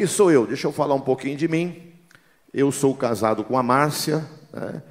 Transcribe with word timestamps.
Aqui 0.00 0.08
sou 0.08 0.32
eu, 0.32 0.46
deixa 0.46 0.66
eu 0.66 0.72
falar 0.72 0.94
um 0.94 1.00
pouquinho 1.00 1.36
de 1.36 1.46
mim. 1.46 1.92
Eu 2.54 2.72
sou 2.72 2.94
casado 2.94 3.44
com 3.44 3.58
a 3.58 3.62
Márcia, 3.62 4.26
né? 4.50 4.82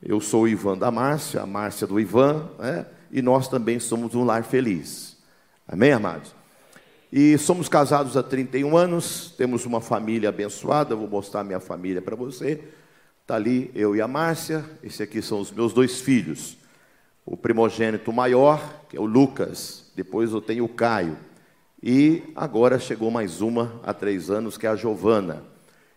eu 0.00 0.20
sou 0.20 0.42
o 0.42 0.48
Ivan 0.48 0.78
da 0.78 0.88
Márcia, 0.88 1.42
a 1.42 1.46
Márcia 1.46 1.84
do 1.84 1.98
Ivan, 1.98 2.48
né? 2.60 2.86
e 3.10 3.20
nós 3.20 3.48
também 3.48 3.80
somos 3.80 4.14
um 4.14 4.22
lar 4.22 4.44
feliz. 4.44 5.16
Amém, 5.66 5.90
amados? 5.90 6.32
E 7.12 7.36
somos 7.38 7.68
casados 7.68 8.16
há 8.16 8.22
31 8.22 8.76
anos, 8.76 9.34
temos 9.36 9.66
uma 9.66 9.80
família 9.80 10.28
abençoada, 10.28 10.94
vou 10.94 11.08
mostrar 11.08 11.42
minha 11.42 11.58
família 11.58 12.00
para 12.00 12.14
você. 12.14 12.62
Está 13.20 13.34
ali 13.34 13.68
eu 13.74 13.96
e 13.96 14.00
a 14.00 14.06
Márcia, 14.06 14.64
esse 14.80 15.02
aqui 15.02 15.20
são 15.20 15.40
os 15.40 15.50
meus 15.50 15.72
dois 15.72 16.00
filhos. 16.00 16.56
O 17.26 17.36
primogênito 17.36 18.12
maior, 18.12 18.84
que 18.88 18.96
é 18.96 19.00
o 19.00 19.06
Lucas, 19.06 19.90
depois 19.96 20.30
eu 20.30 20.40
tenho 20.40 20.64
o 20.64 20.68
Caio. 20.68 21.16
E 21.82 22.22
agora 22.36 22.78
chegou 22.78 23.10
mais 23.10 23.40
uma 23.40 23.80
há 23.82 23.92
três 23.92 24.30
anos, 24.30 24.56
que 24.56 24.68
é 24.68 24.70
a 24.70 24.76
Giovana. 24.76 25.42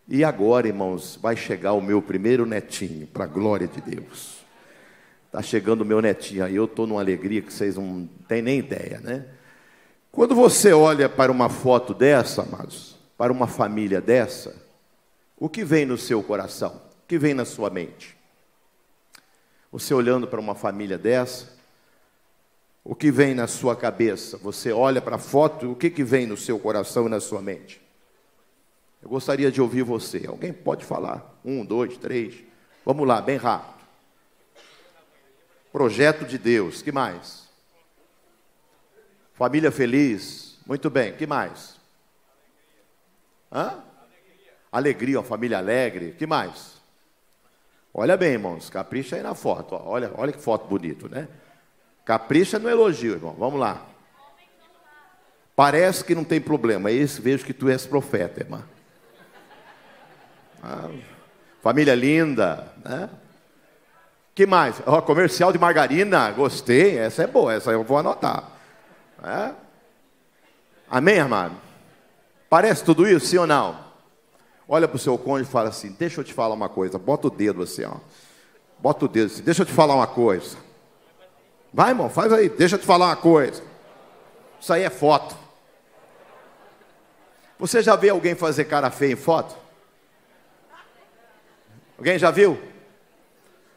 E 0.07 0.23
agora, 0.23 0.67
irmãos, 0.67 1.19
vai 1.21 1.35
chegar 1.35 1.73
o 1.73 1.81
meu 1.81 2.01
primeiro 2.01 2.43
netinho, 2.43 3.05
para 3.05 3.25
a 3.25 3.27
glória 3.27 3.67
de 3.67 3.81
Deus. 3.81 4.43
Está 5.27 5.43
chegando 5.43 5.81
o 5.81 5.85
meu 5.85 6.01
netinho 6.01 6.43
aí, 6.43 6.55
eu 6.55 6.65
estou 6.65 6.87
numa 6.87 7.01
alegria 7.01 7.41
que 7.41 7.53
vocês 7.53 7.75
não 7.75 8.09
têm 8.27 8.41
nem 8.41 8.57
ideia, 8.57 8.99
né? 8.99 9.25
Quando 10.11 10.33
você 10.33 10.73
olha 10.73 11.07
para 11.07 11.31
uma 11.31 11.49
foto 11.49 11.93
dessa, 11.93 12.41
amados, 12.41 12.95
para 13.15 13.31
uma 13.31 13.45
família 13.45 14.01
dessa, 14.01 14.55
o 15.37 15.47
que 15.47 15.63
vem 15.63 15.85
no 15.85 15.97
seu 15.97 16.23
coração? 16.23 16.81
O 17.03 17.07
que 17.07 17.19
vem 17.19 17.35
na 17.35 17.45
sua 17.45 17.69
mente? 17.69 18.17
Você 19.71 19.93
olhando 19.93 20.25
para 20.25 20.39
uma 20.39 20.55
família 20.55 20.97
dessa, 20.97 21.54
o 22.87 22.93
que 22.93 23.09
vem 23.09 23.33
na 23.33 23.47
sua 23.47 23.75
cabeça? 23.75 24.37
Você 24.37 24.71
olha 24.71 25.01
para 25.01 25.15
a 25.15 25.19
foto, 25.19 25.71
o 25.71 25.75
que, 25.75 25.89
que 25.89 26.03
vem 26.03 26.27
no 26.27 26.37
seu 26.37 26.59
coração 26.59 27.07
e 27.07 27.09
na 27.09 27.19
sua 27.19 27.41
mente? 27.41 27.81
Eu 29.01 29.09
gostaria 29.09 29.51
de 29.51 29.59
ouvir 29.59 29.81
você. 29.81 30.25
Alguém 30.27 30.53
pode 30.53 30.85
falar? 30.85 31.35
Um, 31.43 31.65
dois, 31.65 31.97
três. 31.97 32.43
Vamos 32.85 33.07
lá, 33.07 33.19
bem 33.21 33.37
rápido. 33.37 33.73
Projeto 35.71 36.25
de 36.25 36.37
Deus. 36.37 36.83
Que 36.83 36.91
mais? 36.91 37.49
Família 39.33 39.71
feliz. 39.71 40.59
Muito 40.63 40.87
bem. 40.87 41.15
Que 41.15 41.25
mais? 41.25 41.77
Hã? 43.51 43.83
Alegria, 44.71 45.17
uma 45.17 45.25
família 45.25 45.57
alegre. 45.57 46.11
Que 46.11 46.27
mais? 46.27 46.75
Olha 47.91 48.15
bem, 48.15 48.33
irmãos. 48.33 48.69
Capricha 48.69 49.15
aí 49.15 49.23
na 49.23 49.33
foto. 49.33 49.73
Olha, 49.73 50.11
olha 50.15 50.31
que 50.31 50.39
foto 50.39 50.67
bonito, 50.67 51.09
né? 51.09 51.27
Capricha 52.05 52.59
no 52.59 52.69
elogio, 52.69 53.13
irmão. 53.13 53.35
Vamos 53.37 53.59
lá. 53.59 53.83
Parece 55.55 56.03
que 56.03 56.13
não 56.13 56.23
tem 56.23 56.39
problema. 56.39 56.91
Esse 56.91 57.19
vejo 57.19 57.43
que 57.43 57.53
tu 57.53 57.67
és 57.67 57.85
profeta, 57.87 58.41
irmã. 58.41 58.63
Ah, 60.61 60.89
família 61.61 61.95
linda, 61.95 62.71
né? 62.83 63.09
Que 64.35 64.45
mais? 64.45 64.81
Oh, 64.85 65.01
comercial 65.01 65.51
de 65.51 65.57
margarina, 65.57 66.29
gostei. 66.31 66.97
Essa 66.99 67.23
é 67.23 67.27
boa, 67.27 67.53
essa 67.53 67.71
eu 67.71 67.83
vou 67.83 67.97
anotar. 67.97 68.51
É? 69.23 69.51
Amém, 70.89 71.19
amado? 71.19 71.55
Parece 72.49 72.83
tudo 72.83 73.07
isso, 73.07 73.27
sim 73.27 73.37
ou 73.37 73.47
não? 73.47 73.79
Olha 74.67 74.87
para 74.87 74.97
o 74.97 74.99
seu 74.99 75.17
cônjuge 75.17 75.49
e 75.49 75.51
fala 75.51 75.69
assim: 75.69 75.95
Deixa 75.97 76.19
eu 76.19 76.23
te 76.23 76.33
falar 76.33 76.53
uma 76.53 76.69
coisa. 76.69 76.99
Bota 76.99 77.27
o 77.27 77.29
dedo 77.29 77.63
assim, 77.63 77.85
ó. 77.85 77.95
Bota 78.79 79.05
o 79.05 79.07
dedo 79.07 79.27
assim. 79.27 79.43
Deixa 79.43 79.61
eu 79.61 79.65
te 79.65 79.71
falar 79.71 79.95
uma 79.95 80.07
coisa. 80.07 80.64
Vai, 81.75 81.89
irmão, 81.89 82.09
faz 82.09 82.31
aí. 82.31 82.47
Deixa 82.47 82.75
eu 82.75 82.79
te 82.79 82.85
falar 82.85 83.07
uma 83.07 83.17
coisa. 83.17 83.61
Isso 84.61 84.71
aí 84.71 84.83
é 84.83 84.89
foto. 84.89 85.35
Você 87.59 87.83
já 87.83 87.97
viu 87.97 88.13
alguém 88.13 88.33
fazer 88.33 88.63
cara 88.63 88.89
feia 88.89 89.11
em 89.11 89.17
foto? 89.17 89.57
Alguém 91.97 92.17
já 92.17 92.31
viu? 92.31 92.57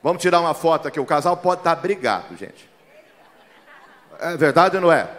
Vamos 0.01 0.23
tirar 0.23 0.39
uma 0.39 0.55
foto 0.55 0.87
aqui. 0.87 1.01
O 1.01 1.05
casal 1.05 1.39
pode 1.39 1.63
estar 1.63 1.75
brigado, 1.75 2.37
gente. 2.37 2.71
É 4.21 4.37
verdade 4.37 4.77
ou 4.77 4.83
não 4.83 4.93
é? 4.93 5.11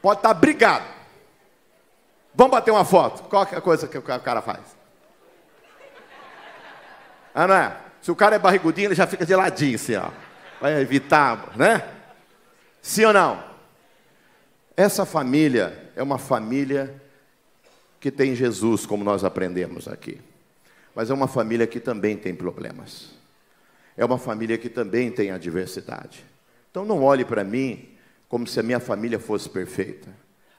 Pode 0.00 0.20
estar 0.20 0.32
brigado. 0.32 0.86
Vamos 2.34 2.52
bater 2.52 2.70
uma 2.70 2.86
foto. 2.86 3.24
Qual 3.24 3.46
é 3.52 3.56
a 3.56 3.60
coisa 3.60 3.86
que 3.86 3.98
o 3.98 4.02
cara 4.02 4.40
faz? 4.40 4.60
Ah, 7.34 7.46
não 7.46 7.54
é? 7.54 7.76
Se 8.00 8.10
o 8.10 8.16
cara 8.16 8.36
é 8.36 8.38
barrigudinho, 8.38 8.86
ele 8.86 8.94
já 8.94 9.06
fica 9.06 9.26
de 9.26 9.36
ladinho 9.36 9.74
assim, 9.74 9.96
ó 9.96 10.25
vai 10.60 10.80
evitar, 10.80 11.56
né? 11.56 11.86
Sim 12.80 13.04
ou 13.06 13.12
não? 13.12 13.42
Essa 14.76 15.04
família 15.06 15.90
é 15.96 16.02
uma 16.02 16.18
família 16.18 17.02
que 17.98 18.10
tem 18.10 18.34
Jesus, 18.34 18.84
como 18.86 19.02
nós 19.02 19.24
aprendemos 19.24 19.88
aqui. 19.88 20.20
Mas 20.94 21.10
é 21.10 21.14
uma 21.14 21.26
família 21.26 21.66
que 21.66 21.80
também 21.80 22.16
tem 22.16 22.34
problemas. 22.34 23.10
É 23.96 24.04
uma 24.04 24.18
família 24.18 24.58
que 24.58 24.68
também 24.68 25.10
tem 25.10 25.30
adversidade. 25.30 26.24
Então 26.70 26.84
não 26.84 27.02
olhe 27.02 27.24
para 27.24 27.42
mim 27.42 27.88
como 28.28 28.46
se 28.46 28.60
a 28.60 28.62
minha 28.62 28.80
família 28.80 29.18
fosse 29.18 29.48
perfeita. 29.48 30.08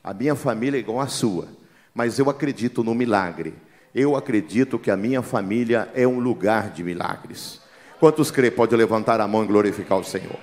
A 0.03 0.13
minha 0.13 0.35
família 0.35 0.77
é 0.77 0.79
igual 0.79 0.99
à 0.99 1.07
sua, 1.07 1.47
mas 1.93 2.17
eu 2.17 2.29
acredito 2.29 2.83
no 2.83 2.95
milagre. 2.95 3.53
Eu 3.93 4.15
acredito 4.15 4.79
que 4.79 4.91
a 4.91 4.97
minha 4.97 5.21
família 5.21 5.89
é 5.93 6.07
um 6.07 6.19
lugar 6.19 6.71
de 6.71 6.83
milagres. 6.83 7.61
Quantos 7.99 8.29
crê 8.29 8.51
pode 8.51 8.75
levantar 8.75 9.19
a 9.19 9.27
mão 9.27 9.43
e 9.43 9.47
glorificar 9.47 9.97
o 9.97 10.03
Senhor? 10.03 10.37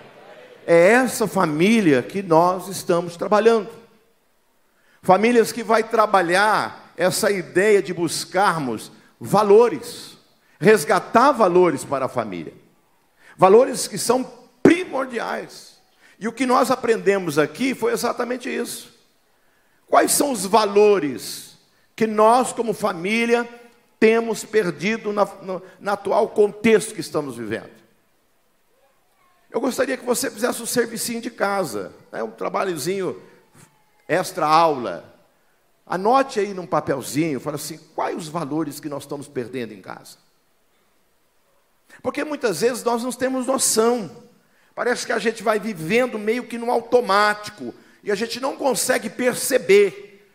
É 0.67 0.93
essa 0.93 1.27
família 1.27 2.03
que 2.03 2.23
nós 2.23 2.69
estamos 2.69 3.17
trabalhando. 3.17 3.69
Famílias 5.03 5.53
que 5.53 5.63
vai 5.63 5.83
trabalhar 5.83 6.93
essa 6.97 7.31
ideia 7.31 7.83
de 7.83 7.93
buscarmos 7.93 8.91
valores, 9.21 10.17
resgatar 10.59 11.33
valores 11.33 11.85
para 11.85 12.07
a 12.07 12.09
família. 12.09 12.55
Valores 13.37 13.87
que 13.87 13.99
são 13.99 14.25
primordiais. 14.63 15.79
E 16.19 16.27
o 16.27 16.33
que 16.33 16.47
nós 16.47 16.71
aprendemos 16.71 17.39
aqui 17.39 17.75
foi 17.75 17.93
exatamente 17.93 18.49
isso. 18.49 18.95
Quais 19.87 20.13
são 20.13 20.33
os 20.33 20.47
valores 20.47 21.59
que 21.95 22.07
nós, 22.07 22.53
como 22.53 22.73
família, 22.73 23.49
temos 24.05 24.45
perdido 24.45 25.15
na, 25.15 25.25
no, 25.25 25.63
no 25.81 25.91
atual 25.91 26.29
contexto 26.29 26.93
que 26.93 27.01
estamos 27.01 27.39
vivendo. 27.39 27.71
Eu 29.51 29.63
gostaria 29.63 29.97
que 29.97 30.05
você 30.05 30.31
fizesse 30.31 30.63
um 30.63 30.67
servicinho 30.67 31.23
de 31.23 31.31
casa, 31.31 31.91
né, 32.13 32.23
um 32.23 32.31
trabalhozinho 32.31 33.23
extra 34.07 34.47
aula. 34.47 35.11
Anote 35.87 36.39
aí 36.39 36.53
num 36.53 36.67
papelzinho, 36.67 37.41
fala 37.41 37.57
assim, 37.57 37.79
quais 37.95 38.15
os 38.19 38.29
valores 38.29 38.79
que 38.79 38.91
nós 38.91 39.05
estamos 39.05 39.27
perdendo 39.27 39.73
em 39.73 39.81
casa? 39.81 40.19
Porque 42.03 42.25
muitas 42.25 42.61
vezes 42.61 42.85
nós 42.85 43.03
não 43.03 43.11
temos 43.11 43.47
noção. 43.47 44.11
Parece 44.75 45.07
que 45.07 45.13
a 45.13 45.19
gente 45.19 45.43
vai 45.43 45.59
vivendo 45.59 46.19
meio 46.19 46.45
que 46.45 46.59
no 46.59 46.71
automático 46.71 47.73
e 48.03 48.13
a 48.13 48.15
gente 48.15 48.39
não 48.39 48.55
consegue 48.55 49.09
perceber 49.09 50.29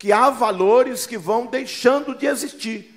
que 0.00 0.10
há 0.10 0.30
valores 0.30 1.06
que 1.06 1.16
vão 1.16 1.46
deixando 1.46 2.12
de 2.16 2.26
existir. 2.26 2.93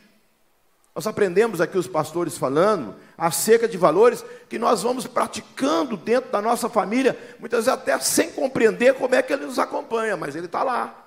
Nós 0.97 1.05
aprendemos 1.05 1.61
aqui 1.61 1.77
os 1.77 1.85
pastores 1.85 2.39
falando 2.39 2.95
acerca 3.15 3.67
de 3.67 3.77
valores 3.77 4.25
que 4.49 4.57
nós 4.57 4.81
vamos 4.81 5.05
praticando 5.05 5.95
dentro 5.95 6.31
da 6.31 6.41
nossa 6.41 6.67
família, 6.67 7.15
muitas 7.39 7.65
vezes 7.65 7.79
até 7.79 7.99
sem 7.99 8.31
compreender 8.31 8.95
como 8.95 9.13
é 9.13 9.21
que 9.21 9.31
ele 9.31 9.45
nos 9.45 9.59
acompanha, 9.59 10.17
mas 10.17 10.35
ele 10.35 10.47
está 10.47 10.63
lá. 10.63 11.05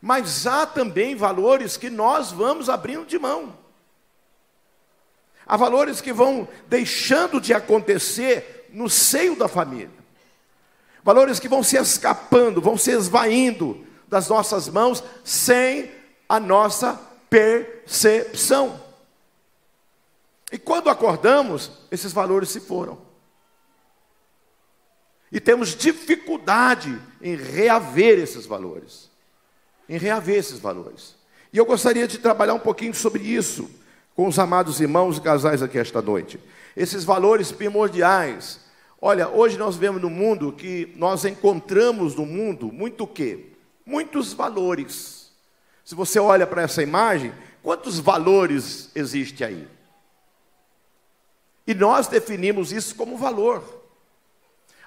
Mas 0.00 0.46
há 0.46 0.64
também 0.64 1.16
valores 1.16 1.76
que 1.76 1.90
nós 1.90 2.30
vamos 2.30 2.68
abrindo 2.68 3.04
de 3.06 3.18
mão. 3.18 3.58
Há 5.44 5.56
valores 5.56 6.00
que 6.00 6.12
vão 6.12 6.46
deixando 6.68 7.40
de 7.40 7.52
acontecer 7.52 8.68
no 8.72 8.88
seio 8.88 9.34
da 9.34 9.48
família. 9.48 9.90
Valores 11.02 11.40
que 11.40 11.48
vão 11.48 11.64
se 11.64 11.76
escapando, 11.76 12.60
vão 12.60 12.78
se 12.78 12.92
esvaindo 12.92 13.84
das 14.06 14.28
nossas 14.28 14.68
mãos 14.68 15.02
sem 15.24 15.90
a 16.28 16.38
nossa 16.38 17.10
percepção. 17.32 18.78
E 20.52 20.58
quando 20.58 20.90
acordamos, 20.90 21.70
esses 21.90 22.12
valores 22.12 22.50
se 22.50 22.60
foram. 22.60 22.98
E 25.30 25.40
temos 25.40 25.74
dificuldade 25.74 27.00
em 27.22 27.34
reaver 27.34 28.18
esses 28.18 28.44
valores. 28.44 29.10
Em 29.88 29.96
reaver 29.96 30.36
esses 30.36 30.58
valores. 30.58 31.16
E 31.50 31.56
eu 31.56 31.64
gostaria 31.64 32.06
de 32.06 32.18
trabalhar 32.18 32.52
um 32.52 32.58
pouquinho 32.58 32.94
sobre 32.94 33.22
isso 33.22 33.70
com 34.14 34.28
os 34.28 34.38
amados 34.38 34.78
irmãos 34.78 35.16
e 35.16 35.22
casais 35.22 35.62
aqui 35.62 35.78
esta 35.78 36.02
noite. 36.02 36.38
Esses 36.76 37.02
valores 37.02 37.50
primordiais. 37.50 38.60
Olha, 39.00 39.26
hoje 39.30 39.56
nós 39.56 39.76
vemos 39.76 40.02
no 40.02 40.10
mundo 40.10 40.52
que 40.52 40.92
nós 40.96 41.24
encontramos 41.24 42.14
no 42.14 42.26
mundo 42.26 42.70
muito 42.70 43.04
o 43.04 43.06
quê? 43.06 43.52
Muitos 43.86 44.34
valores. 44.34 45.21
Se 45.84 45.94
você 45.94 46.18
olha 46.18 46.46
para 46.46 46.62
essa 46.62 46.82
imagem, 46.82 47.32
quantos 47.62 47.98
valores 47.98 48.90
existe 48.94 49.44
aí? 49.44 49.68
E 51.66 51.74
nós 51.74 52.06
definimos 52.06 52.72
isso 52.72 52.94
como 52.94 53.16
valor. 53.16 53.82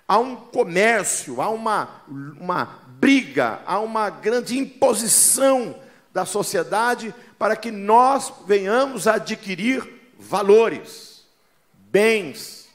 Há 0.08 0.20
um 0.20 0.36
comércio, 0.36 1.42
há 1.42 1.50
uma, 1.50 2.04
uma 2.08 2.80
briga, 3.00 3.62
há 3.66 3.80
uma 3.80 4.10
grande 4.10 4.58
imposição 4.58 5.76
da 6.14 6.26
sociedade 6.26 7.14
para 7.38 7.56
que 7.56 7.72
nós 7.72 8.32
venhamos 8.46 9.08
a 9.08 9.16
adquirir 9.16 10.14
valores, 10.18 11.26
bens. 11.74 12.68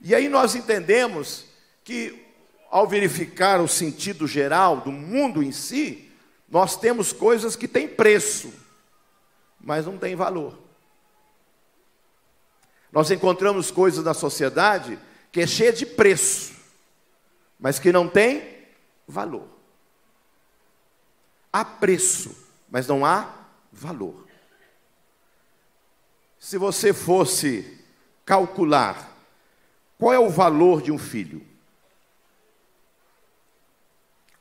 E 0.00 0.14
aí 0.14 0.28
nós 0.28 0.54
entendemos 0.54 1.44
que, 1.82 2.24
ao 2.70 2.86
verificar 2.86 3.60
o 3.60 3.68
sentido 3.68 4.26
geral 4.26 4.78
do 4.78 4.92
mundo 4.92 5.42
em 5.42 5.50
si, 5.50 6.07
nós 6.48 6.76
temos 6.76 7.12
coisas 7.12 7.54
que 7.54 7.68
têm 7.68 7.86
preço, 7.86 8.52
mas 9.60 9.86
não 9.86 9.98
têm 9.98 10.16
valor. 10.16 10.58
Nós 12.90 13.10
encontramos 13.10 13.70
coisas 13.70 14.02
na 14.04 14.14
sociedade 14.14 14.98
que 15.30 15.40
é 15.40 15.46
cheia 15.46 15.72
de 15.72 15.84
preço, 15.84 16.54
mas 17.60 17.78
que 17.78 17.92
não 17.92 18.08
tem 18.08 18.66
valor. 19.06 19.46
Há 21.52 21.64
preço, 21.64 22.34
mas 22.70 22.86
não 22.86 23.04
há 23.04 23.34
valor. 23.70 24.26
Se 26.38 26.56
você 26.56 26.94
fosse 26.94 27.78
calcular 28.24 29.16
qual 29.98 30.14
é 30.14 30.18
o 30.18 30.30
valor 30.30 30.80
de 30.80 30.92
um 30.92 30.98
filho, 30.98 31.44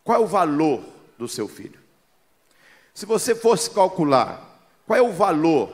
qual 0.03 0.21
é 0.21 0.23
o 0.23 0.27
valor 0.27 0.85
do 1.17 1.27
seu 1.27 1.47
filho? 1.47 1.86
Se 2.97 3.05
você 3.05 3.35
fosse 3.35 3.69
calcular 3.69 4.59
qual 4.87 4.97
é 4.97 5.01
o 5.03 5.11
valor 5.11 5.71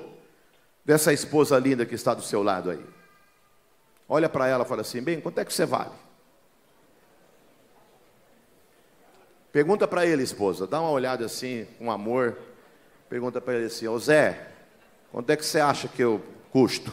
dessa 0.84 1.14
esposa 1.14 1.58
linda 1.58 1.86
que 1.86 1.96
está 1.96 2.14
do 2.14 2.22
seu 2.22 2.44
lado 2.44 2.70
aí, 2.70 2.86
olha 4.10 4.28
para 4.28 4.46
ela 4.46 4.66
e 4.66 4.68
fala 4.68 4.82
assim: 4.82 5.02
bem, 5.02 5.22
quanto 5.22 5.40
é 5.40 5.46
que 5.46 5.54
você 5.54 5.66
vale? 5.66 5.94
Pergunta 9.54 9.88
para 9.88 10.06
ele, 10.06 10.22
esposa, 10.22 10.68
dá 10.68 10.82
uma 10.82 10.92
olhada 10.92 11.26
assim, 11.26 11.66
com 11.80 11.90
amor. 11.90 12.38
Pergunta 13.08 13.40
para 13.40 13.54
ele 13.54 13.68
assim: 13.68 13.88
Ô 13.88 13.98
Zé, 13.98 14.52
quanto 15.10 15.30
é 15.30 15.38
que 15.38 15.46
você 15.46 15.62
acha 15.62 15.88
que 15.88 16.04
eu 16.04 16.22
custo? 16.52 16.92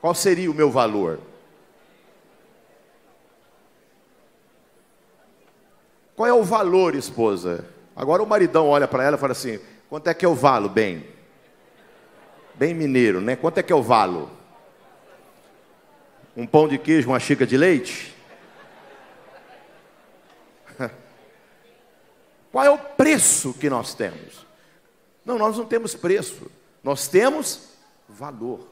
Qual 0.00 0.14
seria 0.14 0.48
o 0.48 0.54
meu 0.54 0.70
valor? 0.70 1.18
Qual 6.22 6.28
é 6.28 6.32
o 6.32 6.44
valor, 6.44 6.94
esposa? 6.94 7.68
Agora 7.96 8.22
o 8.22 8.26
maridão 8.26 8.68
olha 8.68 8.86
para 8.86 9.02
ela 9.02 9.16
e 9.16 9.18
fala 9.18 9.32
assim: 9.32 9.58
quanto 9.88 10.06
é 10.06 10.14
que 10.14 10.24
eu 10.24 10.36
valo, 10.36 10.68
bem? 10.68 11.04
Bem 12.54 12.72
mineiro, 12.72 13.20
né? 13.20 13.34
Quanto 13.34 13.58
é 13.58 13.62
que 13.64 13.72
eu 13.72 13.82
valo? 13.82 14.30
Um 16.36 16.46
pão 16.46 16.68
de 16.68 16.78
queijo, 16.78 17.08
uma 17.08 17.18
xícara 17.18 17.44
de 17.44 17.56
leite? 17.56 18.16
Qual 22.52 22.64
é 22.64 22.70
o 22.70 22.78
preço 22.78 23.52
que 23.54 23.68
nós 23.68 23.92
temos? 23.92 24.46
Não, 25.24 25.36
nós 25.36 25.58
não 25.58 25.64
temos 25.64 25.92
preço, 25.92 26.48
nós 26.84 27.08
temos 27.08 27.70
valor. 28.08 28.68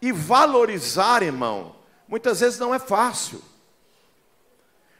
E 0.00 0.10
valorizar, 0.12 1.22
irmão, 1.22 1.76
muitas 2.08 2.40
vezes 2.40 2.58
não 2.58 2.74
é 2.74 2.78
fácil. 2.78 3.51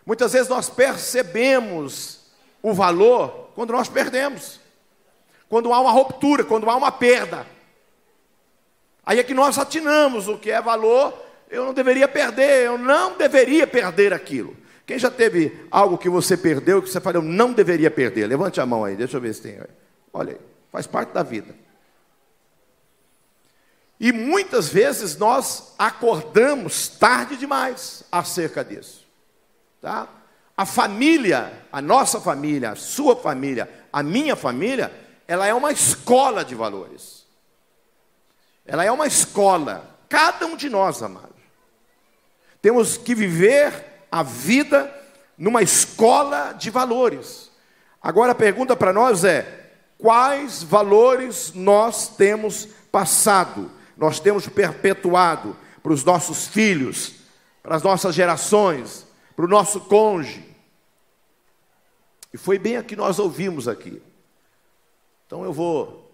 Muitas 0.05 0.33
vezes 0.33 0.49
nós 0.49 0.69
percebemos 0.69 2.21
o 2.63 2.73
valor 2.73 3.51
quando 3.55 3.73
nós 3.73 3.89
perdemos, 3.89 4.61
quando 5.49 5.73
há 5.73 5.81
uma 5.81 5.93
ruptura, 5.93 6.45
quando 6.45 6.69
há 6.69 6.77
uma 6.77 6.91
perda. 6.91 7.47
Aí 9.05 9.19
é 9.19 9.23
que 9.23 9.35
nós 9.35 9.59
atinamos 9.59 10.29
o 10.29 10.39
que 10.39 10.51
é 10.51 10.61
valor, 10.61 11.15
eu 11.51 11.65
não 11.65 11.75
deveria 11.75 12.09
perder, 12.09 12.67
eu 12.67 12.79
não 12.79 13.17
deveria 13.17 13.67
perder 13.67 14.13
aquilo. 14.13 14.57
Quem 14.87 14.99
já 14.99 15.11
teve 15.11 15.67
algo 15.71 15.99
que 15.99 16.09
você 16.09 16.37
perdeu 16.37 16.83
que 16.83 16.89
você 16.89 17.01
falou, 17.01 17.23
não 17.23 17.53
deveria 17.53 17.91
perder? 17.91 18.27
Levante 18.27 18.61
a 18.61 18.67
mão 18.67 18.85
aí, 18.85 18.97
deixa 18.97 19.17
eu 19.17 19.21
ver 19.21 19.35
se 19.35 19.43
tem. 19.43 19.61
Olha 20.13 20.33
aí, 20.33 20.41
faz 20.71 20.87
parte 20.87 21.13
da 21.13 21.23
vida. 21.23 21.55
E 24.01 24.11
muitas 24.11 24.69
vezes 24.69 25.17
nós 25.17 25.75
acordamos 25.79 26.89
tarde 26.89 27.37
demais 27.37 28.03
acerca 28.11 28.65
disso. 28.65 29.02
Tá? 29.83 30.07
A 30.57 30.65
família, 30.65 31.67
a 31.73 31.83
nossa 31.83 32.21
família, 32.21 32.71
a 32.71 32.77
sua 32.77 33.17
família, 33.17 33.69
a 33.93 34.01
minha 34.01 34.37
família, 34.37 34.93
ela 35.27 35.45
é 35.45 35.53
uma 35.53 35.73
escola 35.73 36.45
de 36.45 36.55
valores. 36.55 37.27
Ela 38.65 38.85
é 38.85 38.93
uma 38.93 39.09
escola. 39.09 39.99
Cada 40.09 40.47
um 40.47 40.57
de 40.57 40.69
nós, 40.69 41.03
amados. 41.03 41.31
Temos 42.61 42.97
que 42.97 43.13
viver 43.13 44.07
a 44.11 44.23
vida 44.23 44.95
numa 45.37 45.63
escola 45.63 46.53
de 46.53 46.71
valores. 46.71 47.51
Agora 48.01 48.31
a 48.31 48.37
pergunta 48.37 48.77
para 48.77 48.93
nós 48.93 49.25
é: 49.25 49.73
quais 49.99 50.63
valores 50.63 51.53
nós 51.55 52.09
temos 52.09 52.69
passado, 52.93 53.69
nós 53.97 54.21
temos 54.21 54.47
perpetuado 54.47 55.57
para 55.83 55.93
os 55.93 56.05
nossos 56.05 56.47
filhos, 56.47 57.15
para 57.63 57.75
as 57.75 57.83
nossas 57.83 58.15
gerações, 58.15 59.07
para 59.35 59.45
o 59.45 59.49
nosso 59.49 59.81
cônjuge? 59.81 60.53
E 62.33 62.39
foi 62.39 62.59
bem 62.59 62.79
o 62.79 62.85
que 62.85 62.97
nós 62.97 63.19
ouvimos 63.19 63.69
aqui. 63.69 64.03
Então 65.27 65.45
eu 65.45 65.53
vou, 65.53 66.11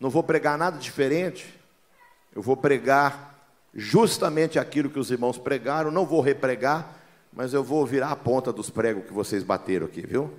não 0.00 0.10
vou 0.10 0.22
pregar 0.22 0.58
nada 0.58 0.78
diferente, 0.78 1.58
eu 2.34 2.42
vou 2.42 2.56
pregar 2.56 3.34
justamente 3.72 4.58
aquilo 4.58 4.90
que 4.90 4.98
os 4.98 5.10
irmãos 5.10 5.38
pregaram, 5.38 5.90
não 5.90 6.06
vou 6.06 6.20
repregar, 6.20 6.96
mas 7.32 7.52
eu 7.52 7.64
vou 7.64 7.84
virar 7.84 8.10
a 8.10 8.16
ponta 8.16 8.52
dos 8.52 8.70
pregos 8.70 9.06
que 9.06 9.12
vocês 9.12 9.42
bateram 9.42 9.86
aqui, 9.86 10.06
viu? 10.06 10.32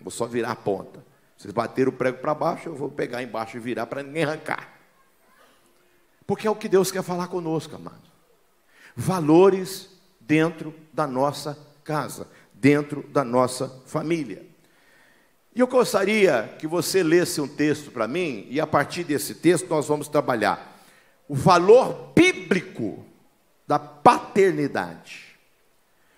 Vou 0.00 0.10
só 0.10 0.26
virar 0.26 0.52
a 0.52 0.56
ponta. 0.56 1.04
Vocês 1.36 1.52
bateram 1.52 1.90
o 1.90 1.94
prego 1.94 2.18
para 2.18 2.34
baixo, 2.34 2.68
eu 2.68 2.74
vou 2.74 2.88
pegar 2.88 3.22
embaixo 3.22 3.56
e 3.56 3.60
virar 3.60 3.86
para 3.86 4.02
ninguém 4.02 4.24
arrancar. 4.24 4.76
Porque 6.26 6.46
é 6.46 6.50
o 6.50 6.56
que 6.56 6.68
Deus 6.68 6.90
quer 6.90 7.02
falar 7.02 7.28
conosco, 7.28 7.76
amado. 7.76 8.02
Valores 8.96 9.95
dentro 10.26 10.74
da 10.92 11.06
nossa 11.06 11.56
casa, 11.84 12.28
dentro 12.52 13.02
da 13.08 13.24
nossa 13.24 13.68
família. 13.86 14.44
E 15.54 15.60
eu 15.60 15.66
gostaria 15.66 16.54
que 16.58 16.66
você 16.66 17.02
lesse 17.02 17.40
um 17.40 17.48
texto 17.48 17.90
para 17.90 18.06
mim, 18.06 18.46
e 18.50 18.60
a 18.60 18.66
partir 18.66 19.04
desse 19.04 19.34
texto 19.34 19.68
nós 19.68 19.88
vamos 19.88 20.08
trabalhar 20.08 20.84
o 21.28 21.34
valor 21.34 22.12
bíblico 22.14 23.04
da 23.66 23.78
paternidade. 23.78 25.26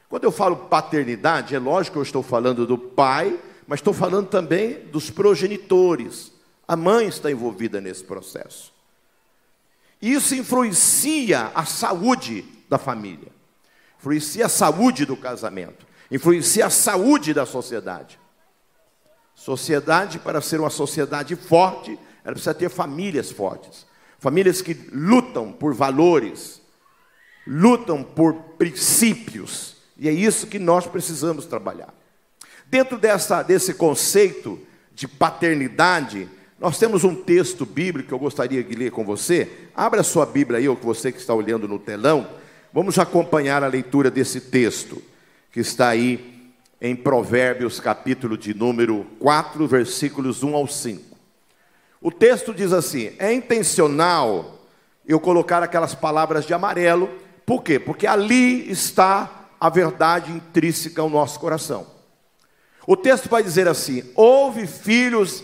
Quando 0.08 0.24
eu 0.24 0.32
falo 0.32 0.56
paternidade, 0.56 1.54
é 1.54 1.58
lógico 1.58 1.94
que 1.94 1.98
eu 1.98 2.02
estou 2.02 2.22
falando 2.22 2.66
do 2.66 2.78
pai, 2.78 3.38
mas 3.66 3.80
estou 3.80 3.92
falando 3.92 4.28
também 4.28 4.86
dos 4.86 5.10
progenitores. 5.10 6.32
A 6.66 6.74
mãe 6.74 7.06
está 7.06 7.30
envolvida 7.30 7.80
nesse 7.80 8.02
processo. 8.02 8.72
Isso 10.00 10.34
influencia 10.34 11.50
a 11.54 11.64
saúde 11.64 12.44
da 12.68 12.78
família, 12.78 13.28
influencia 13.98 14.46
a 14.46 14.48
saúde 14.48 15.04
do 15.04 15.16
casamento, 15.16 15.86
influencia 16.10 16.66
a 16.66 16.70
saúde 16.70 17.34
da 17.34 17.44
sociedade. 17.44 18.18
Sociedade, 19.34 20.18
para 20.18 20.40
ser 20.40 20.60
uma 20.60 20.70
sociedade 20.70 21.36
forte, 21.36 21.98
ela 22.24 22.32
precisa 22.32 22.54
ter 22.54 22.68
famílias 22.68 23.30
fortes, 23.30 23.86
famílias 24.18 24.60
que 24.60 24.74
lutam 24.92 25.52
por 25.52 25.74
valores, 25.74 26.60
lutam 27.46 28.02
por 28.02 28.34
princípios, 28.58 29.76
e 29.96 30.08
é 30.08 30.12
isso 30.12 30.46
que 30.46 30.58
nós 30.58 30.86
precisamos 30.86 31.46
trabalhar. 31.46 31.92
Dentro 32.66 32.98
dessa, 32.98 33.42
desse 33.42 33.74
conceito 33.74 34.60
de 34.92 35.08
paternidade, 35.08 36.28
nós 36.58 36.78
temos 36.78 37.04
um 37.04 37.14
texto 37.14 37.64
bíblico 37.64 38.08
que 38.08 38.14
eu 38.14 38.18
gostaria 38.18 38.62
de 38.62 38.74
ler 38.74 38.90
com 38.90 39.04
você. 39.04 39.68
Abra 39.74 40.02
sua 40.02 40.26
Bíblia 40.26 40.58
aí, 40.58 40.68
ou 40.68 40.76
você 40.76 41.10
que 41.10 41.18
está 41.18 41.32
olhando 41.32 41.66
no 41.66 41.78
telão. 41.78 42.28
Vamos 42.70 42.98
acompanhar 42.98 43.64
a 43.64 43.66
leitura 43.66 44.10
desse 44.10 44.42
texto, 44.42 45.02
que 45.50 45.60
está 45.60 45.88
aí 45.88 46.52
em 46.78 46.94
Provérbios, 46.94 47.80
capítulo 47.80 48.37
de 48.37 48.52
número 48.52 49.06
4, 49.18 49.66
versículos 49.66 50.42
1 50.42 50.54
ao 50.54 50.66
5. 50.66 51.16
O 51.98 52.10
texto 52.10 52.52
diz 52.52 52.75
assim: 52.75 53.12
é 53.18 53.32
intencional 53.32 54.66
eu 55.06 55.18
colocar 55.18 55.62
aquelas 55.62 55.94
palavras 55.94 56.44
de 56.44 56.52
amarelo, 56.52 57.08
por 57.46 57.62
quê? 57.62 57.78
Porque 57.78 58.06
ali 58.06 58.70
está 58.70 59.46
a 59.58 59.70
verdade 59.70 60.30
intrínseca 60.30 61.00
ao 61.00 61.08
nosso 61.08 61.40
coração. 61.40 61.87
O 62.87 62.96
texto 62.96 63.30
vai 63.30 63.42
dizer 63.42 63.66
assim: 63.66 64.04
houve 64.14 64.66
filhos, 64.66 65.42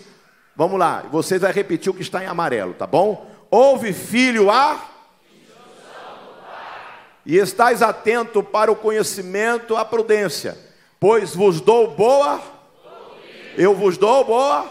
vamos 0.55 0.79
lá, 0.79 1.07
vocês 1.11 1.41
vai 1.41 1.53
repetir 1.53 1.91
o 1.91 1.95
que 1.95 2.03
está 2.03 2.23
em 2.23 2.27
amarelo, 2.27 2.75
tá 2.75 2.87
bom? 2.87 3.31
Houve 3.51 3.95
filho 3.95 4.51
a 4.51 4.91
e 7.27 7.37
estais 7.37 7.83
atento 7.83 8.43
para 8.43 8.71
o 8.71 8.77
conhecimento, 8.77 9.77
a 9.77 9.85
prudência, 9.85 10.57
pois 11.01 11.35
vos 11.35 11.61
dou 11.61 11.91
boa, 11.91 12.41
eu 13.57 13.75
vos 13.75 13.97
dou 13.97 14.25
boa, 14.25 14.71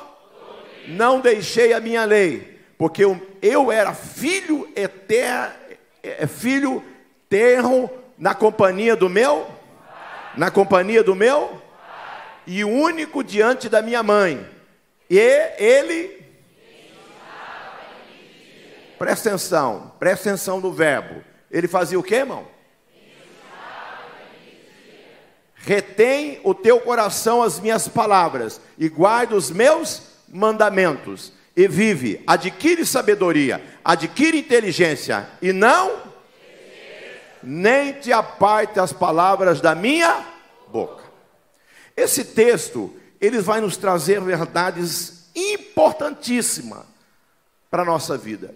não 0.88 1.20
deixei 1.20 1.74
a 1.74 1.80
minha 1.80 2.06
lei, 2.06 2.60
porque 2.78 3.04
eu, 3.04 3.20
eu 3.42 3.72
era 3.72 3.94
filho 3.94 4.70
eterno, 4.76 5.54
é, 6.04 6.28
filho 6.28 6.84
terro 7.30 7.90
na 8.18 8.36
companhia 8.36 8.96
do 8.96 9.10
meu? 9.10 9.48
Na 10.36 10.52
companhia 10.52 11.04
do 11.04 11.16
meu? 11.16 11.62
E 12.46 12.64
único 12.64 13.24
diante 13.24 13.70
da 13.70 13.82
minha 13.82 14.04
mãe. 14.04 14.46
E 15.10 15.18
ele. 15.58 16.22
Presta 19.00 19.30
atenção, 19.30 19.94
presta 20.00 20.30
atenção 20.30 20.60
no 20.60 20.72
verbo. 20.72 21.24
Ele 21.54 21.68
fazia 21.68 22.00
o 22.00 22.04
que, 22.04 22.16
irmão? 22.16 22.48
Retém 25.54 26.42
o 26.44 26.54
teu 26.54 26.82
coração 26.82 27.42
as 27.42 27.60
minhas 27.60 27.88
palavras 27.88 28.60
e 28.78 28.90
guarda 28.90 29.36
os 29.36 29.50
meus 29.50 30.02
mandamentos 30.28 31.32
e 31.56 31.68
vive. 31.68 32.22
Adquire 32.28 32.86
sabedoria, 32.86 33.64
adquire 33.86 34.38
inteligência 34.38 35.30
e 35.42 35.54
não 35.54 36.12
nem 37.42 37.94
te 37.94 38.12
aparte 38.12 38.80
as 38.80 38.92
palavras 38.92 39.62
da 39.62 39.76
minha 39.76 40.26
boca. 40.70 41.04
Esse 41.96 42.26
texto, 42.26 42.94
ele 43.22 43.40
vai 43.40 43.62
nos 43.62 43.78
trazer 43.78 44.20
verdades 44.22 45.30
importantíssimas 45.36 46.86
para 47.70 47.84
a 47.84 47.86
nossa 47.86 48.18
vida, 48.18 48.56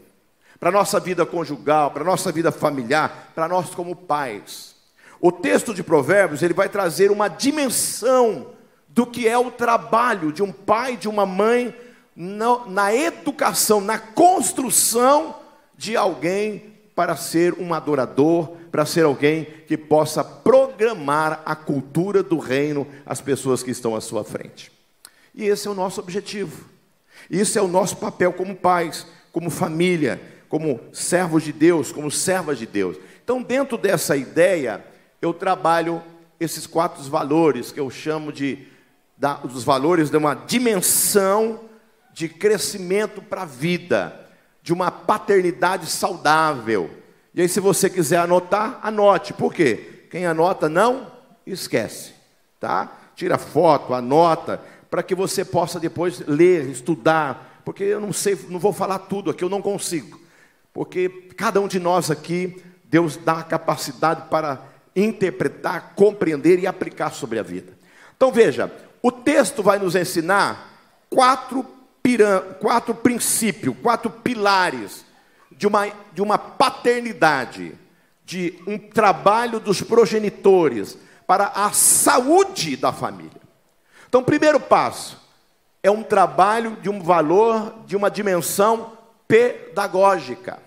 para 0.60 0.70
a 0.70 0.72
nossa 0.72 1.00
vida 1.00 1.26
conjugal, 1.26 1.92
para 1.92 2.02
a 2.02 2.06
nossa 2.06 2.32
vida 2.32 2.52
familiar, 2.52 3.32
para 3.36 3.48
nós 3.48 3.74
como 3.76 3.96
pais. 3.96 4.76
O 5.20 5.32
texto 5.32 5.74
de 5.74 5.84
Provérbios, 5.84 6.42
ele 6.42 6.54
vai 6.54 6.70
trazer 6.70 7.12
uma 7.12 7.28
dimensão 7.28 8.48
do 8.88 9.06
que 9.06 9.28
é 9.28 9.38
o 9.38 9.52
trabalho 9.52 10.32
de 10.32 10.42
um 10.42 10.52
pai, 10.52 10.98
de 10.98 11.08
uma 11.08 11.26
mãe, 11.26 11.76
na, 12.16 12.66
na 12.66 12.96
educação, 12.96 13.80
na 13.80 14.00
construção 14.00 15.36
de 15.78 15.96
alguém 15.96 16.74
para 16.96 17.16
ser 17.16 17.54
um 17.60 17.76
adorador, 17.76 18.58
para 18.72 18.84
ser 18.84 19.06
alguém 19.06 19.46
que 19.68 19.78
possa 19.78 20.24
programar 20.24 21.44
a 21.46 21.56
cultura 21.56 22.24
do 22.24 22.40
reino 22.40 22.88
às 23.06 23.22
pessoas 23.22 23.62
que 23.62 23.70
estão 23.70 23.96
à 23.96 24.02
sua 24.02 24.24
frente. 24.24 24.72
E 25.36 25.46
esse 25.46 25.68
é 25.68 25.72
o 25.72 25.76
nosso 25.76 26.02
objetivo. 26.02 26.66
Isso 27.30 27.60
é 27.60 27.62
o 27.62 27.68
nosso 27.68 27.98
papel 27.98 28.34
como 28.34 28.56
pais, 28.56 29.06
como 29.32 29.52
família, 29.52 30.20
como 30.50 30.80
servos 30.92 31.44
de 31.44 31.52
Deus, 31.52 31.92
como 31.92 32.10
servas 32.10 32.58
de 32.58 32.66
Deus. 32.66 32.98
Então, 33.24 33.42
dentro 33.42 33.78
dessa 33.78 34.16
ideia, 34.16 34.84
eu 35.22 35.34
trabalho 35.34 36.02
esses 36.40 36.66
quatro 36.68 37.02
valores 37.04 37.72
que 37.72 37.80
eu 37.80 37.90
chamo 37.90 38.32
de 38.32 38.68
da, 39.18 39.34
dos 39.34 39.64
valores 39.64 40.10
de 40.10 40.18
uma 40.18 40.36
dimensão 40.36 41.62
de 42.14 42.30
crescimento 42.30 43.22
para 43.22 43.42
a 43.42 43.46
vida, 43.46 44.28
de 44.62 44.72
uma 44.72 44.92
paternidade 44.92 45.88
saudável. 45.88 46.90
E 47.34 47.42
aí, 47.42 47.50
se 47.50 47.60
você 47.60 47.90
quiser 47.90 48.18
anotar, 48.18 48.80
anote. 48.84 49.34
Por 49.34 49.54
quê? 49.54 50.08
Quem 50.10 50.26
anota 50.26 50.70
não 50.70 51.12
esquece, 51.46 52.14
tá? 52.60 52.92
Tira 53.16 53.38
foto, 53.38 53.94
anota, 53.94 54.62
para 54.90 55.04
que 55.04 55.16
você 55.16 55.44
possa 55.44 55.80
depois 55.80 56.20
ler, 56.28 56.70
estudar, 56.70 57.62
porque 57.66 57.84
eu 57.84 58.00
não 58.00 58.14
sei, 58.14 58.38
não 58.50 58.60
vou 58.60 58.72
falar 58.72 59.00
tudo 59.00 59.32
aqui, 59.32 59.44
eu 59.44 59.50
não 59.50 59.62
consigo. 59.62 60.20
Porque 60.78 61.10
cada 61.36 61.60
um 61.60 61.68
de 61.68 61.80
nós 61.80 62.12
aqui, 62.12 62.64
Deus 62.84 63.18
dá 63.18 63.40
a 63.40 63.44
capacidade 63.44 64.30
para 64.30 64.62
interpretar, 64.96 65.94
compreender 65.96 66.60
e 66.60 66.68
aplicar 66.68 67.10
sobre 67.10 67.40
a 67.40 67.42
vida. 67.42 67.74
Então 68.16 68.32
veja, 68.32 68.72
o 69.02 69.12
texto 69.12 69.64
vai 69.64 69.80
nos 69.80 69.96
ensinar 69.96 70.72
quatro, 71.10 71.66
quatro 72.60 72.94
princípios, 72.94 73.76
quatro 73.82 74.12
pilares 74.12 75.04
de 75.52 75.66
uma, 75.66 75.88
de 76.14 76.22
uma 76.22 76.38
paternidade, 76.38 77.74
de 78.24 78.62
um 78.68 78.78
trabalho 78.78 79.60
dos 79.60 79.82
progenitores 79.82 80.96
para 81.26 81.54
a 81.56 81.72
saúde 81.72 82.78
da 82.78 82.94
família. 82.94 83.42
Então, 84.08 84.24
primeiro 84.24 84.60
passo 84.60 85.20
é 85.82 85.90
um 85.90 86.04
trabalho 86.04 86.78
de 86.84 86.88
um 86.88 87.02
valor, 87.02 87.74
de 87.88 87.96
uma 87.96 88.12
dimensão 88.12 88.96
pedagógica. 89.28 90.67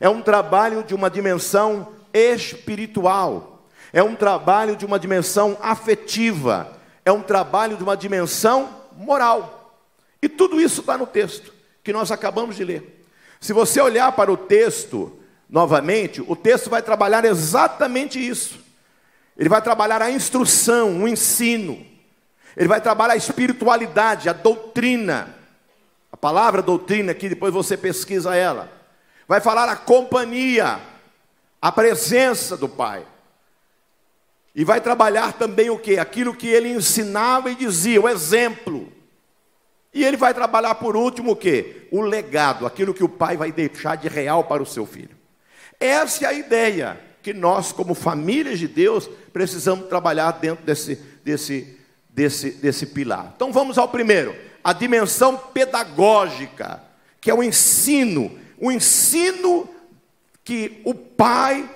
É 0.00 0.08
um 0.08 0.22
trabalho 0.22 0.82
de 0.82 0.94
uma 0.94 1.10
dimensão 1.10 1.88
espiritual 2.12 3.58
é 3.92 4.02
um 4.02 4.14
trabalho 4.14 4.76
de 4.76 4.84
uma 4.84 4.98
dimensão 4.98 5.56
afetiva, 5.60 6.76
é 7.04 7.12
um 7.12 7.22
trabalho 7.22 7.76
de 7.76 7.82
uma 7.82 7.96
dimensão 7.96 8.68
moral. 8.96 9.74
E 10.20 10.28
tudo 10.28 10.60
isso 10.60 10.80
está 10.80 10.98
no 10.98 11.06
texto 11.06 11.52
que 11.82 11.92
nós 11.92 12.10
acabamos 12.10 12.56
de 12.56 12.64
ler. 12.64 13.06
Se 13.40 13.52
você 13.52 13.80
olhar 13.80 14.12
para 14.12 14.32
o 14.32 14.36
texto 14.36 15.18
novamente, 15.48 16.20
o 16.26 16.36
texto 16.36 16.68
vai 16.68 16.82
trabalhar 16.82 17.24
exatamente 17.24 18.18
isso. 18.18 18.58
Ele 19.36 19.48
vai 19.48 19.62
trabalhar 19.62 20.02
a 20.02 20.10
instrução, 20.10 21.02
o 21.02 21.08
ensino. 21.08 21.86
Ele 22.56 22.68
vai 22.68 22.80
trabalhar 22.80 23.14
a 23.14 23.16
espiritualidade, 23.16 24.28
a 24.28 24.32
doutrina. 24.32 25.34
A 26.10 26.16
palavra 26.16 26.60
doutrina 26.60 27.12
aqui, 27.12 27.28
depois 27.28 27.54
você 27.54 27.76
pesquisa 27.76 28.34
ela. 28.34 28.77
Vai 29.28 29.42
falar 29.42 29.68
a 29.68 29.76
companhia, 29.76 30.80
a 31.60 31.70
presença 31.70 32.56
do 32.56 32.68
Pai. 32.68 33.06
E 34.54 34.64
vai 34.64 34.80
trabalhar 34.80 35.34
também 35.34 35.68
o 35.68 35.78
que? 35.78 35.98
Aquilo 35.98 36.34
que 36.34 36.48
ele 36.48 36.70
ensinava 36.70 37.50
e 37.50 37.54
dizia, 37.54 38.00
o 38.00 38.08
exemplo. 38.08 38.90
E 39.92 40.02
ele 40.04 40.16
vai 40.16 40.32
trabalhar 40.32 40.74
por 40.76 40.96
último 40.96 41.32
o 41.32 41.36
que? 41.36 41.86
O 41.92 42.00
legado, 42.00 42.66
aquilo 42.66 42.94
que 42.94 43.04
o 43.04 43.08
pai 43.08 43.36
vai 43.36 43.52
deixar 43.52 43.96
de 43.96 44.08
real 44.08 44.44
para 44.44 44.62
o 44.62 44.66
seu 44.66 44.84
filho. 44.86 45.16
Essa 45.78 46.24
é 46.24 46.28
a 46.28 46.32
ideia 46.32 47.00
que 47.22 47.32
nós, 47.32 47.70
como 47.70 47.94
famílias 47.94 48.58
de 48.58 48.66
Deus, 48.66 49.08
precisamos 49.32 49.88
trabalhar 49.88 50.32
dentro 50.32 50.64
desse, 50.64 50.96
desse, 51.24 51.78
desse, 52.08 52.50
desse 52.52 52.86
pilar. 52.86 53.32
Então 53.36 53.52
vamos 53.52 53.78
ao 53.78 53.88
primeiro, 53.88 54.34
a 54.64 54.72
dimensão 54.72 55.36
pedagógica, 55.36 56.82
que 57.20 57.30
é 57.30 57.34
o 57.34 57.42
ensino, 57.42 58.38
o 58.60 58.70
ensino 58.70 59.68
que 60.44 60.80
o 60.84 60.94
pai, 60.94 61.68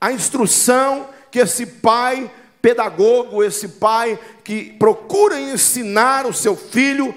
a 0.00 0.12
instrução 0.12 1.08
que 1.30 1.38
esse 1.38 1.66
pai 1.66 2.30
pedagogo, 2.60 3.42
esse 3.42 3.68
pai 3.68 4.18
que 4.42 4.72
procura 4.74 5.40
ensinar 5.40 6.26
o 6.26 6.32
seu 6.32 6.56
filho 6.56 7.14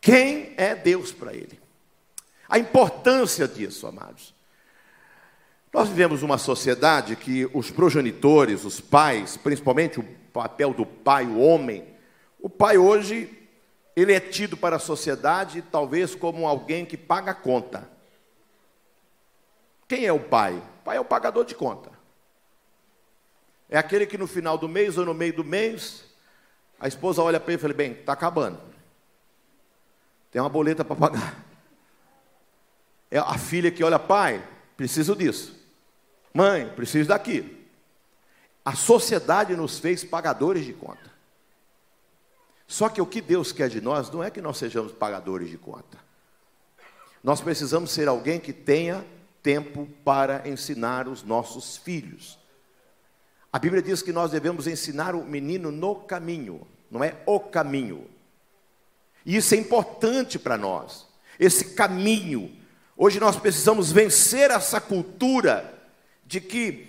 quem 0.00 0.52
é 0.56 0.74
Deus 0.74 1.12
para 1.12 1.32
ele. 1.32 1.58
A 2.48 2.58
importância 2.58 3.48
disso, 3.48 3.86
amados. 3.86 4.34
Nós 5.72 5.88
vivemos 5.88 6.22
uma 6.22 6.38
sociedade 6.38 7.16
que 7.16 7.48
os 7.52 7.70
progenitores, 7.70 8.64
os 8.64 8.80
pais, 8.80 9.36
principalmente 9.36 9.98
o 9.98 10.04
papel 10.32 10.74
do 10.74 10.84
pai, 10.84 11.24
o 11.26 11.38
homem, 11.38 11.84
o 12.38 12.50
pai 12.50 12.76
hoje, 12.76 13.30
ele 13.96 14.12
é 14.12 14.20
tido 14.20 14.56
para 14.56 14.76
a 14.76 14.78
sociedade 14.78 15.62
talvez 15.72 16.14
como 16.14 16.46
alguém 16.46 16.84
que 16.84 16.96
paga 16.96 17.30
a 17.30 17.34
conta. 17.34 17.93
Quem 19.88 20.06
é 20.06 20.12
o 20.12 20.20
pai? 20.20 20.56
O 20.56 20.84
pai 20.84 20.96
é 20.96 21.00
o 21.00 21.04
pagador 21.04 21.44
de 21.44 21.54
conta. 21.54 21.90
É 23.68 23.78
aquele 23.78 24.06
que 24.06 24.18
no 24.18 24.26
final 24.26 24.56
do 24.56 24.68
mês 24.68 24.98
ou 24.98 25.04
no 25.04 25.14
meio 25.14 25.34
do 25.34 25.44
mês, 25.44 26.04
a 26.78 26.88
esposa 26.88 27.22
olha 27.22 27.40
para 27.40 27.52
ele 27.52 27.58
e 27.58 27.62
fala: 27.62 27.74
Bem, 27.74 27.92
está 27.92 28.12
acabando. 28.12 28.60
Tem 30.30 30.40
uma 30.40 30.48
boleta 30.48 30.84
para 30.84 30.96
pagar. 30.96 31.44
É 33.10 33.18
a 33.18 33.38
filha 33.38 33.70
que 33.70 33.84
olha, 33.84 33.98
pai, 33.98 34.44
preciso 34.76 35.14
disso. 35.14 35.54
Mãe, 36.32 36.68
preciso 36.70 37.08
daquilo. 37.08 37.48
A 38.64 38.74
sociedade 38.74 39.54
nos 39.54 39.78
fez 39.78 40.02
pagadores 40.02 40.64
de 40.64 40.72
conta. 40.72 41.12
Só 42.66 42.88
que 42.88 43.00
o 43.00 43.06
que 43.06 43.20
Deus 43.20 43.52
quer 43.52 43.68
de 43.68 43.80
nós 43.80 44.10
não 44.10 44.24
é 44.24 44.30
que 44.30 44.40
nós 44.40 44.56
sejamos 44.56 44.90
pagadores 44.90 45.48
de 45.48 45.58
conta. 45.58 45.98
Nós 47.22 47.40
precisamos 47.40 47.90
ser 47.92 48.08
alguém 48.08 48.40
que 48.40 48.52
tenha 48.52 49.04
tempo 49.44 49.86
para 50.02 50.48
ensinar 50.48 51.06
os 51.06 51.22
nossos 51.22 51.76
filhos. 51.76 52.38
A 53.52 53.58
Bíblia 53.58 53.82
diz 53.82 54.02
que 54.02 54.10
nós 54.12 54.32
devemos 54.32 54.66
ensinar 54.66 55.14
o 55.14 55.22
menino 55.22 55.70
no 55.70 55.94
caminho, 55.94 56.66
não 56.90 57.04
é 57.04 57.22
o 57.26 57.38
caminho. 57.38 58.08
E 59.24 59.36
isso 59.36 59.54
é 59.54 59.58
importante 59.58 60.38
para 60.38 60.56
nós, 60.56 61.06
esse 61.38 61.74
caminho. 61.74 62.56
Hoje 62.96 63.20
nós 63.20 63.36
precisamos 63.36 63.92
vencer 63.92 64.50
essa 64.50 64.80
cultura 64.80 65.72
de 66.24 66.40
que 66.40 66.88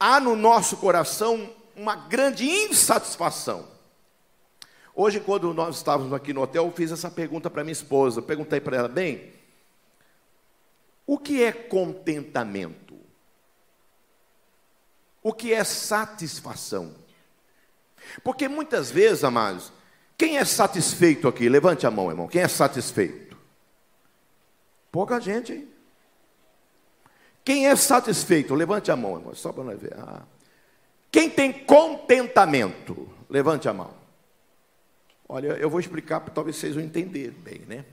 há 0.00 0.18
no 0.18 0.34
nosso 0.34 0.78
coração 0.78 1.50
uma 1.76 1.94
grande 1.94 2.46
insatisfação. 2.48 3.68
Hoje, 4.94 5.20
quando 5.20 5.52
nós 5.54 5.76
estávamos 5.76 6.12
aqui 6.12 6.32
no 6.32 6.42
hotel, 6.42 6.66
eu 6.66 6.72
fiz 6.72 6.90
essa 6.92 7.10
pergunta 7.10 7.48
para 7.48 7.64
minha 7.64 7.72
esposa. 7.72 8.20
Perguntei 8.20 8.60
para 8.60 8.76
ela, 8.76 8.88
bem, 8.88 9.32
o 11.12 11.18
que 11.18 11.42
é 11.42 11.52
contentamento? 11.52 12.82
o 15.22 15.32
que 15.32 15.52
é 15.52 15.62
satisfação. 15.62 16.94
Porque 18.24 18.48
muitas 18.48 18.90
vezes, 18.90 19.22
amados, 19.22 19.72
quem 20.18 20.38
é 20.38 20.44
satisfeito 20.44 21.28
aqui? 21.28 21.48
Levante 21.48 21.86
a 21.86 21.90
mão, 21.90 22.10
irmão. 22.10 22.26
Quem 22.26 22.42
é 22.42 22.48
satisfeito? 22.48 23.36
Pouca 24.90 25.20
gente, 25.20 25.52
hein? 25.52 25.68
Quem 27.44 27.68
é 27.68 27.76
satisfeito? 27.76 28.54
Levante 28.54 28.90
a 28.90 28.96
mão, 28.96 29.16
irmão, 29.16 29.34
só 29.34 29.52
para 29.52 29.64
nós 29.64 29.80
ver. 29.80 29.94
Ah. 29.96 30.22
Quem 31.10 31.30
tem 31.30 31.52
contentamento? 31.52 33.08
Levante 33.28 33.68
a 33.68 33.72
mão. 33.72 33.94
Olha, 35.28 35.48
eu 35.48 35.70
vou 35.70 35.80
explicar 35.80 36.20
para 36.20 36.34
talvez 36.34 36.56
vocês 36.56 36.74
vão 36.74 36.84
entender 36.84 37.30
bem, 37.30 37.60
né? 37.60 37.84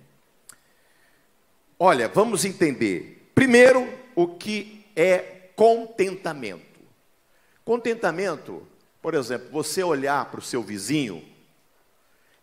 Olha, 1.79 2.09
vamos 2.09 2.43
entender. 2.43 3.31
Primeiro, 3.33 3.87
o 4.13 4.27
que 4.27 4.85
é 4.93 5.49
contentamento. 5.55 6.81
Contentamento, 7.63 8.67
por 9.01 9.13
exemplo, 9.13 9.49
você 9.49 9.81
olhar 9.81 10.25
para 10.25 10.39
o 10.39 10.43
seu 10.43 10.61
vizinho 10.61 11.23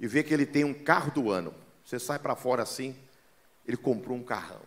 e 0.01 0.07
ver 0.07 0.23
que 0.23 0.33
ele 0.33 0.47
tem 0.47 0.65
um 0.65 0.73
carro 0.73 1.11
do 1.11 1.31
ano. 1.31 1.55
Você 1.85 1.99
sai 1.99 2.19
para 2.19 2.35
fora 2.35 2.63
assim, 2.63 2.97
ele 3.67 3.77
comprou 3.77 4.17
um 4.17 4.23
carrão. 4.23 4.63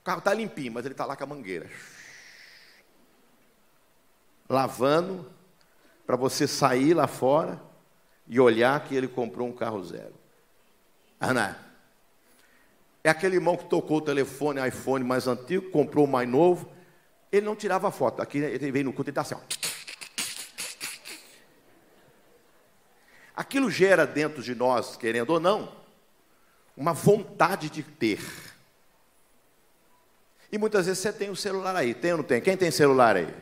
O 0.00 0.02
carro 0.02 0.18
está 0.18 0.34
limpinho, 0.34 0.72
mas 0.72 0.84
ele 0.84 0.94
está 0.94 1.04
lá 1.04 1.14
com 1.14 1.24
a 1.24 1.26
mangueira. 1.28 1.70
Lavando, 4.48 5.30
para 6.04 6.16
você 6.16 6.48
sair 6.48 6.94
lá 6.94 7.06
fora 7.06 7.60
e 8.26 8.40
olhar 8.40 8.82
que 8.84 8.94
ele 8.94 9.06
comprou 9.08 9.46
um 9.46 9.52
carro 9.52 9.84
zero. 9.84 10.14
Ana, 11.20 11.65
é 13.06 13.10
aquele 13.10 13.36
irmão 13.36 13.56
que 13.56 13.66
tocou 13.66 13.98
o 13.98 14.00
telefone, 14.00 14.66
iPhone 14.66 15.04
mais 15.04 15.28
antigo, 15.28 15.70
comprou 15.70 16.06
o 16.06 16.08
mais 16.08 16.28
novo. 16.28 16.68
Ele 17.30 17.46
não 17.46 17.54
tirava 17.54 17.88
foto. 17.92 18.20
Aqui 18.20 18.38
ele 18.38 18.72
veio 18.72 18.86
no 18.86 18.92
culto 18.92 19.10
e 19.10 19.12
está 19.12 19.20
assim, 19.20 19.36
ó. 19.36 19.40
Aquilo 23.36 23.70
gera 23.70 24.04
dentro 24.04 24.42
de 24.42 24.56
nós, 24.56 24.96
querendo 24.96 25.30
ou 25.30 25.38
não, 25.38 25.72
uma 26.76 26.92
vontade 26.92 27.70
de 27.70 27.84
ter. 27.84 28.20
E 30.50 30.58
muitas 30.58 30.86
vezes 30.86 31.00
você 31.00 31.12
tem 31.12 31.28
o 31.28 31.32
um 31.32 31.36
celular 31.36 31.76
aí, 31.76 31.94
tem 31.94 32.10
ou 32.10 32.18
não 32.18 32.24
tem? 32.24 32.40
Quem 32.40 32.56
tem 32.56 32.72
celular 32.72 33.14
aí? 33.14 33.32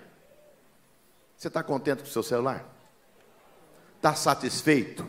Você 1.39 1.49
está 1.49 1.63
contente 1.63 2.03
com 2.03 2.09
o 2.09 2.13
seu 2.13 2.23
celular? 2.23 2.69
Está 3.97 4.15
satisfeito? 4.15 5.07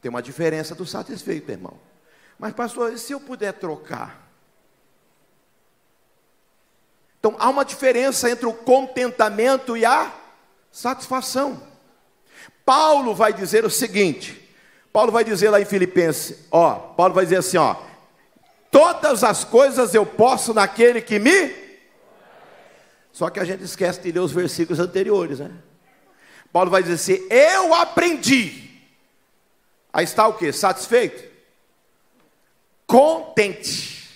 Tem 0.00 0.08
uma 0.08 0.22
diferença 0.22 0.74
do 0.74 0.86
satisfeito, 0.86 1.50
irmão. 1.50 1.87
Mas, 2.38 2.52
pastor, 2.52 2.92
e 2.92 2.98
se 2.98 3.12
eu 3.12 3.20
puder 3.20 3.52
trocar? 3.54 4.28
Então, 7.18 7.34
há 7.38 7.48
uma 7.48 7.64
diferença 7.64 8.30
entre 8.30 8.46
o 8.46 8.54
contentamento 8.54 9.76
e 9.76 9.84
a 9.84 10.12
satisfação. 10.70 11.60
Paulo 12.64 13.14
vai 13.14 13.32
dizer 13.32 13.64
o 13.64 13.70
seguinte: 13.70 14.48
Paulo 14.92 15.10
vai 15.10 15.24
dizer 15.24 15.50
lá 15.50 15.60
em 15.60 15.64
Filipenses, 15.64 16.46
ó, 16.50 16.74
Paulo 16.74 17.14
vai 17.14 17.24
dizer 17.24 17.38
assim, 17.38 17.56
ó, 17.56 17.74
todas 18.70 19.24
as 19.24 19.44
coisas 19.44 19.94
eu 19.94 20.06
posso 20.06 20.54
naquele 20.54 21.02
que 21.02 21.18
me. 21.18 21.68
Só 23.12 23.30
que 23.30 23.40
a 23.40 23.44
gente 23.44 23.64
esquece 23.64 24.00
de 24.00 24.12
ler 24.12 24.20
os 24.20 24.30
versículos 24.30 24.78
anteriores, 24.78 25.40
né? 25.40 25.50
Paulo 26.52 26.70
vai 26.70 26.82
dizer 26.82 26.94
assim: 26.94 27.26
eu 27.28 27.74
aprendi. 27.74 28.68
Aí 29.92 30.04
está 30.04 30.28
o 30.28 30.34
que? 30.34 30.52
Satisfeito? 30.52 31.27
Contente. 32.88 34.08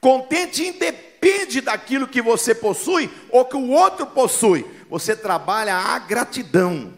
Contente 0.00 0.64
independe 0.64 1.60
daquilo 1.60 2.06
que 2.06 2.22
você 2.22 2.54
possui 2.54 3.10
ou 3.30 3.44
que 3.44 3.56
o 3.56 3.70
outro 3.70 4.06
possui. 4.06 4.64
Você 4.88 5.16
trabalha 5.16 5.74
a 5.74 5.98
gratidão. 5.98 6.94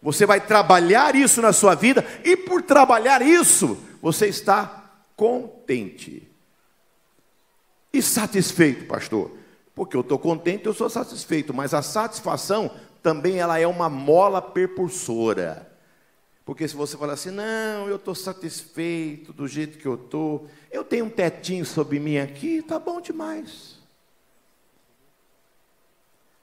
Você 0.00 0.24
vai 0.24 0.40
trabalhar 0.40 1.16
isso 1.16 1.42
na 1.42 1.52
sua 1.52 1.74
vida 1.74 2.06
e 2.22 2.36
por 2.36 2.62
trabalhar 2.62 3.20
isso, 3.20 3.76
você 4.00 4.28
está 4.28 4.92
contente. 5.16 6.30
E 7.92 8.00
satisfeito, 8.00 8.86
pastor? 8.86 9.36
Porque 9.74 9.96
eu 9.96 10.02
estou 10.02 10.20
contente, 10.20 10.66
eu 10.66 10.74
sou 10.74 10.88
satisfeito, 10.88 11.52
mas 11.52 11.74
a 11.74 11.82
satisfação 11.82 12.70
também 13.02 13.40
ela 13.40 13.58
é 13.58 13.66
uma 13.66 13.88
mola 13.88 14.40
percursora. 14.40 15.71
Porque 16.44 16.66
se 16.66 16.74
você 16.74 16.96
falar 16.96 17.12
assim, 17.12 17.30
não, 17.30 17.88
eu 17.88 17.96
estou 17.96 18.14
satisfeito 18.14 19.32
do 19.32 19.46
jeito 19.46 19.78
que 19.78 19.86
eu 19.86 19.94
estou, 19.94 20.48
eu 20.70 20.82
tenho 20.82 21.04
um 21.04 21.10
tetinho 21.10 21.64
sobre 21.64 22.00
mim 22.00 22.18
aqui, 22.18 22.56
está 22.56 22.78
bom 22.78 23.00
demais. 23.00 23.80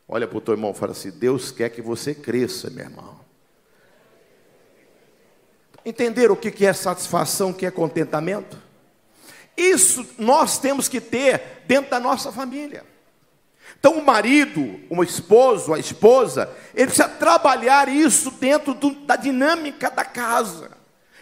Olha 0.07 0.27
para 0.27 0.37
o 0.37 0.41
teu 0.41 0.53
irmão 0.53 0.71
e 0.71 0.73
fala 0.73 0.93
assim: 0.93 1.11
Deus 1.11 1.51
quer 1.51 1.69
que 1.69 1.81
você 1.81 2.15
cresça, 2.15 2.69
meu 2.69 2.85
irmão. 2.85 3.19
Entender 5.85 6.31
o 6.31 6.35
que 6.35 6.65
é 6.65 6.73
satisfação, 6.73 7.51
o 7.51 7.53
que 7.53 7.65
é 7.65 7.71
contentamento? 7.71 8.57
Isso 9.55 10.07
nós 10.17 10.57
temos 10.57 10.87
que 10.87 11.01
ter 11.01 11.63
dentro 11.67 11.91
da 11.91 11.99
nossa 11.99 12.31
família. 12.31 12.85
Então, 13.77 13.97
o 13.97 14.05
marido, 14.05 14.79
o 14.89 15.03
esposo, 15.03 15.73
a 15.73 15.79
esposa, 15.79 16.49
ele 16.73 16.87
precisa 16.87 17.07
trabalhar 17.07 17.87
isso 17.87 18.31
dentro 18.31 18.73
do, 18.73 18.91
da 18.91 19.15
dinâmica 19.15 19.89
da 19.89 20.03
casa. 20.03 20.71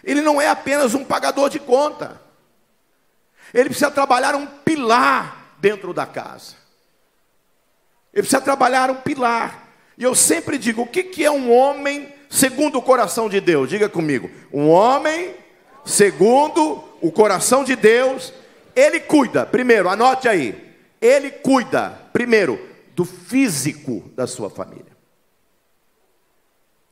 Ele 0.04 0.22
não 0.22 0.42
é 0.42 0.48
apenas 0.48 0.94
um 0.94 1.04
pagador 1.04 1.50
de 1.50 1.60
conta. 1.60 2.22
Ele 3.54 3.70
precisa 3.70 3.92
trabalhar 3.92 4.36
um 4.36 4.46
pilar 4.46 5.56
dentro 5.60 5.94
da 5.94 6.06
casa. 6.06 6.56
Ele 8.14 8.24
precisa 8.24 8.42
trabalhar 8.42 8.90
um 8.90 8.96
pilar. 8.96 9.68
E 9.98 10.04
eu 10.04 10.16
sempre 10.16 10.58
digo: 10.58 10.82
o 10.84 10.88
que, 10.88 11.04
que 11.04 11.24
é 11.24 11.32
um 11.32 11.52
homem 11.52 12.14
segundo 12.30 12.78
o 12.78 12.82
coração 12.82 13.30
de 13.30 13.40
Deus? 13.40 13.70
Diga 13.70 13.88
comigo. 13.88 14.30
Um 14.52 14.70
homem 14.70 15.36
segundo 15.86 16.84
o 17.02 17.12
coração 17.12 17.64
de 17.64 17.76
Deus, 17.76 18.34
ele 18.76 19.00
cuida, 19.00 19.46
primeiro, 19.46 19.88
anote 19.90 20.28
aí. 20.28 20.67
Ele 21.02 21.32
cuida, 21.32 21.90
primeiro, 22.12 22.60
do 22.94 23.06
físico 23.06 24.10
da 24.16 24.26
sua 24.26 24.50
família. 24.50 24.98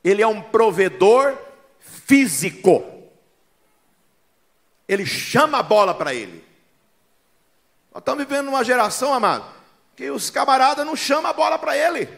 Ele 0.04 0.22
é 0.22 0.26
um 0.26 0.40
provedor 0.40 1.36
físico. 1.80 2.84
Ele 4.86 5.04
chama 5.04 5.58
a 5.58 5.62
bola 5.62 5.92
para 5.94 6.14
ele. 6.14 6.44
Nós 7.92 8.02
estamos 8.02 8.24
vivendo 8.24 8.48
uma 8.48 8.62
geração, 8.62 9.12
amado, 9.12 9.44
que 9.96 10.10
os 10.10 10.30
camaradas 10.30 10.86
não 10.86 10.94
chamam 10.94 11.30
a 11.30 11.32
bola 11.32 11.58
para 11.58 11.76
ele. 11.76 12.08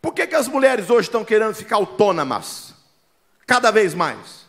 Por 0.00 0.14
que, 0.14 0.26
que 0.26 0.34
as 0.34 0.48
mulheres 0.48 0.88
hoje 0.88 1.08
estão 1.08 1.24
querendo 1.24 1.54
ficar 1.54 1.76
autônomas? 1.76 2.74
Cada 3.46 3.70
vez 3.70 3.94
mais. 3.94 4.46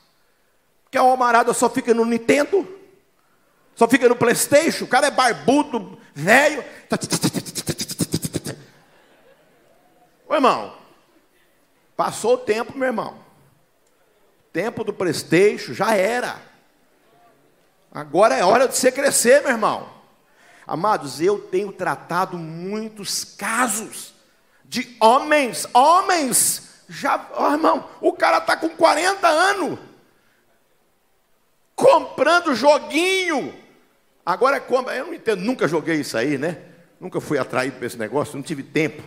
Porque 0.84 0.98
a 0.98 1.02
camarada 1.02 1.54
só 1.54 1.70
fica 1.70 1.94
no 1.94 2.06
Nintendo, 2.06 2.68
só 3.76 3.88
fica 3.88 4.08
no 4.08 4.16
Playstation, 4.16 4.86
o 4.86 4.88
cara 4.88 5.08
é 5.08 5.12
barbudo, 5.12 6.00
velho. 6.14 6.64
Ô 10.28 10.34
irmão, 10.34 10.78
passou 11.96 12.36
o 12.36 12.38
tempo, 12.38 12.78
meu 12.78 12.88
irmão. 12.88 13.20
Tempo 14.54 14.84
do 14.84 14.94
Playstation 14.94 15.74
já 15.74 15.94
era. 15.94 16.42
Agora 17.92 18.36
é 18.36 18.44
hora 18.44 18.68
de 18.68 18.76
você 18.76 18.92
crescer, 18.92 19.42
meu 19.42 19.52
irmão. 19.52 19.90
Amados, 20.66 21.22
eu 21.22 21.38
tenho 21.38 21.72
tratado 21.72 22.38
muitos 22.38 23.24
casos 23.24 24.14
de 24.64 24.96
homens, 25.00 25.68
homens, 25.74 26.84
já, 26.90 27.30
oh, 27.38 27.52
irmão, 27.52 27.90
o 28.02 28.14
cara 28.14 28.40
está 28.40 28.58
com 28.58 28.70
40 28.70 29.28
anos, 29.28 29.80
comprando 31.76 32.56
joguinho. 32.56 33.65
Agora, 34.26 34.60
como, 34.60 34.90
eu 34.90 35.08
não 35.08 35.14
entendo, 35.14 35.42
nunca 35.42 35.68
joguei 35.68 35.98
isso 35.98 36.18
aí, 36.18 36.38
né? 36.38 36.58
Nunca 37.00 37.22
fui 37.22 37.38
atraído 37.38 37.78
para 37.78 37.86
esse 37.86 37.98
negócio, 37.98 38.36
não 38.36 38.42
tive 38.42 38.64
tempo. 38.64 39.04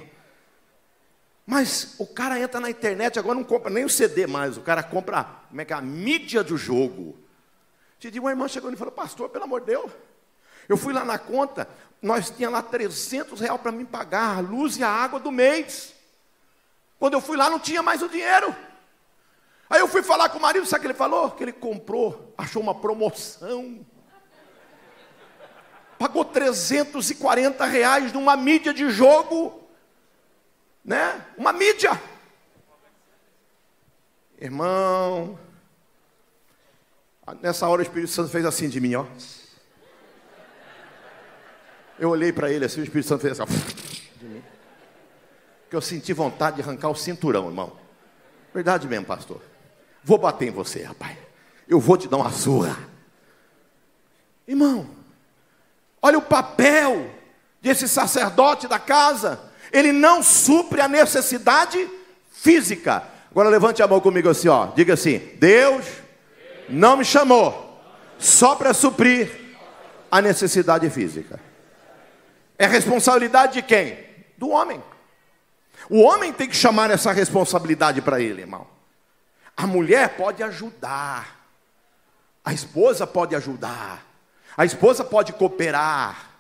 Mas 1.44 1.96
o 1.98 2.06
cara 2.06 2.38
entra 2.38 2.60
na 2.60 2.70
internet, 2.70 3.18
agora 3.18 3.34
não 3.34 3.42
compra 3.42 3.70
nem 3.70 3.84
o 3.84 3.88
CD 3.88 4.26
mais, 4.26 4.56
o 4.56 4.60
cara 4.60 4.82
compra 4.82 5.24
como 5.48 5.60
é 5.60 5.64
que 5.64 5.72
é, 5.72 5.76
a 5.76 5.80
mídia 5.80 6.44
do 6.44 6.56
jogo. 6.56 7.18
Te 7.98 8.16
uma 8.20 8.30
irmã 8.30 8.46
chegou 8.46 8.70
e 8.70 8.76
falou, 8.76 8.92
pastor, 8.92 9.28
pelo 9.30 9.44
amor 9.44 9.60
de 9.60 9.68
Deus, 9.68 9.90
eu 10.68 10.76
fui 10.76 10.92
lá 10.92 11.04
na 11.04 11.18
conta, 11.18 11.66
nós 12.00 12.30
tínhamos 12.30 12.60
lá 12.60 12.62
300 12.62 13.40
reais 13.40 13.60
para 13.60 13.72
me 13.72 13.84
pagar 13.84 14.36
a 14.36 14.40
luz 14.40 14.76
e 14.76 14.84
a 14.84 14.88
água 14.88 15.18
do 15.18 15.32
mês. 15.32 15.94
Quando 16.98 17.14
eu 17.14 17.20
fui 17.20 17.36
lá, 17.36 17.50
não 17.50 17.58
tinha 17.58 17.82
mais 17.82 18.02
o 18.02 18.08
dinheiro. 18.08 18.54
Aí 19.68 19.80
eu 19.80 19.88
fui 19.88 20.02
falar 20.02 20.28
com 20.28 20.38
o 20.38 20.42
marido, 20.42 20.64
sabe 20.66 20.78
o 20.78 20.80
que 20.82 20.86
ele 20.88 20.94
falou? 20.94 21.30
Que 21.32 21.44
ele 21.44 21.52
comprou, 21.52 22.32
achou 22.38 22.62
uma 22.62 22.74
promoção. 22.74 23.84
Pagou 25.98 26.24
340 26.24 27.64
reais 27.66 28.12
numa 28.12 28.36
mídia 28.36 28.72
de 28.72 28.88
jogo, 28.88 29.68
né? 30.84 31.24
Uma 31.36 31.52
mídia. 31.52 32.00
Irmão, 34.40 35.36
nessa 37.42 37.66
hora 37.66 37.80
o 37.80 37.82
Espírito 37.82 38.12
Santo 38.12 38.30
fez 38.30 38.44
assim 38.44 38.68
de 38.68 38.80
mim, 38.80 38.94
ó. 38.94 39.04
Eu 41.98 42.10
olhei 42.10 42.32
para 42.32 42.50
ele 42.52 42.64
assim, 42.64 42.80
o 42.80 42.84
Espírito 42.84 43.08
Santo 43.08 43.22
fez 43.22 43.40
assim, 43.40 43.52
de 44.16 44.24
mim. 44.26 44.44
Que 45.68 45.74
eu 45.74 45.80
senti 45.80 46.12
vontade 46.12 46.56
de 46.56 46.62
arrancar 46.62 46.90
o 46.90 46.94
cinturão, 46.94 47.48
irmão. 47.48 47.76
Verdade 48.54 48.86
mesmo, 48.86 49.04
pastor. 49.04 49.42
Vou 50.04 50.16
bater 50.16 50.48
em 50.48 50.52
você, 50.52 50.84
rapaz. 50.84 51.18
Eu 51.66 51.80
vou 51.80 51.96
te 51.98 52.06
dar 52.06 52.18
uma 52.18 52.30
surra. 52.30 52.78
Irmão, 54.46 54.97
olha 56.02 56.18
o 56.18 56.22
papel 56.22 57.10
desse 57.60 57.88
sacerdote 57.88 58.66
da 58.68 58.78
casa, 58.78 59.40
ele 59.72 59.92
não 59.92 60.22
supre 60.22 60.80
a 60.80 60.88
necessidade 60.88 61.88
física. 62.30 63.02
Agora 63.30 63.48
levante 63.48 63.82
a 63.82 63.86
mão 63.86 64.00
comigo 64.00 64.28
assim, 64.28 64.48
ó. 64.48 64.66
Diga 64.74 64.94
assim: 64.94 65.18
Deus 65.38 65.84
não 66.68 66.96
me 66.96 67.04
chamou 67.04 67.80
só 68.18 68.54
para 68.54 68.74
suprir 68.74 69.30
a 70.10 70.20
necessidade 70.20 70.88
física. 70.90 71.38
É 72.58 72.66
responsabilidade 72.66 73.54
de 73.54 73.62
quem? 73.62 73.98
Do 74.36 74.48
homem. 74.50 74.82
O 75.88 76.02
homem 76.02 76.32
tem 76.32 76.48
que 76.48 76.56
chamar 76.56 76.90
essa 76.90 77.12
responsabilidade 77.12 78.02
para 78.02 78.20
ele, 78.20 78.42
irmão. 78.42 78.66
A 79.56 79.66
mulher 79.66 80.16
pode 80.16 80.42
ajudar. 80.42 81.38
A 82.44 82.52
esposa 82.52 83.06
pode 83.06 83.34
ajudar. 83.34 84.07
A 84.58 84.64
esposa 84.64 85.04
pode 85.04 85.32
cooperar. 85.32 86.30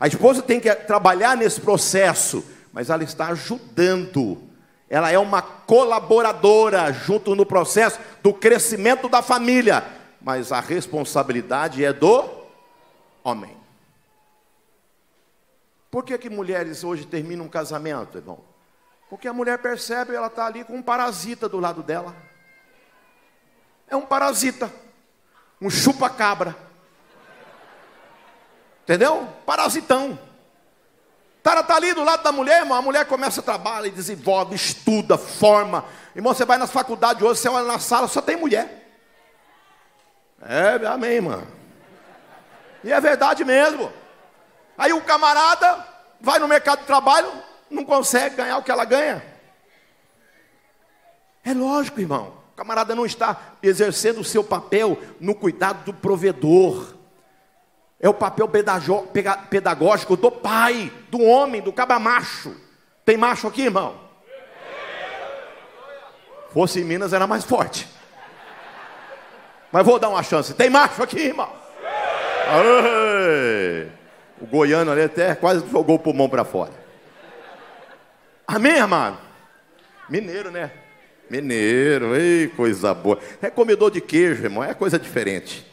A 0.00 0.08
esposa 0.08 0.42
tem 0.42 0.58
que 0.58 0.74
trabalhar 0.74 1.36
nesse 1.36 1.60
processo, 1.60 2.44
mas 2.72 2.90
ela 2.90 3.04
está 3.04 3.28
ajudando. 3.28 4.42
Ela 4.90 5.12
é 5.12 5.18
uma 5.18 5.40
colaboradora 5.40 6.92
junto 6.92 7.36
no 7.36 7.46
processo 7.46 8.00
do 8.20 8.34
crescimento 8.34 9.08
da 9.08 9.22
família, 9.22 9.86
mas 10.20 10.50
a 10.50 10.58
responsabilidade 10.58 11.84
é 11.84 11.92
do 11.92 12.28
homem. 13.22 13.56
Por 15.88 16.04
que, 16.04 16.18
que 16.18 16.28
mulheres 16.28 16.82
hoje 16.82 17.06
terminam 17.06 17.44
um 17.44 17.48
casamento, 17.48 18.18
irmão? 18.18 18.40
Porque 19.08 19.28
a 19.28 19.32
mulher 19.32 19.58
percebe, 19.58 20.16
ela 20.16 20.26
está 20.26 20.46
ali 20.46 20.64
com 20.64 20.74
um 20.74 20.82
parasita 20.82 21.48
do 21.48 21.60
lado 21.60 21.80
dela. 21.80 22.16
É 23.86 23.94
um 23.94 24.02
parasita, 24.02 24.68
um 25.60 25.70
chupa-cabra. 25.70 26.71
Entendeu? 28.82 29.28
Parasitão. 29.46 30.18
O 31.38 31.42
cara 31.42 31.60
está 31.60 31.76
ali 31.76 31.92
do 31.92 32.04
lado 32.04 32.22
da 32.22 32.30
mulher, 32.30 32.60
irmão. 32.60 32.78
A 32.78 32.82
mulher 32.82 33.04
começa 33.06 33.40
a 33.40 33.42
trabalhar 33.42 33.88
e 33.88 33.90
desenvolve, 33.90 34.54
estuda, 34.54 35.18
forma. 35.18 35.84
Irmão, 36.14 36.32
você 36.32 36.44
vai 36.44 36.56
nas 36.56 36.70
faculdades 36.70 37.22
hoje, 37.22 37.40
você 37.40 37.48
olha 37.48 37.66
na 37.66 37.78
sala, 37.78 38.06
só 38.06 38.22
tem 38.22 38.36
mulher. 38.36 38.82
É, 40.40 40.86
amém, 40.86 41.12
irmão. 41.12 41.42
E 42.84 42.92
é 42.92 43.00
verdade 43.00 43.44
mesmo. 43.44 43.92
Aí 44.76 44.92
o 44.92 45.00
camarada 45.00 45.86
vai 46.20 46.38
no 46.38 46.48
mercado 46.48 46.80
de 46.80 46.86
trabalho, 46.86 47.30
não 47.70 47.84
consegue 47.84 48.36
ganhar 48.36 48.58
o 48.58 48.62
que 48.62 48.70
ela 48.70 48.84
ganha. 48.84 49.24
É 51.44 51.52
lógico, 51.52 52.00
irmão. 52.00 52.34
O 52.52 52.56
camarada 52.56 52.94
não 52.94 53.06
está 53.06 53.36
exercendo 53.62 54.20
o 54.20 54.24
seu 54.24 54.44
papel 54.44 54.96
no 55.20 55.34
cuidado 55.34 55.84
do 55.84 55.92
provedor. 55.92 56.94
É 58.02 58.08
o 58.08 58.14
papel 58.14 58.50
pedagógico 59.48 60.16
do 60.16 60.28
pai, 60.28 60.92
do 61.08 61.22
homem, 61.22 61.62
do 61.62 61.72
caba 61.72 62.00
macho. 62.00 62.52
Tem 63.04 63.16
macho 63.16 63.46
aqui, 63.46 63.62
irmão? 63.62 63.94
Fosse 66.52 66.80
em 66.80 66.84
Minas 66.84 67.12
era 67.12 67.28
mais 67.28 67.44
forte. 67.44 67.88
Mas 69.70 69.86
vou 69.86 70.00
dar 70.00 70.08
uma 70.08 70.22
chance. 70.24 70.52
Tem 70.52 70.68
macho 70.68 71.00
aqui, 71.00 71.20
irmão? 71.20 71.48
Ai, 72.48 73.88
o 74.40 74.46
goiano 74.46 74.90
ali 74.90 75.02
até 75.02 75.36
quase 75.36 75.64
jogou 75.70 75.94
o 75.94 75.98
pulmão 76.00 76.28
para 76.28 76.44
fora. 76.44 76.72
Amém, 78.46 78.78
irmão? 78.78 79.16
Mineiro, 80.08 80.50
né? 80.50 80.72
Mineiro, 81.30 82.16
ei, 82.16 82.48
coisa 82.48 82.92
boa. 82.92 83.18
É 83.40 83.48
comedor 83.48 83.92
de 83.92 84.00
queijo, 84.00 84.42
irmão, 84.42 84.64
é 84.64 84.74
coisa 84.74 84.98
diferente. 84.98 85.64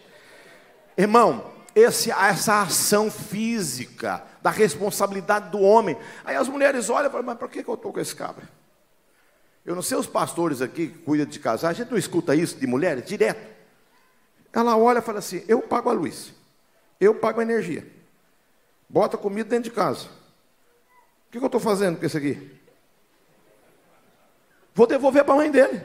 Irmão, 0.96 1.58
esse, 1.76 2.12
essa 2.12 2.62
ação 2.62 3.12
física, 3.12 4.24
da 4.42 4.50
responsabilidade 4.50 5.50
do 5.50 5.60
homem. 5.60 5.98
Aí 6.24 6.36
as 6.36 6.48
mulheres 6.48 6.90
olham 6.90 7.10
e 7.10 7.12
falam, 7.12 7.26
mas 7.26 7.38
por 7.38 7.50
que, 7.50 7.60
eu 7.60 7.74
estou 7.74 7.94
com 7.94 8.00
esse 8.00 8.16
cabra? 8.16 8.48
Eu 9.66 9.76
não 9.76 9.82
sei 9.82 9.98
os 9.98 10.08
pastores 10.08 10.62
aqui 10.62 10.88
que 10.88 10.98
cuidam 11.00 11.28
de 11.28 11.40
casar, 11.40 11.70
a 11.70 11.74
gente 11.74 11.92
não 11.92 11.98
escuta 11.98 12.36
isso 12.36 12.58
de 12.58 12.66
mulheres 12.66 13.06
direto. 13.06 13.48
Ela 14.52 14.76
olha 14.76 15.00
e 15.00 15.02
fala 15.02 15.20
assim: 15.20 15.44
eu 15.48 15.62
pago 15.62 15.90
a 15.90 15.94
luz, 15.94 16.34
eu 17.00 17.14
pago 17.14 17.40
a 17.40 17.44
energia, 17.44 17.86
bota 18.88 19.18
comida 19.18 19.50
dentro 19.50 19.70
de 19.70 19.76
casa. 19.76 20.08
O 21.28 21.32
que, 21.32 21.38
eu 21.38 21.46
estou 21.46 21.62
fazendo 21.62 22.00
com 22.00 22.06
isso 22.06 22.18
aqui? 22.18 22.60
Vou 24.74 24.88
devolver 24.88 25.24
para 25.24 25.36
a 25.36 25.38
mãe 25.38 25.52
dele. 25.52 25.84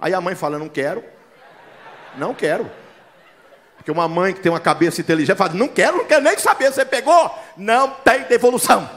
Aí 0.00 0.12
a 0.12 0.20
mãe 0.20 0.34
fala: 0.34 0.58
Não 0.58 0.68
quero. 0.68 1.04
Não 2.16 2.34
quero. 2.34 2.68
Porque 3.80 3.90
uma 3.90 4.06
mãe 4.06 4.34
que 4.34 4.40
tem 4.40 4.52
uma 4.52 4.60
cabeça 4.60 5.00
inteligente 5.00 5.38
fala: 5.38 5.54
Não 5.54 5.66
quero, 5.66 5.96
não 5.96 6.04
quero 6.04 6.22
nem 6.22 6.38
saber. 6.38 6.70
Você 6.70 6.84
pegou? 6.84 7.34
Não 7.56 7.88
tem 7.90 8.24
devolução. 8.24 8.88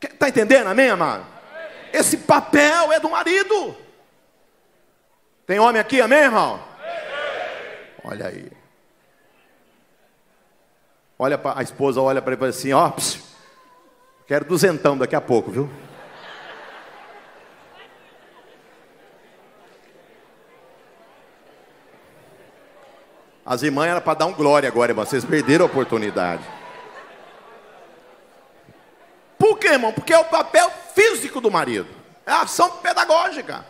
Está 0.00 0.30
entendendo, 0.30 0.68
amém, 0.68 0.88
amado? 0.88 1.26
Esse 1.92 2.16
papel 2.16 2.90
é 2.90 2.98
do 2.98 3.10
marido. 3.10 3.76
Tem 5.46 5.58
homem 5.58 5.78
aqui, 5.78 6.00
amém, 6.00 6.20
irmão? 6.20 6.58
Olha 8.02 8.28
aí. 8.28 8.50
Olha 11.18 11.36
para 11.36 11.60
a 11.60 11.62
esposa, 11.62 12.00
olha 12.00 12.22
para 12.22 12.32
ele 12.32 12.38
e 12.38 12.40
fala 12.40 12.50
assim: 12.50 12.72
Ó, 12.72 12.92
Quero 14.26 14.46
duzentão 14.46 14.96
daqui 14.96 15.14
a 15.14 15.20
pouco, 15.20 15.50
viu? 15.50 15.68
As 23.50 23.64
irmãs 23.64 23.88
era 23.88 24.00
para 24.00 24.16
dar 24.16 24.26
um 24.26 24.32
glória 24.32 24.68
agora, 24.68 24.92
irmão. 24.92 25.04
Vocês 25.04 25.24
perderam 25.24 25.64
a 25.64 25.66
oportunidade. 25.66 26.48
Por 29.36 29.58
quê, 29.58 29.70
irmão? 29.70 29.92
Porque 29.92 30.12
é 30.12 30.18
o 30.20 30.26
papel 30.26 30.70
físico 30.94 31.40
do 31.40 31.50
marido. 31.50 31.88
É 32.24 32.30
a 32.30 32.42
ação 32.42 32.76
pedagógica. 32.76 33.66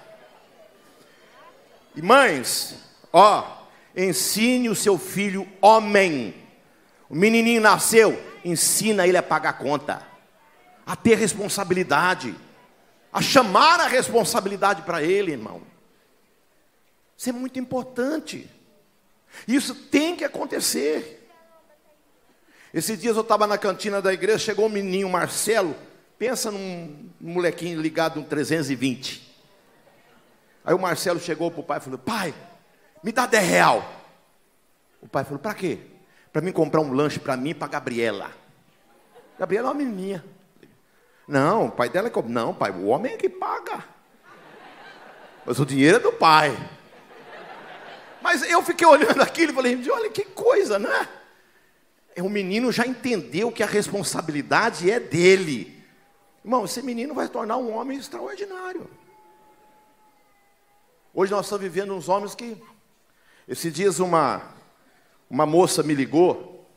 E 1.96 2.02
mães, 2.02 2.78
ó, 3.10 3.42
ensine 3.96 4.68
o 4.68 4.74
seu 4.74 4.98
filho 4.98 5.48
homem. 5.62 6.34
O 7.08 7.14
menininho 7.14 7.62
nasceu, 7.62 8.22
ensina 8.44 9.06
ele 9.06 9.16
a 9.16 9.22
pagar 9.22 9.54
conta 9.54 10.06
a 10.84 10.94
ter 10.94 11.16
responsabilidade, 11.16 12.34
a 13.10 13.22
chamar 13.22 13.80
a 13.80 13.86
responsabilidade 13.86 14.82
para 14.82 15.02
ele, 15.02 15.32
irmão. 15.32 15.62
Isso 17.16 17.30
é 17.30 17.32
muito 17.32 17.58
importante. 17.58 18.59
Isso 19.46 19.74
tem 19.74 20.16
que 20.16 20.24
acontecer. 20.24 21.28
Esses 22.72 22.98
dias 23.00 23.16
eu 23.16 23.22
estava 23.22 23.46
na 23.46 23.58
cantina 23.58 24.00
da 24.00 24.12
igreja, 24.12 24.38
chegou 24.38 24.66
um 24.66 24.70
menino, 24.70 25.08
Marcelo, 25.08 25.74
pensa 26.18 26.50
num 26.50 27.10
molequinho 27.20 27.80
ligado 27.80 28.20
no 28.20 28.26
320. 28.26 29.28
Aí 30.64 30.74
o 30.74 30.78
Marcelo 30.78 31.18
chegou 31.18 31.50
para 31.50 31.60
o 31.60 31.64
pai 31.64 31.78
e 31.78 31.80
falou: 31.80 31.98
Pai, 31.98 32.34
me 33.02 33.10
dá 33.10 33.26
10 33.26 33.44
real. 33.44 33.92
O 35.00 35.08
pai 35.08 35.24
falou: 35.24 35.38
Para 35.38 35.54
quê? 35.54 35.78
Para 36.32 36.42
mim 36.42 36.52
comprar 36.52 36.80
um 36.80 36.92
lanche 36.92 37.18
para 37.18 37.36
mim 37.36 37.50
e 37.50 37.54
para 37.54 37.66
Gabriela. 37.66 38.30
Gabriela 39.38 39.68
é 39.68 39.70
uma 39.72 39.78
menininha. 39.78 40.24
Não, 41.26 41.66
o 41.66 41.70
pai 41.70 41.88
dela 41.88 42.08
é? 42.08 42.22
Não, 42.28 42.54
pai, 42.54 42.70
o 42.70 42.86
homem 42.86 43.14
é 43.14 43.16
que 43.16 43.28
paga. 43.28 43.84
Mas 45.46 45.58
o 45.58 45.66
dinheiro 45.66 45.96
é 45.96 46.00
do 46.00 46.12
pai. 46.12 46.56
Mas 48.22 48.42
eu 48.42 48.62
fiquei 48.62 48.86
olhando 48.86 49.20
aquilo 49.22 49.52
e 49.52 49.54
falei, 49.54 49.90
olha 49.90 50.10
que 50.10 50.24
coisa, 50.24 50.78
né? 50.78 51.08
É, 52.14 52.22
o 52.22 52.28
menino 52.28 52.72
já 52.72 52.86
entendeu 52.86 53.52
que 53.52 53.62
a 53.62 53.66
responsabilidade 53.66 54.90
é 54.90 54.98
dele. 54.98 55.80
Irmão, 56.44 56.64
esse 56.64 56.82
menino 56.82 57.14
vai 57.14 57.28
tornar 57.28 57.56
um 57.56 57.74
homem 57.74 57.98
extraordinário. 57.98 58.88
Hoje 61.12 61.32
nós 61.32 61.46
estamos 61.46 61.62
vivendo 61.62 61.94
uns 61.94 62.08
homens 62.08 62.34
que. 62.34 62.56
Esses 63.48 63.72
dias 63.72 63.98
uma, 63.98 64.42
uma 65.28 65.44
moça 65.44 65.82
me 65.82 65.94
ligou. 65.94 66.68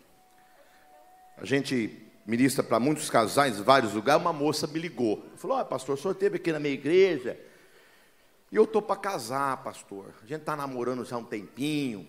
A 1.38 1.46
gente 1.46 2.00
ministra 2.26 2.64
para 2.64 2.80
muitos 2.80 3.10
casais, 3.10 3.60
em 3.60 3.64
vários 3.64 3.94
lugares, 3.94 4.22
uma 4.22 4.34
moça 4.34 4.66
me 4.66 4.80
ligou. 4.80 5.24
Falou, 5.36 5.60
oh, 5.60 5.66
pastor, 5.66 5.96
o 5.96 5.98
senhor 5.98 6.14
esteve 6.14 6.38
aqui 6.38 6.52
na 6.52 6.60
minha 6.60 6.74
igreja. 6.74 7.38
E 8.54 8.56
eu 8.56 8.66
estou 8.66 8.84
para 8.84 8.96
casar, 8.96 9.64
pastor. 9.64 10.14
A 10.22 10.28
gente 10.28 10.42
está 10.42 10.56
namorando 10.56 11.04
já 11.04 11.16
há 11.16 11.20
um 11.20 11.26
tempinho. 11.26 12.08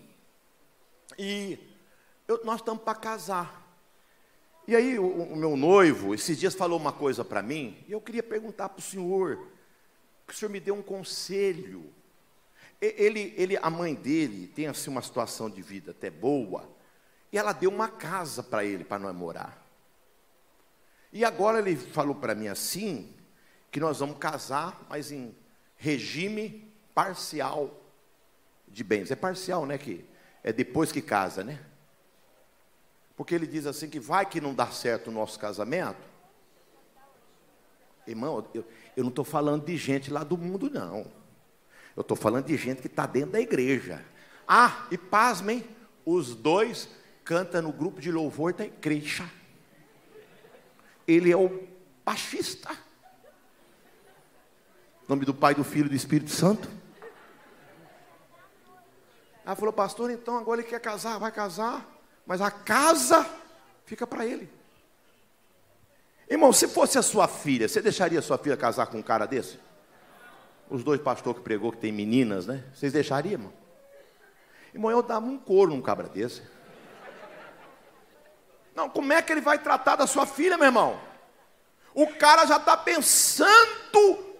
E 1.17 1.57
eu, 2.27 2.39
nós 2.45 2.59
estamos 2.59 2.83
para 2.83 2.93
casar. 2.93 3.67
E 4.67 4.75
aí 4.75 4.99
o, 4.99 5.07
o, 5.07 5.35
meu 5.35 5.57
noivo, 5.57 6.13
esses 6.13 6.37
dias, 6.37 6.53
falou 6.53 6.79
uma 6.79 6.93
coisa 6.93 7.25
para 7.25 7.41
mim, 7.41 7.83
e 7.87 7.93
eu 7.93 7.99
queria 7.99 8.21
perguntar 8.21 8.69
para 8.69 8.77
o 8.77 8.83
senhor, 8.83 9.47
que 10.27 10.35
o 10.35 10.37
senhor 10.37 10.51
me 10.51 10.59
dê 10.59 10.69
um 10.69 10.83
conselho. 10.83 11.91
Ele, 12.79 13.33
ele, 13.35 13.57
a 13.57 13.69
mãe 13.71 13.95
dele 13.95 14.45
tem 14.45 14.67
assim 14.67 14.91
uma 14.91 15.01
situação 15.01 15.49
de 15.49 15.63
vida 15.63 15.89
até 15.89 16.11
boa, 16.11 16.69
e 17.31 17.39
ela 17.39 17.53
deu 17.53 17.71
uma 17.71 17.87
casa 17.87 18.43
para 18.43 18.63
ele 18.63 18.83
para 18.83 18.99
nós 18.99 19.15
morar. 19.15 19.65
E 21.11 21.25
agora 21.25 21.57
ele 21.57 21.75
falou 21.75 22.13
para 22.13 22.35
mim 22.35 22.49
assim, 22.49 23.11
que 23.71 23.79
nós 23.79 23.97
vamos 23.97 24.19
casar, 24.19 24.85
mas 24.87 25.11
em 25.11 25.35
regime 25.77 26.71
parcial 26.93 27.81
de 28.67 28.83
bens. 28.83 29.11
É 29.11 29.15
parcial, 29.15 29.65
né? 29.65 29.77
Que 29.77 30.05
é 30.43 30.51
depois 30.51 30.91
que 30.91 31.01
casa, 31.01 31.43
né? 31.43 31.59
Porque 33.15 33.33
ele 33.33 33.47
diz 33.47 33.65
assim 33.65 33.89
que 33.89 33.99
vai 33.99 34.25
que 34.25 34.41
não 34.41 34.53
dá 34.53 34.67
certo 34.67 35.07
o 35.07 35.13
nosso 35.13 35.39
casamento. 35.39 36.15
Irmão, 38.05 38.45
eu, 38.53 38.65
eu 38.95 39.03
não 39.03 39.09
estou 39.09 39.25
falando 39.25 39.65
de 39.65 39.77
gente 39.77 40.11
lá 40.11 40.23
do 40.23 40.37
mundo, 40.37 40.69
não. 40.69 41.11
Eu 41.95 42.01
estou 42.01 42.15
falando 42.17 42.45
de 42.45 42.57
gente 42.57 42.81
que 42.81 42.87
está 42.87 43.05
dentro 43.05 43.31
da 43.31 43.39
igreja. 43.39 44.03
Ah, 44.47 44.85
e 44.91 44.97
pasmem, 44.97 45.65
os 46.05 46.35
dois 46.35 46.89
cantam 47.23 47.63
no 47.63 47.71
grupo 47.71 47.99
de 47.99 48.11
louvor 48.11 48.53
da 48.53 48.65
igreja. 48.65 49.29
Ele 51.07 51.31
é 51.31 51.37
o 51.37 51.67
baixista. 52.03 52.77
Nome 55.07 55.25
do 55.25 55.33
Pai, 55.33 55.53
do 55.53 55.63
Filho 55.63 55.85
e 55.85 55.89
do 55.89 55.95
Espírito 55.95 56.31
Santo. 56.31 56.67
Ela 59.45 59.55
falou, 59.55 59.71
pastor, 59.71 60.09
então 60.09 60.37
agora 60.37 60.61
ele 60.61 60.69
quer 60.69 60.79
casar, 60.79 61.19
vai 61.19 61.31
casar, 61.31 61.85
mas 62.25 62.41
a 62.41 62.49
casa 62.49 63.29
fica 63.85 64.07
para 64.07 64.25
ele. 64.25 64.49
Irmão, 66.27 66.51
se 66.51 66.67
fosse 66.67 66.97
a 66.97 67.03
sua 67.03 67.27
filha, 67.27 67.67
você 67.67 67.81
deixaria 67.81 68.17
a 68.17 68.21
sua 68.21 68.39
filha 68.39 68.57
casar 68.57 68.87
com 68.87 68.97
um 68.97 69.03
cara 69.03 69.27
desse? 69.27 69.59
Os 70.67 70.83
dois 70.83 70.99
pastores 70.99 71.37
que 71.37 71.43
pregou 71.43 71.71
que 71.71 71.77
tem 71.77 71.91
meninas, 71.91 72.47
né? 72.47 72.63
Vocês 72.73 72.91
deixariam, 72.91 73.33
irmão? 73.33 73.53
Irmão, 74.73 74.89
eu 74.89 75.03
dava 75.03 75.27
um 75.27 75.37
couro 75.37 75.71
num 75.71 75.81
cabra 75.81 76.09
desse. 76.09 76.41
Não, 78.73 78.89
como 78.89 79.13
é 79.13 79.21
que 79.21 79.31
ele 79.31 79.41
vai 79.41 79.59
tratar 79.59 79.95
da 79.95 80.07
sua 80.07 80.25
filha, 80.25 80.57
meu 80.57 80.65
irmão? 80.65 80.99
O 81.93 82.07
cara 82.07 82.47
já 82.47 82.57
está 82.57 82.75
pensando 82.75 84.34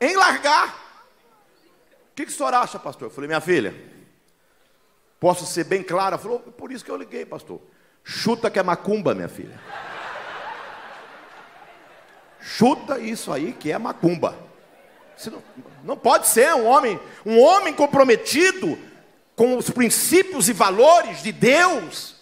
em 0.00 0.16
largar. 0.16 0.74
O 2.10 2.14
que, 2.14 2.26
que 2.26 2.32
o 2.32 2.34
senhor 2.34 2.54
acha, 2.54 2.78
pastor? 2.78 3.08
Eu 3.08 3.10
falei, 3.10 3.28
minha 3.28 3.40
filha, 3.40 3.74
posso 5.20 5.46
ser 5.46 5.64
bem 5.64 5.82
clara? 5.82 6.18
Falou, 6.18 6.40
por 6.40 6.72
isso 6.72 6.84
que 6.84 6.90
eu 6.90 6.96
liguei, 6.96 7.26
pastor. 7.26 7.60
Chuta 8.02 8.50
que 8.50 8.58
é 8.58 8.62
macumba, 8.62 9.14
minha 9.14 9.28
filha. 9.28 9.60
Chuta 12.40 12.98
isso 13.00 13.32
aí 13.32 13.52
que 13.52 13.72
é 13.72 13.78
macumba. 13.78 14.38
Não, 15.26 15.42
não 15.82 15.96
pode 15.96 16.28
ser 16.28 16.54
um 16.54 16.66
homem, 16.66 17.00
um 17.24 17.40
homem 17.40 17.74
comprometido 17.74 18.78
com 19.34 19.56
os 19.56 19.68
princípios 19.70 20.48
e 20.48 20.52
valores 20.52 21.22
de 21.22 21.32
Deus. 21.32 22.16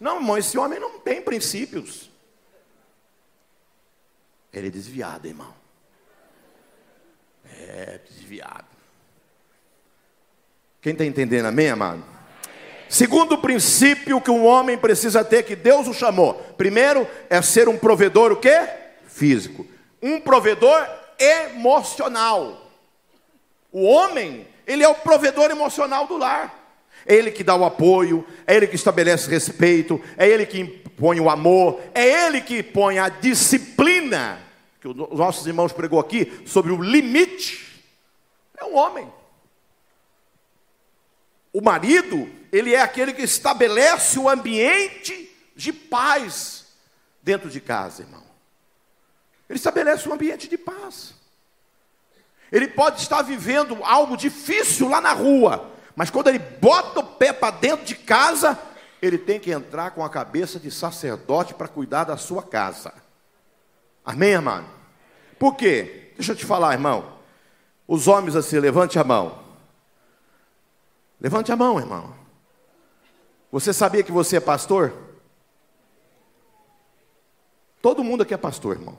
Não, 0.00 0.16
irmão, 0.16 0.38
esse 0.38 0.56
homem 0.56 0.80
não 0.80 0.98
tem 0.98 1.20
princípios. 1.20 2.10
Ele 4.52 4.68
é 4.68 4.70
desviado, 4.70 5.26
irmão. 5.26 5.54
É 7.60 8.00
desviado. 8.08 8.64
Quem 10.80 10.92
está 10.92 11.04
entendendo, 11.04 11.46
amém, 11.46 11.68
amado? 11.68 12.04
Segundo 12.88 13.38
princípio 13.38 14.20
que 14.20 14.30
um 14.30 14.46
homem 14.46 14.78
precisa 14.78 15.24
ter, 15.24 15.42
que 15.42 15.56
Deus 15.56 15.86
o 15.86 15.92
chamou. 15.92 16.34
Primeiro 16.56 17.06
é 17.28 17.42
ser 17.42 17.68
um 17.68 17.76
provedor, 17.76 18.32
o 18.32 18.36
quê? 18.36 18.68
Físico. 19.06 19.66
Um 20.02 20.20
provedor 20.20 20.88
emocional. 21.18 22.70
O 23.70 23.82
homem 23.84 24.46
ele 24.68 24.84
é 24.84 24.88
o 24.88 24.94
provedor 24.94 25.50
emocional 25.50 26.06
do 26.06 26.18
lar. 26.18 26.54
É 27.06 27.14
ele 27.14 27.30
que 27.30 27.42
dá 27.42 27.56
o 27.56 27.64
apoio, 27.64 28.26
é 28.46 28.54
ele 28.54 28.66
que 28.66 28.76
estabelece 28.76 29.30
respeito, 29.30 29.98
é 30.16 30.28
ele 30.28 30.44
que 30.44 30.60
impõe 30.60 31.18
o 31.20 31.30
amor, 31.30 31.80
é 31.94 32.26
ele 32.26 32.42
que 32.42 32.62
põe 32.62 32.98
a 32.98 33.08
disciplina, 33.08 34.38
que 34.80 34.88
os 34.88 34.96
nossos 35.18 35.46
irmãos 35.46 35.72
pregou 35.72 35.98
aqui, 35.98 36.42
sobre 36.46 36.72
o 36.72 36.80
limite. 36.80 37.84
É 38.56 38.64
um 38.64 38.76
homem. 38.76 39.12
O 41.52 41.60
marido, 41.60 42.30
ele 42.52 42.74
é 42.74 42.80
aquele 42.80 43.12
que 43.12 43.22
estabelece 43.22 44.18
o 44.18 44.28
ambiente 44.28 45.28
de 45.56 45.72
paz 45.72 46.66
dentro 47.22 47.50
de 47.50 47.60
casa, 47.60 48.02
irmão. 48.02 48.22
Ele 49.48 49.56
estabelece 49.56 50.08
um 50.08 50.12
ambiente 50.12 50.46
de 50.46 50.58
paz. 50.58 51.14
Ele 52.52 52.68
pode 52.68 53.00
estar 53.00 53.22
vivendo 53.22 53.82
algo 53.82 54.16
difícil 54.16 54.88
lá 54.88 55.00
na 55.00 55.12
rua, 55.12 55.70
mas 55.96 56.10
quando 56.10 56.28
ele 56.28 56.38
bota 56.38 57.00
o 57.00 57.04
pé 57.04 57.32
para 57.32 57.50
dentro 57.50 57.84
de 57.84 57.94
casa, 57.94 58.58
ele 59.02 59.18
tem 59.18 59.40
que 59.40 59.50
entrar 59.50 59.90
com 59.90 60.04
a 60.04 60.10
cabeça 60.10 60.58
de 60.58 60.70
sacerdote 60.70 61.54
para 61.54 61.68
cuidar 61.68 62.04
da 62.04 62.16
sua 62.16 62.42
casa. 62.42 62.92
Amém, 64.08 64.30
irmão? 64.30 64.64
Por 65.38 65.54
quê? 65.54 66.12
Deixa 66.16 66.32
eu 66.32 66.36
te 66.36 66.46
falar, 66.46 66.72
irmão. 66.72 67.18
Os 67.86 68.08
homens 68.08 68.34
assim, 68.34 68.58
levante 68.58 68.98
a 68.98 69.04
mão. 69.04 69.38
Levante 71.20 71.52
a 71.52 71.56
mão, 71.56 71.78
irmão. 71.78 72.14
Você 73.52 73.70
sabia 73.70 74.02
que 74.02 74.10
você 74.10 74.38
é 74.38 74.40
pastor? 74.40 74.94
Todo 77.82 78.02
mundo 78.02 78.22
aqui 78.22 78.32
é 78.32 78.38
pastor, 78.38 78.76
irmão. 78.76 78.96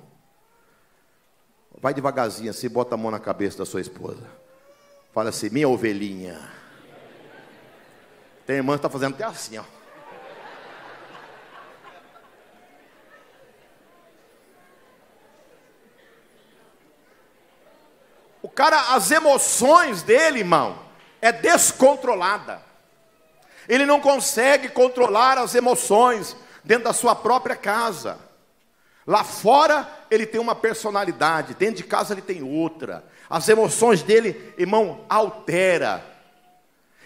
Vai 1.82 1.91
devagarzinho 1.91 2.52
assim, 2.52 2.69
bota 2.69 2.93
a 2.93 2.98
mão 2.98 3.10
na 3.10 3.19
cabeça 3.19 3.58
da 3.58 3.65
sua 3.65 3.82
esposa. 3.82 4.30
Fala 5.12 5.30
assim, 5.30 5.50
minha 5.50 5.67
ovelhinha. 5.67 6.39
Tem 8.45 8.58
irmã 8.58 8.74
que 8.74 8.78
está 8.78 8.89
fazendo 8.91 9.15
até 9.15 9.24
assim, 9.24 9.58
ó. 9.58 9.63
O 18.49 18.51
cara, 18.51 18.95
as 18.95 19.12
emoções 19.12 20.01
dele, 20.01 20.39
irmão, 20.39 20.79
é 21.21 21.31
descontrolada. 21.31 22.59
Ele 23.67 23.85
não 23.85 24.01
consegue 24.01 24.69
controlar 24.69 25.38
as 25.38 25.53
emoções 25.53 26.35
dentro 26.63 26.85
da 26.85 26.93
sua 26.93 27.15
própria 27.15 27.55
casa. 27.55 28.17
Lá 29.05 29.23
fora 29.23 29.88
ele 30.09 30.25
tem 30.25 30.41
uma 30.41 30.55
personalidade, 30.55 31.53
dentro 31.53 31.75
de 31.75 31.83
casa 31.83 32.15
ele 32.15 32.23
tem 32.23 32.41
outra. 32.41 33.03
As 33.29 33.47
emoções 33.47 34.01
dele, 34.01 34.51
irmão, 34.57 35.05
altera. 35.07 36.03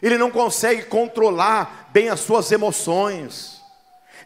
Ele 0.02 0.18
não 0.18 0.32
consegue 0.32 0.84
controlar 0.84 1.90
bem 1.92 2.08
as 2.08 2.22
suas 2.22 2.50
emoções. 2.54 3.62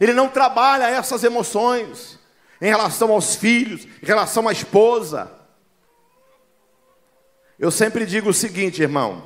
Ele 0.00 0.12
não 0.12 0.28
trabalha 0.28 0.88
essas 0.88 1.24
emoções 1.24 2.16
em 2.60 2.68
relação 2.68 3.10
aos 3.10 3.34
filhos, 3.34 3.88
em 4.00 4.06
relação 4.06 4.46
à 4.46 4.52
esposa. 4.52 5.36
Eu 7.58 7.70
sempre 7.70 8.06
digo 8.06 8.30
o 8.30 8.34
seguinte, 8.34 8.82
irmão: 8.82 9.24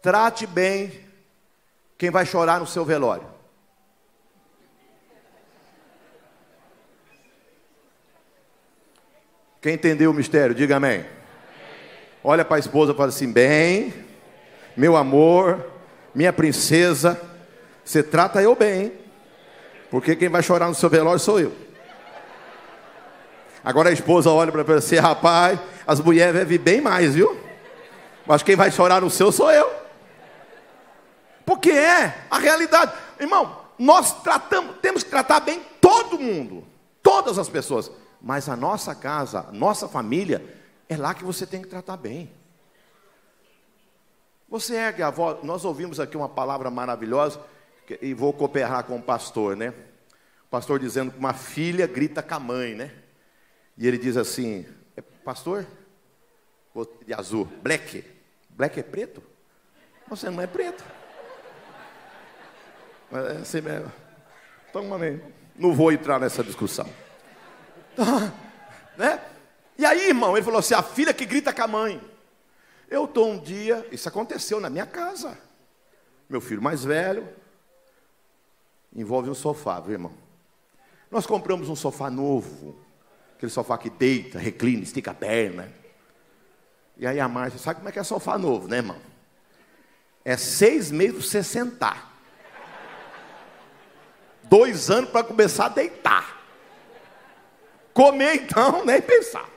trate 0.00 0.46
bem 0.46 0.92
quem 1.96 2.10
vai 2.10 2.24
chorar 2.24 2.60
no 2.60 2.66
seu 2.66 2.84
velório. 2.84 3.26
Quem 9.60 9.74
entendeu 9.74 10.12
o 10.12 10.14
mistério, 10.14 10.54
diga 10.54 10.76
amém. 10.76 11.04
Olha 12.22 12.44
para 12.44 12.56
a 12.56 12.60
esposa 12.60 12.92
e 12.92 12.96
fala 12.96 13.08
assim: 13.08 13.32
bem, 13.32 13.92
meu 14.76 14.96
amor, 14.96 15.66
minha 16.14 16.32
princesa, 16.32 17.20
você 17.84 18.00
trata 18.00 18.40
eu 18.40 18.54
bem, 18.54 18.92
porque 19.90 20.14
quem 20.14 20.28
vai 20.28 20.42
chorar 20.42 20.68
no 20.68 20.74
seu 20.74 20.88
velório 20.88 21.18
sou 21.18 21.40
eu. 21.40 21.67
Agora 23.68 23.90
a 23.90 23.92
esposa 23.92 24.30
olha 24.30 24.50
para 24.50 24.62
você, 24.62 24.98
rapaz, 24.98 25.60
as 25.86 26.00
mulheres 26.00 26.34
vivem 26.48 26.58
bem 26.58 26.80
mais, 26.80 27.14
viu? 27.14 27.38
Mas 28.26 28.42
quem 28.42 28.56
vai 28.56 28.70
chorar 28.70 29.02
no 29.02 29.10
seu 29.10 29.30
sou 29.30 29.50
eu. 29.52 29.70
Porque 31.44 31.70
é 31.70 32.24
a 32.30 32.38
realidade. 32.38 32.94
Irmão, 33.20 33.60
nós 33.78 34.22
tratamos, 34.22 34.76
temos 34.80 35.02
que 35.02 35.10
tratar 35.10 35.40
bem 35.40 35.60
todo 35.82 36.18
mundo, 36.18 36.66
todas 37.02 37.38
as 37.38 37.50
pessoas. 37.50 37.90
Mas 38.22 38.48
a 38.48 38.56
nossa 38.56 38.94
casa, 38.94 39.40
a 39.46 39.52
nossa 39.52 39.86
família, 39.86 40.42
é 40.88 40.96
lá 40.96 41.12
que 41.12 41.22
você 41.22 41.46
tem 41.46 41.60
que 41.60 41.68
tratar 41.68 41.98
bem. 41.98 42.32
Você 44.48 44.76
ergue 44.76 45.02
a 45.02 45.10
voz, 45.10 45.42
nós 45.42 45.66
ouvimos 45.66 46.00
aqui 46.00 46.16
uma 46.16 46.30
palavra 46.30 46.70
maravilhosa, 46.70 47.38
e 48.00 48.14
vou 48.14 48.32
cooperar 48.32 48.84
com 48.84 48.96
o 48.96 49.02
pastor, 49.02 49.54
né? 49.54 49.74
O 50.46 50.48
pastor 50.50 50.78
dizendo 50.78 51.10
que 51.10 51.18
uma 51.18 51.34
filha 51.34 51.86
grita 51.86 52.22
com 52.22 52.34
a 52.34 52.40
mãe, 52.40 52.74
né? 52.74 52.92
E 53.78 53.86
ele 53.86 53.96
diz 53.96 54.16
assim: 54.16 54.66
é, 54.96 55.00
Pastor, 55.00 55.64
de 57.06 57.14
azul, 57.14 57.46
black. 57.62 58.04
Black 58.50 58.78
é 58.80 58.82
preto? 58.82 59.22
Você 60.08 60.28
não 60.28 60.42
é 60.42 60.46
preto. 60.46 60.84
Mas 63.10 63.24
é 63.24 63.32
assim 63.38 63.60
mesmo. 63.60 63.92
Então, 64.68 64.82
não 65.56 65.74
vou 65.74 65.92
entrar 65.92 66.18
nessa 66.18 66.42
discussão. 66.42 66.88
né? 68.98 69.24
E 69.78 69.86
aí, 69.86 70.08
irmão, 70.08 70.36
ele 70.36 70.44
falou 70.44 70.58
assim: 70.58 70.74
a 70.74 70.82
filha 70.82 71.14
que 71.14 71.24
grita 71.24 71.52
com 71.52 71.62
a 71.62 71.68
mãe. 71.68 72.00
Eu 72.90 73.04
estou 73.04 73.30
um 73.30 73.38
dia, 73.38 73.86
isso 73.92 74.08
aconteceu 74.08 74.60
na 74.60 74.70
minha 74.70 74.86
casa. 74.86 75.38
Meu 76.28 76.40
filho 76.40 76.62
mais 76.62 76.84
velho, 76.84 77.28
envolve 78.94 79.28
um 79.28 79.34
sofá, 79.34 79.78
viu, 79.78 79.92
irmão? 79.92 80.12
Nós 81.10 81.26
compramos 81.26 81.68
um 81.68 81.76
sofá 81.76 82.10
novo, 82.10 82.78
aquele 83.38 83.50
sofá 83.50 83.78
que 83.78 83.88
deita, 83.88 84.38
reclina, 84.38 84.82
estica 84.82 85.12
a 85.12 85.14
perna. 85.14 85.72
E 86.98 87.06
aí 87.06 87.18
a 87.18 87.28
Márcia, 87.28 87.58
sabe 87.58 87.76
como 87.76 87.88
é 87.88 87.92
que 87.92 87.98
é 87.98 88.04
sofá 88.04 88.36
novo, 88.36 88.68
né, 88.68 88.76
irmão? 88.78 89.08
é 90.28 90.36
seis 90.36 90.90
meses 90.90 91.14
para 91.14 91.22
você 91.22 91.42
sentar. 91.42 92.12
Dois 94.42 94.90
anos 94.90 95.08
para 95.08 95.24
começar 95.24 95.66
a 95.66 95.70
deitar. 95.70 96.38
Comer 97.94 98.34
então, 98.34 98.84
nem 98.86 99.00
pensar. 99.00 99.48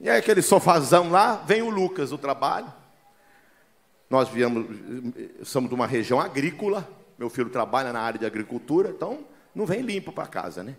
E 0.00 0.10
aí 0.10 0.18
aquele 0.18 0.42
sofazão 0.42 1.10
lá, 1.10 1.36
vem 1.36 1.62
o 1.62 1.70
Lucas 1.70 2.10
do 2.10 2.18
trabalho. 2.18 2.72
Nós 4.08 4.28
viemos, 4.28 4.66
somos 5.44 5.68
de 5.68 5.74
uma 5.76 5.86
região 5.86 6.20
agrícola. 6.20 6.88
Meu 7.16 7.30
filho 7.30 7.50
trabalha 7.50 7.92
na 7.92 8.00
área 8.00 8.18
de 8.18 8.26
agricultura, 8.26 8.88
então 8.88 9.24
não 9.54 9.66
vem 9.66 9.80
limpo 9.80 10.12
para 10.12 10.26
casa, 10.26 10.62
né? 10.62 10.76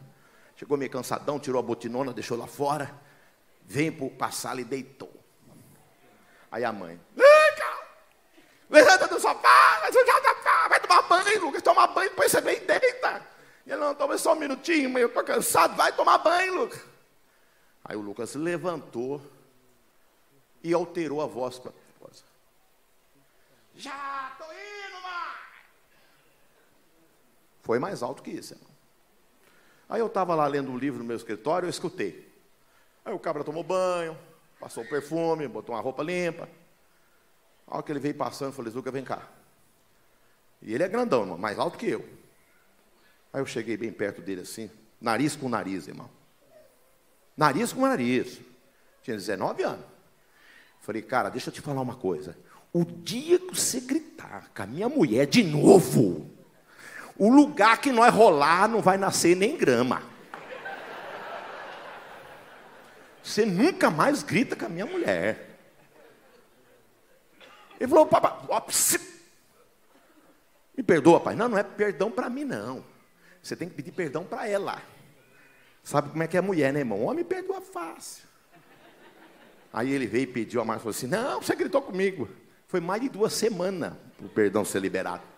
Chegou 0.56 0.78
meio 0.78 0.92
cansadão, 0.92 1.40
tirou 1.40 1.60
a 1.60 1.64
botinona, 1.64 2.14
deixou 2.14 2.38
lá 2.38 2.48
fora. 2.48 2.94
Vem 3.64 3.92
para 3.92 4.32
sala 4.32 4.62
e 4.62 4.64
deitou. 4.64 5.12
Aí 6.52 6.66
a 6.66 6.72
mãe, 6.72 7.00
Liga! 7.16 7.72
Levanta 8.70 9.08
do 9.08 9.20
sofá, 9.20 9.80
vai 10.70 10.80
tomar 10.80 11.02
banho, 11.04 11.42
Lucas, 11.42 11.62
tomar 11.62 11.88
banho, 11.88 12.10
depois 12.10 12.32
você 12.32 12.42
vem 12.42 12.58
e 12.58 12.60
deita. 12.62 13.26
E 13.66 13.72
ele, 13.72 13.80
não, 13.80 13.94
toma 13.94 14.18
só 14.18 14.34
um 14.34 14.38
minutinho, 14.38 14.90
mas 14.90 15.02
eu 15.02 15.08
estou 15.08 15.24
cansado, 15.24 15.76
vai 15.76 15.92
tomar 15.92 16.18
banho, 16.20 16.56
Lucas. 16.56 16.82
Aí 17.84 17.96
o 17.96 18.02
Lucas 18.02 18.36
levantou 18.36 19.22
e 20.64 20.74
alterou 20.74 21.22
a 21.22 21.26
voz 21.26 21.60
para 21.60 21.72
a 21.72 21.74
esposa. 21.92 22.24
Já 23.76 24.32
estou 24.32 24.48
indo, 24.54 25.02
mãe! 25.02 25.11
Foi 27.62 27.80
mais 27.80 28.02
alto 28.04 28.24
que 28.24 28.32
isso, 28.32 28.54
irmão. 28.54 28.70
Aí 29.90 30.00
eu 30.00 30.08
estava 30.08 30.34
lá 30.36 30.48
lendo 30.48 30.72
um 30.72 30.78
livro 30.78 31.00
no 31.00 31.06
meu 31.06 31.18
escritório, 31.18 31.66
eu 31.66 31.70
escutei. 31.70 32.32
Aí 33.04 33.14
o 33.14 33.20
cabra 33.20 33.44
tomou 33.44 33.64
banho, 33.64 34.18
passou 34.60 34.86
perfume, 34.86 35.48
botou 35.48 35.76
uma 35.76 35.82
roupa 35.82 36.02
limpa. 36.02 36.48
A 37.68 37.76
hora 37.76 37.84
que 37.84 37.92
ele 37.92 38.00
veio 38.00 38.16
passando, 38.16 38.50
eu 38.50 38.54
falei, 38.54 38.72
Zuca, 38.72 38.92
vem 38.92 39.04
cá. 39.04 39.28
E 40.62 40.74
ele 40.74 40.84
é 40.84 40.88
grandão, 40.88 41.22
irmão, 41.22 41.38
mais 41.38 41.58
alto 41.60 41.78
que 41.78 41.88
eu. 41.88 42.08
Aí 43.34 43.42
eu 43.42 43.46
cheguei 43.46 43.78
bem 43.78 43.92
perto 43.92 44.22
dele 44.22 44.42
assim, 44.42 44.70
nariz 45.00 45.36
com 45.36 45.50
nariz, 45.50 45.88
irmão. 45.88 46.10
Nariz 47.36 47.74
com 47.74 47.82
nariz. 47.82 48.40
Tinha 49.02 49.18
19 49.18 49.64
anos. 49.64 49.86
Falei, 50.82 51.02
cara, 51.02 51.30
deixa 51.30 51.50
eu 51.50 51.54
te 51.54 51.62
falar 51.62 51.82
uma 51.82 51.96
coisa. 51.96 52.38
O 52.74 52.86
dia 52.86 53.40
que 53.40 53.56
você 53.56 53.80
gritar 53.80 54.52
com 54.56 54.64
a 54.64 54.68
minha 54.68 54.88
mulher 54.88 55.26
de 55.26 55.44
novo, 55.44 56.30
o 57.22 57.30
lugar 57.30 57.80
que 57.80 57.92
nós 57.92 58.12
rolar 58.12 58.68
não 58.68 58.82
vai 58.82 58.98
nascer 58.98 59.36
nem 59.36 59.56
grama. 59.56 60.02
Você 63.22 63.46
nunca 63.46 63.92
mais 63.92 64.24
grita 64.24 64.56
com 64.56 64.66
a 64.66 64.70
minha 64.70 64.88
mulher. 64.88 65.56
Ele 67.80 67.88
falou, 67.88 68.08
papai, 68.08 68.34
me 70.76 70.82
perdoa, 70.82 71.20
pai. 71.20 71.36
Não, 71.36 71.48
não 71.48 71.60
é 71.60 71.62
perdão 71.62 72.10
para 72.10 72.28
mim, 72.28 72.44
não. 72.44 72.84
Você 73.40 73.56
tem 73.56 73.70
que 73.70 73.76
pedir 73.76 73.92
perdão 73.92 74.24
para 74.24 74.48
ela. 74.48 74.82
Sabe 75.84 76.10
como 76.10 76.24
é 76.24 76.28
que 76.28 76.36
é 76.36 76.42
mulher, 76.42 76.74
né, 76.74 76.80
irmão? 76.80 77.04
Homem 77.04 77.24
perdoa 77.24 77.62
fácil. 77.62 78.24
Aí 79.72 79.92
ele 79.92 80.08
veio 80.08 80.24
e 80.24 80.28
pediu 80.28 80.60
a 80.60 80.66
Márcia, 80.66 80.82
falou 80.82 80.98
assim, 80.98 81.06
não, 81.06 81.40
você 81.40 81.56
gritou 81.56 81.84
comigo. 81.84 82.28
Foi 82.68 82.80
mais 82.80 83.00
de 83.00 83.10
duas 83.10 83.34
semanas 83.34 83.94
para 84.18 84.26
o 84.26 84.30
perdão 84.30 84.66
ser 84.66 84.80
liberado. 84.80 85.31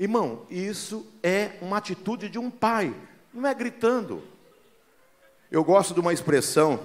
Irmão, 0.00 0.46
isso 0.48 1.06
é 1.22 1.50
uma 1.60 1.76
atitude 1.76 2.30
de 2.30 2.38
um 2.38 2.50
pai, 2.50 2.96
não 3.34 3.46
é 3.46 3.52
gritando. 3.52 4.22
Eu 5.50 5.62
gosto 5.62 5.92
de 5.92 6.00
uma 6.00 6.10
expressão 6.10 6.80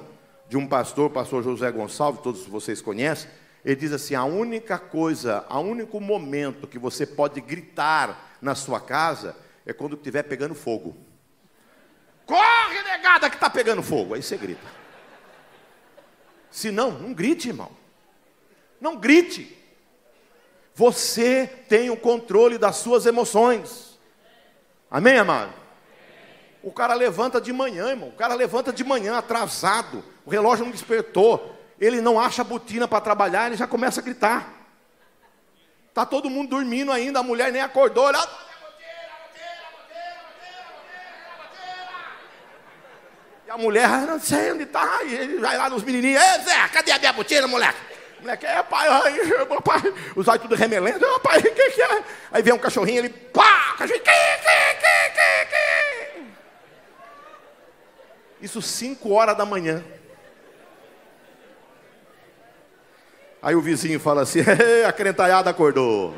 de 0.49 0.57
um 0.57 0.67
pastor, 0.67 1.09
pastor 1.09 1.41
José 1.41 1.71
Gonçalves, 1.71 2.21
todos 2.21 2.45
vocês 2.45 2.81
conhecem, 2.81 3.29
ele 3.63 3.77
diz 3.77 3.93
assim: 3.93 4.15
a 4.15 4.25
única 4.25 4.77
coisa, 4.77 5.45
o 5.49 5.59
único 5.59 5.97
momento 6.01 6.67
que 6.67 6.77
você 6.77 7.05
pode 7.05 7.39
gritar 7.39 8.37
na 8.41 8.53
sua 8.53 8.81
casa 8.81 9.33
é 9.65 9.71
quando 9.71 9.95
estiver 9.95 10.23
pegando 10.23 10.53
fogo. 10.53 10.97
Corre, 12.25 12.83
negada, 12.83 13.29
que 13.29 13.37
está 13.37 13.49
pegando 13.49 13.81
fogo. 13.81 14.13
Aí 14.13 14.21
você 14.21 14.35
grita. 14.35 14.67
Se 16.51 16.69
não, 16.69 16.91
não 16.91 17.13
grite, 17.13 17.47
irmão. 17.47 17.71
Não 18.81 18.97
grite. 18.97 19.57
Você 20.75 21.47
tem 21.67 21.89
o 21.89 21.97
controle 21.97 22.57
das 22.57 22.75
suas 22.75 23.05
emoções. 23.05 23.97
Amém, 24.91 25.17
amado? 25.17 25.53
O 26.61 26.71
cara 26.71 26.93
levanta 26.93 27.41
de 27.41 27.51
manhã, 27.51 27.89
irmão. 27.89 28.09
O 28.09 28.15
cara 28.15 28.35
levanta 28.35 28.71
de 28.71 28.83
manhã 28.83 29.17
atrasado. 29.17 30.03
O 30.25 30.29
relógio 30.29 30.65
não 30.65 30.71
despertou 30.71 31.55
ele 31.79 32.01
não 32.01 32.19
acha 32.19 32.43
botina 32.43 32.87
para 32.87 33.01
trabalhar, 33.01 33.47
ele 33.47 33.57
já 33.57 33.67
começa 33.67 33.99
a 33.99 34.03
gritar. 34.03 34.53
Está 35.89 36.05
todo 36.05 36.29
mundo 36.29 36.49
dormindo 36.49 36.91
ainda, 36.91 37.19
a 37.19 37.23
mulher 37.23 37.51
nem 37.51 37.61
acordou. 37.61 38.05
Olha, 38.05 38.27
e 43.45 43.49
a 43.49 43.57
mulher, 43.57 43.85
ah, 43.85 44.01
não 44.01 44.19
sei 44.19 44.51
onde 44.51 44.63
está. 44.63 45.03
E 45.03 45.13
ele 45.13 45.39
vai 45.39 45.57
lá 45.57 45.69
nos 45.69 45.83
menininhos, 45.83 46.21
Ei, 46.21 46.41
Zé, 46.41 46.67
cadê 46.69 46.91
a 46.91 46.99
minha 46.99 47.13
botina, 47.13 47.47
moleque? 47.47 47.94
Moleque, 48.25 48.43
é 48.47 48.63
pai, 48.63 48.87
ai, 48.87 49.13
meu 49.21 49.61
pai, 49.61 49.81
os 50.15 50.27
olhos 50.27 50.41
tudo 50.41 50.55
remelendo, 50.55 51.05
pai, 51.19 51.39
que, 51.39 51.51
que 51.51 51.79
é? 51.79 52.03
Aí 52.31 52.41
vem 52.41 52.55
um 52.55 52.57
cachorrinho, 52.57 52.97
ele, 52.97 53.09
pá, 53.09 53.75
cachorrinho, 53.77 54.03
que, 54.03 54.09
que, 54.09 55.09
que, 55.11 55.45
que. 55.45 56.23
Isso 58.41 58.63
cinco 58.63 59.13
horas 59.13 59.37
da 59.37 59.45
manhã. 59.45 59.83
Aí 63.43 63.53
o 63.53 63.61
vizinho 63.61 63.99
fala 63.99 64.23
assim: 64.23 64.39
a 64.87 64.91
crentaiada 64.91 65.51
acordou. 65.51 66.15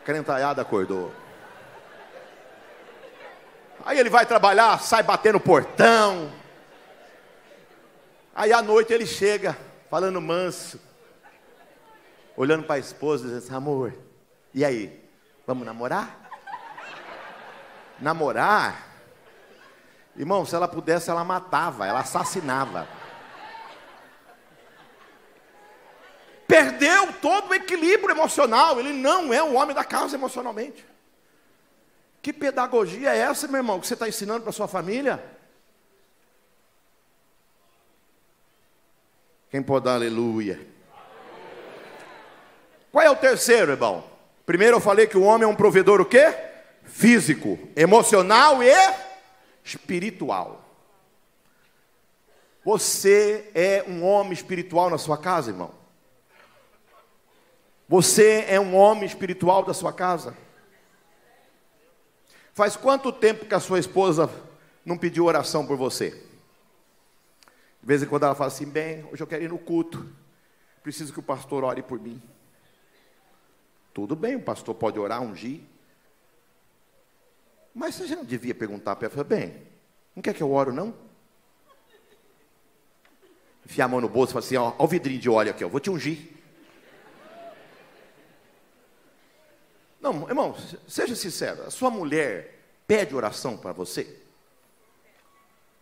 A 0.00 0.04
crentaiada 0.06 0.62
acordou. 0.62 1.12
Aí 3.84 3.98
ele 3.98 4.08
vai 4.08 4.24
trabalhar, 4.24 4.80
sai 4.80 5.02
batendo 5.02 5.38
portão. 5.38 6.39
Aí 8.40 8.54
à 8.54 8.62
noite 8.62 8.90
ele 8.90 9.04
chega, 9.04 9.54
falando 9.90 10.18
manso, 10.18 10.80
olhando 12.34 12.64
para 12.64 12.76
a 12.76 12.78
esposa, 12.78 13.24
dizendo 13.24 13.44
assim, 13.44 13.54
amor, 13.54 13.92
e 14.54 14.64
aí, 14.64 14.98
vamos 15.46 15.66
namorar? 15.66 16.30
Namorar? 18.00 18.96
Irmão, 20.16 20.46
se 20.46 20.54
ela 20.54 20.66
pudesse, 20.66 21.10
ela 21.10 21.22
matava, 21.22 21.86
ela 21.86 22.00
assassinava. 22.00 22.88
perdeu 26.46 27.12
todo 27.20 27.50
o 27.50 27.54
equilíbrio 27.54 28.10
emocional, 28.10 28.80
ele 28.80 28.94
não 28.94 29.34
é 29.34 29.42
o 29.42 29.52
homem 29.52 29.74
da 29.74 29.84
casa 29.84 30.16
emocionalmente. 30.16 30.86
Que 32.22 32.32
pedagogia 32.32 33.14
é 33.14 33.18
essa, 33.18 33.46
meu 33.46 33.58
irmão, 33.58 33.78
que 33.78 33.86
você 33.86 33.92
está 33.92 34.08
ensinando 34.08 34.44
para 34.44 34.50
sua 34.50 34.66
família? 34.66 35.22
Quem 39.50 39.62
pode 39.62 39.86
dar 39.86 39.94
aleluia? 39.94 40.64
Qual 42.92 43.04
é 43.04 43.10
o 43.10 43.16
terceiro, 43.16 43.72
irmão? 43.72 44.04
Primeiro 44.46 44.76
eu 44.76 44.80
falei 44.80 45.06
que 45.06 45.18
o 45.18 45.22
homem 45.22 45.44
é 45.44 45.50
um 45.50 45.56
provedor 45.56 46.00
o 46.00 46.04
quê? 46.04 46.34
Físico, 46.84 47.58
emocional 47.74 48.62
e 48.62 48.72
espiritual. 49.64 50.64
Você 52.64 53.50
é 53.54 53.84
um 53.88 54.04
homem 54.04 54.32
espiritual 54.32 54.88
na 54.88 54.98
sua 54.98 55.18
casa, 55.18 55.50
irmão? 55.50 55.72
Você 57.88 58.44
é 58.48 58.60
um 58.60 58.76
homem 58.76 59.04
espiritual 59.04 59.64
da 59.64 59.74
sua 59.74 59.92
casa? 59.92 60.36
Faz 62.52 62.76
quanto 62.76 63.12
tempo 63.12 63.46
que 63.46 63.54
a 63.54 63.60
sua 63.60 63.80
esposa 63.80 64.30
não 64.84 64.96
pediu 64.96 65.24
oração 65.24 65.66
por 65.66 65.76
você? 65.76 66.29
De 67.80 67.86
vez 67.86 68.02
em 68.02 68.06
quando 68.06 68.24
ela 68.24 68.34
fala 68.34 68.48
assim: 68.48 68.66
bem, 68.66 69.04
hoje 69.10 69.22
eu 69.22 69.26
quero 69.26 69.42
ir 69.42 69.48
no 69.48 69.58
culto, 69.58 70.06
preciso 70.82 71.12
que 71.12 71.20
o 71.20 71.22
pastor 71.22 71.64
ore 71.64 71.82
por 71.82 71.98
mim. 71.98 72.20
Tudo 73.94 74.14
bem, 74.14 74.36
o 74.36 74.42
pastor 74.42 74.74
pode 74.74 74.98
orar, 74.98 75.22
ungir. 75.22 75.60
Mas 77.74 77.94
você 77.94 78.06
já 78.06 78.16
não 78.16 78.24
devia 78.24 78.54
perguntar 78.54 78.96
para 78.96 79.10
ela: 79.12 79.24
bem, 79.24 79.66
não 80.14 80.22
quer 80.22 80.34
que 80.34 80.42
eu 80.42 80.52
oro, 80.52 80.72
não? 80.72 80.94
Enfiar 83.64 83.86
a 83.86 83.88
mão 83.88 84.00
no 84.00 84.08
bolso 84.08 84.32
e 84.32 84.34
falar 84.34 84.44
assim: 84.44 84.56
ó, 84.56 84.74
ó 84.78 84.84
o 84.84 84.88
vidrinho 84.88 85.20
de 85.20 85.30
óleo 85.30 85.50
aqui, 85.50 85.64
ó, 85.64 85.68
vou 85.68 85.80
te 85.80 85.90
ungir. 85.90 86.38
Não, 90.00 90.28
irmão, 90.28 90.56
seja 90.88 91.14
sincero, 91.14 91.62
a 91.62 91.70
sua 91.70 91.90
mulher 91.90 92.58
pede 92.86 93.14
oração 93.14 93.56
para 93.56 93.72
você? 93.72 94.19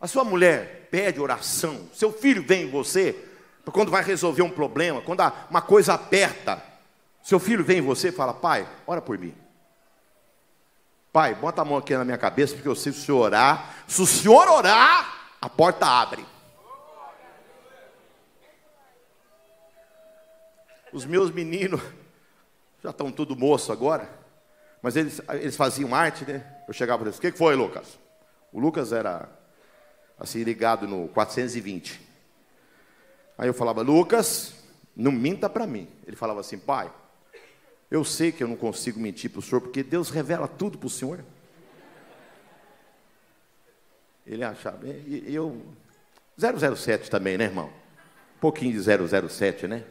A 0.00 0.06
sua 0.06 0.24
mulher 0.24 0.88
pede 0.90 1.20
oração, 1.20 1.88
seu 1.92 2.12
filho 2.12 2.42
vem 2.42 2.62
em 2.62 2.70
você, 2.70 3.24
quando 3.72 3.90
vai 3.90 4.02
resolver 4.02 4.42
um 4.42 4.50
problema, 4.50 5.02
quando 5.02 5.20
uma 5.50 5.60
coisa 5.60 5.94
aperta, 5.94 6.62
seu 7.22 7.38
filho 7.38 7.64
vem 7.64 7.78
em 7.78 7.82
você 7.82 8.08
e 8.08 8.12
fala: 8.12 8.32
Pai, 8.32 8.66
ora 8.86 9.02
por 9.02 9.18
mim. 9.18 9.34
Pai, 11.12 11.34
bota 11.34 11.62
a 11.62 11.64
mão 11.64 11.76
aqui 11.76 11.94
na 11.96 12.04
minha 12.04 12.18
cabeça, 12.18 12.54
porque 12.54 12.68
eu 12.68 12.74
sei 12.74 12.92
se 12.92 13.00
o 13.00 13.02
senhor 13.02 13.18
orar. 13.18 13.74
Se 13.86 14.00
o 14.00 14.06
senhor 14.06 14.48
orar, 14.48 15.32
a 15.40 15.48
porta 15.48 15.86
abre. 15.86 16.24
Os 20.92 21.04
meus 21.04 21.30
meninos 21.30 21.80
já 22.82 22.90
estão 22.90 23.10
tudo 23.10 23.36
moço 23.36 23.72
agora, 23.72 24.08
mas 24.80 24.96
eles, 24.96 25.20
eles 25.30 25.56
faziam 25.56 25.94
arte, 25.94 26.24
né? 26.24 26.44
Eu 26.66 26.72
chegava 26.72 27.02
e 27.02 27.06
eles, 27.06 27.18
o 27.18 27.20
que 27.20 27.32
foi, 27.32 27.54
Lucas? 27.54 27.98
O 28.52 28.60
Lucas 28.60 28.92
era 28.92 29.28
assim 30.18 30.42
ligado 30.42 30.86
no 30.86 31.08
420. 31.08 32.00
Aí 33.36 33.48
eu 33.48 33.54
falava, 33.54 33.82
Lucas, 33.82 34.54
não 34.96 35.12
minta 35.12 35.48
para 35.48 35.66
mim. 35.66 35.88
Ele 36.06 36.16
falava 36.16 36.40
assim, 36.40 36.58
pai, 36.58 36.92
eu 37.90 38.04
sei 38.04 38.32
que 38.32 38.42
eu 38.42 38.48
não 38.48 38.56
consigo 38.56 38.98
mentir 38.98 39.30
para 39.30 39.38
o 39.38 39.42
senhor, 39.42 39.60
porque 39.60 39.82
Deus 39.82 40.10
revela 40.10 40.48
tudo 40.48 40.76
para 40.76 40.86
o 40.86 40.90
senhor. 40.90 41.24
Ele 44.26 44.44
achava, 44.44 44.86
e 44.86 45.34
eu. 45.34 45.62
007 46.38 47.10
também, 47.10 47.38
né, 47.38 47.44
irmão? 47.44 47.66
Um 48.36 48.40
pouquinho 48.40 48.72
de 48.72 49.28
007, 49.28 49.66
né? 49.66 49.84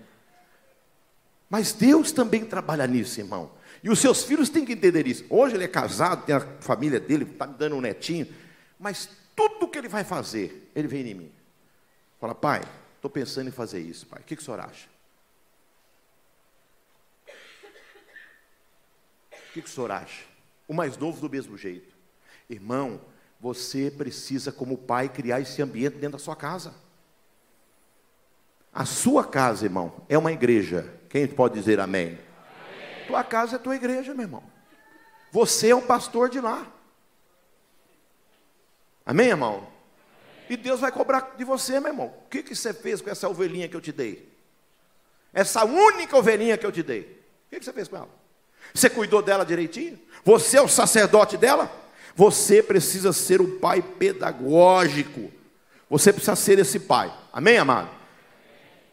Mas 1.50 1.74
Deus 1.74 2.12
também 2.12 2.46
trabalha 2.46 2.86
nisso, 2.86 3.20
irmão. 3.20 3.52
E 3.84 3.90
os 3.90 4.00
seus 4.00 4.24
filhos 4.24 4.50
têm 4.50 4.66
que 4.66 4.74
entender 4.74 5.08
isso. 5.08 5.26
Hoje 5.30 5.56
ele 5.56 5.64
é 5.64 5.68
casado, 5.68 6.26
tem 6.26 6.36
a 6.36 6.40
família 6.40 7.00
dele, 7.00 7.24
está 7.24 7.48
me 7.48 7.56
dando 7.56 7.76
um 7.76 7.82
netinho. 7.82 8.28
Mas 8.80 9.10
tudo 9.38 9.70
que 9.70 9.78
ele 9.78 9.88
vai 9.88 10.04
fazer, 10.04 10.70
ele 10.76 10.90
vem 10.90 11.08
em 11.08 11.14
mim. 11.14 11.32
Fala, 12.20 12.36
pai, 12.36 12.62
estou 12.96 13.10
pensando 13.10 13.48
em 13.48 13.52
fazer 13.52 13.80
isso, 13.80 14.06
pai. 14.06 14.20
O 14.20 14.24
que, 14.26 14.36
que 14.36 14.42
o 14.42 14.46
senhor 14.46 14.60
acha? 14.60 14.90
que, 19.58 19.62
que 19.64 19.70
o 19.70 19.72
senhor 19.72 19.92
acha? 19.92 20.24
O 20.68 20.74
mais 20.74 20.98
novo 20.98 21.20
do 21.20 21.30
mesmo 21.30 21.58
jeito. 21.58 21.96
Irmão, 22.50 23.02
você 23.40 23.92
precisa, 23.92 24.52
como 24.52 24.78
pai, 24.78 25.10
criar 25.10 25.42
esse 25.42 25.62
ambiente 25.62 25.96
dentro 25.96 26.18
da 26.18 26.24
sua 26.24 26.36
casa. 26.36 26.74
A 28.74 28.86
sua 28.86 29.26
casa, 29.26 29.66
irmão, 29.66 30.06
é 30.08 30.18
uma 30.18 30.32
igreja. 30.32 30.94
Quem 31.10 31.28
pode 31.28 31.56
dizer 31.56 31.80
amém? 31.80 32.08
amém? 32.08 33.08
Tua 33.08 33.24
casa 33.24 33.56
é 33.56 33.60
tua 33.60 33.76
igreja, 33.76 34.14
meu 34.14 34.24
irmão. 34.24 34.44
Você 35.32 35.70
é 35.70 35.76
um 35.76 35.86
pastor 35.86 36.30
de 36.30 36.40
lá. 36.40 36.72
Amém, 39.08 39.30
irmão? 39.30 39.66
E 40.50 40.58
Deus 40.58 40.82
vai 40.82 40.92
cobrar 40.92 41.36
de 41.38 41.46
você, 41.46 41.80
meu 41.80 41.92
irmão. 41.92 42.08
O 42.08 42.30
que, 42.30 42.44
que 42.44 42.54
você 42.54 42.74
fez 42.74 43.02
com 43.02 43.10
essa 43.10 43.30
ovelhinha 43.30 43.70
que 43.70 43.76
eu 43.76 43.80
te 43.80 43.94
dei? 43.94 44.28
Essa 45.34 45.64
única 45.64 46.18
ovelhinha 46.18 46.58
que 46.58 46.66
eu 46.66 46.72
te 46.74 46.84
dei. 46.84 47.02
O 47.02 47.50
que, 47.50 47.60
que 47.60 47.66
você 47.66 47.72
fez 47.72 47.88
com 47.88 47.96
ela? 47.96 48.10
Você 48.74 48.90
cuidou 48.90 49.22
dela 49.22 49.46
direitinho? 49.46 49.98
Você 50.26 50.58
é 50.58 50.62
o 50.62 50.68
sacerdote 50.68 51.38
dela? 51.38 51.72
Você 52.16 52.62
precisa 52.62 53.14
ser 53.14 53.40
um 53.40 53.60
pai 53.60 53.82
pedagógico. 53.82 55.32
Você 55.90 56.12
precisa 56.12 56.36
ser 56.36 56.60
esse 56.60 56.82
pai. 56.82 57.14
Amém, 57.32 57.58
amado? 57.58 57.90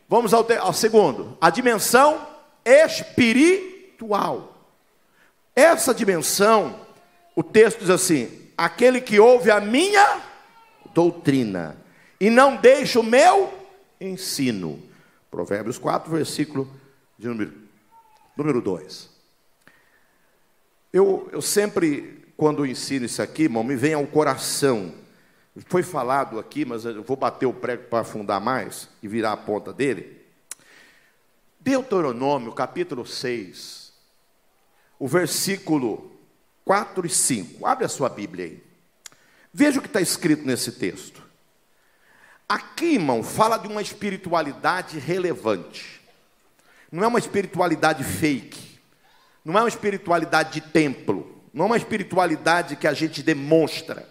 Vamos 0.09 0.33
ao, 0.33 0.47
ao 0.61 0.73
segundo. 0.73 1.37
A 1.41 1.51
dimensão 1.51 2.25
espiritual. 2.65 4.57
Essa 5.57 5.93
dimensão, 5.93 6.87
o 7.35 7.43
texto 7.43 7.81
diz 7.81 7.91
assim: 7.91 8.44
aquele 8.57 9.01
que 9.01 9.19
ouve 9.19 9.51
a 9.51 9.61
minha 9.61 10.23
doutrina 10.95 11.77
e 12.21 12.31
não 12.31 12.57
deixa 12.57 13.01
o 13.01 13.03
meu 13.03 13.53
ensino. 14.01 14.83
Provérbios 15.31 15.79
4, 15.79 16.11
versículo 16.11 16.71
de 17.19 17.27
número, 17.27 17.53
número 18.37 18.61
2. 18.61 19.11
Eu, 20.93 21.29
eu 21.33 21.43
sempre, 21.43 22.25
quando 22.37 22.65
ensino 22.65 23.05
isso 23.05 23.21
aqui, 23.21 23.45
irmão, 23.45 23.65
me 23.65 23.75
vem 23.75 23.95
ao 23.95 24.07
coração. 24.07 24.95
Foi 25.67 25.83
falado 25.83 26.39
aqui, 26.39 26.65
mas 26.65 26.85
eu 26.85 27.03
vou 27.03 27.17
bater 27.17 27.47
o 27.47 27.53
prego 27.53 27.85
para 27.85 28.01
afundar 28.01 28.41
mais 28.41 28.89
e 29.03 29.09
virar 29.09 29.33
a 29.33 29.37
ponta 29.37 29.73
dele. 29.73 30.23
Deuteronômio, 31.59 32.53
capítulo 32.53 33.07
6, 33.07 33.93
o 34.99 35.09
versículo 35.09 36.14
4 36.65 37.07
e 37.07 37.11
5. 37.11 37.67
Abre 37.67 37.85
a 37.85 37.89
sua 37.89 38.09
Bíblia 38.09 38.47
aí. 38.47 38.65
Veja 39.53 39.79
o 39.79 39.83
que 39.83 39.89
está 39.89 40.01
escrito 40.01 40.45
nesse 40.45 40.73
texto. 40.73 41.23
Aqui, 42.49 42.95
irmão, 42.95 43.23
fala 43.23 43.57
de 43.57 43.69
uma 43.69 43.83
espiritualidade 43.83 44.99
relevante. 44.99 46.01
Não 46.91 47.05
é 47.05 47.07
uma 47.07 47.19
espiritualidade 47.19 48.05
fake. 48.05 48.75
Não 49.45 49.59
é 49.59 49.63
uma 49.63 49.69
espiritualidade 49.69 50.53
de 50.53 50.61
templo, 50.63 51.43
não 51.53 51.67
é 51.67 51.69
uma 51.69 51.77
espiritualidade 51.77 52.77
que 52.77 52.87
a 52.87 52.95
gente 52.95 53.23
demonstra, 53.23 54.09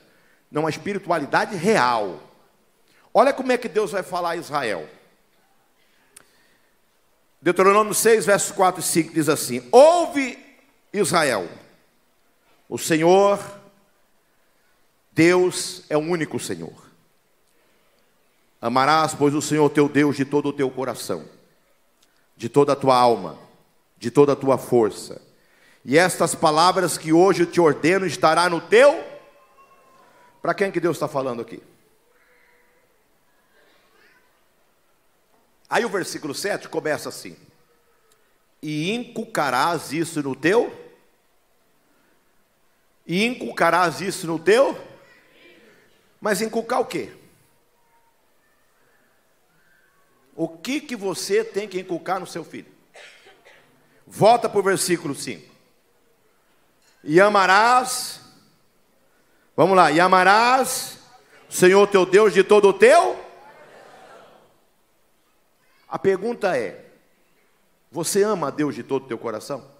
não 0.51 0.61
é 0.61 0.65
uma 0.65 0.69
espiritualidade 0.69 1.55
real. 1.55 2.21
Olha 3.11 3.33
como 3.33 3.51
é 3.51 3.57
que 3.57 3.67
Deus 3.67 3.91
vai 3.91 4.03
falar 4.03 4.31
a 4.31 4.35
Israel. 4.35 4.87
Deuteronômio 7.41 7.95
6, 7.95 8.27
versos 8.27 8.51
4 8.51 8.79
e 8.79 8.83
5 8.83 9.13
diz 9.13 9.27
assim: 9.27 9.67
Ouve 9.71 10.37
Israel, 10.93 11.49
o 12.74 12.78
Senhor, 12.78 13.39
Deus 15.11 15.84
é 15.89 15.95
o 15.95 16.01
único 16.01 16.39
Senhor. 16.39 16.89
Amarás, 18.59 19.13
pois, 19.13 19.36
o 19.36 19.41
Senhor 19.41 19.69
teu 19.69 19.88
Deus 19.88 20.15
de 20.15 20.26
todo 20.26 20.49
o 20.49 20.53
teu 20.53 20.71
coração, 20.71 21.26
de 22.36 22.49
toda 22.49 22.74
a 22.74 22.76
tua 22.76 22.97
alma 22.97 23.38
de 24.03 24.11
toda 24.11 24.34
a 24.34 24.36
tua 24.36 24.57
força. 24.57 25.21
E 25.86 25.97
estas 25.97 26.36
palavras 26.36 26.97
que 26.97 27.13
hoje 27.13 27.45
te 27.45 27.61
ordeno 27.61 28.05
estará 28.05 28.49
no 28.49 28.59
teu. 28.59 29.01
Para 30.41 30.53
quem 30.53 30.69
que 30.69 30.80
Deus 30.82 30.97
está 30.97 31.07
falando 31.07 31.41
aqui? 31.41 31.63
Aí 35.69 35.86
o 35.86 35.89
versículo 35.89 36.36
7 36.36 36.67
começa 36.67 37.07
assim: 37.07 37.38
E 38.61 38.91
inculcarás 38.91 39.93
isso 39.93 40.21
no 40.21 40.36
teu? 40.36 40.82
E 43.05 43.25
inculcarás 43.25 44.01
isso 44.01 44.25
no 44.25 44.39
teu? 44.39 44.77
Mas 46.21 46.41
inculcar 46.41 46.79
o 46.79 46.85
quê? 46.85 47.11
O 50.35 50.47
que 50.47 50.79
que 50.79 50.95
você 50.95 51.43
tem 51.43 51.67
que 51.67 51.79
inculcar 51.79 52.19
no 52.19 52.25
seu 52.25 52.43
filho? 52.43 52.71
Volta 54.07 54.49
para 54.49 54.59
o 54.59 54.63
versículo 54.63 55.13
5. 55.13 55.51
E 57.03 57.19
amarás, 57.19 58.21
vamos 59.55 59.75
lá, 59.75 59.91
e 59.91 59.99
amarás 59.99 60.99
o 61.49 61.53
Senhor 61.53 61.85
teu 61.87 62.05
Deus 62.05 62.33
de 62.33 62.43
todo 62.43 62.69
o 62.69 62.73
teu. 62.73 63.21
A 65.87 65.99
pergunta 65.99 66.57
é: 66.57 66.85
você 67.91 68.23
ama 68.23 68.47
a 68.47 68.51
Deus 68.51 68.73
de 68.73 68.81
todo 68.81 69.03
o 69.03 69.07
teu 69.07 69.17
coração? 69.17 69.72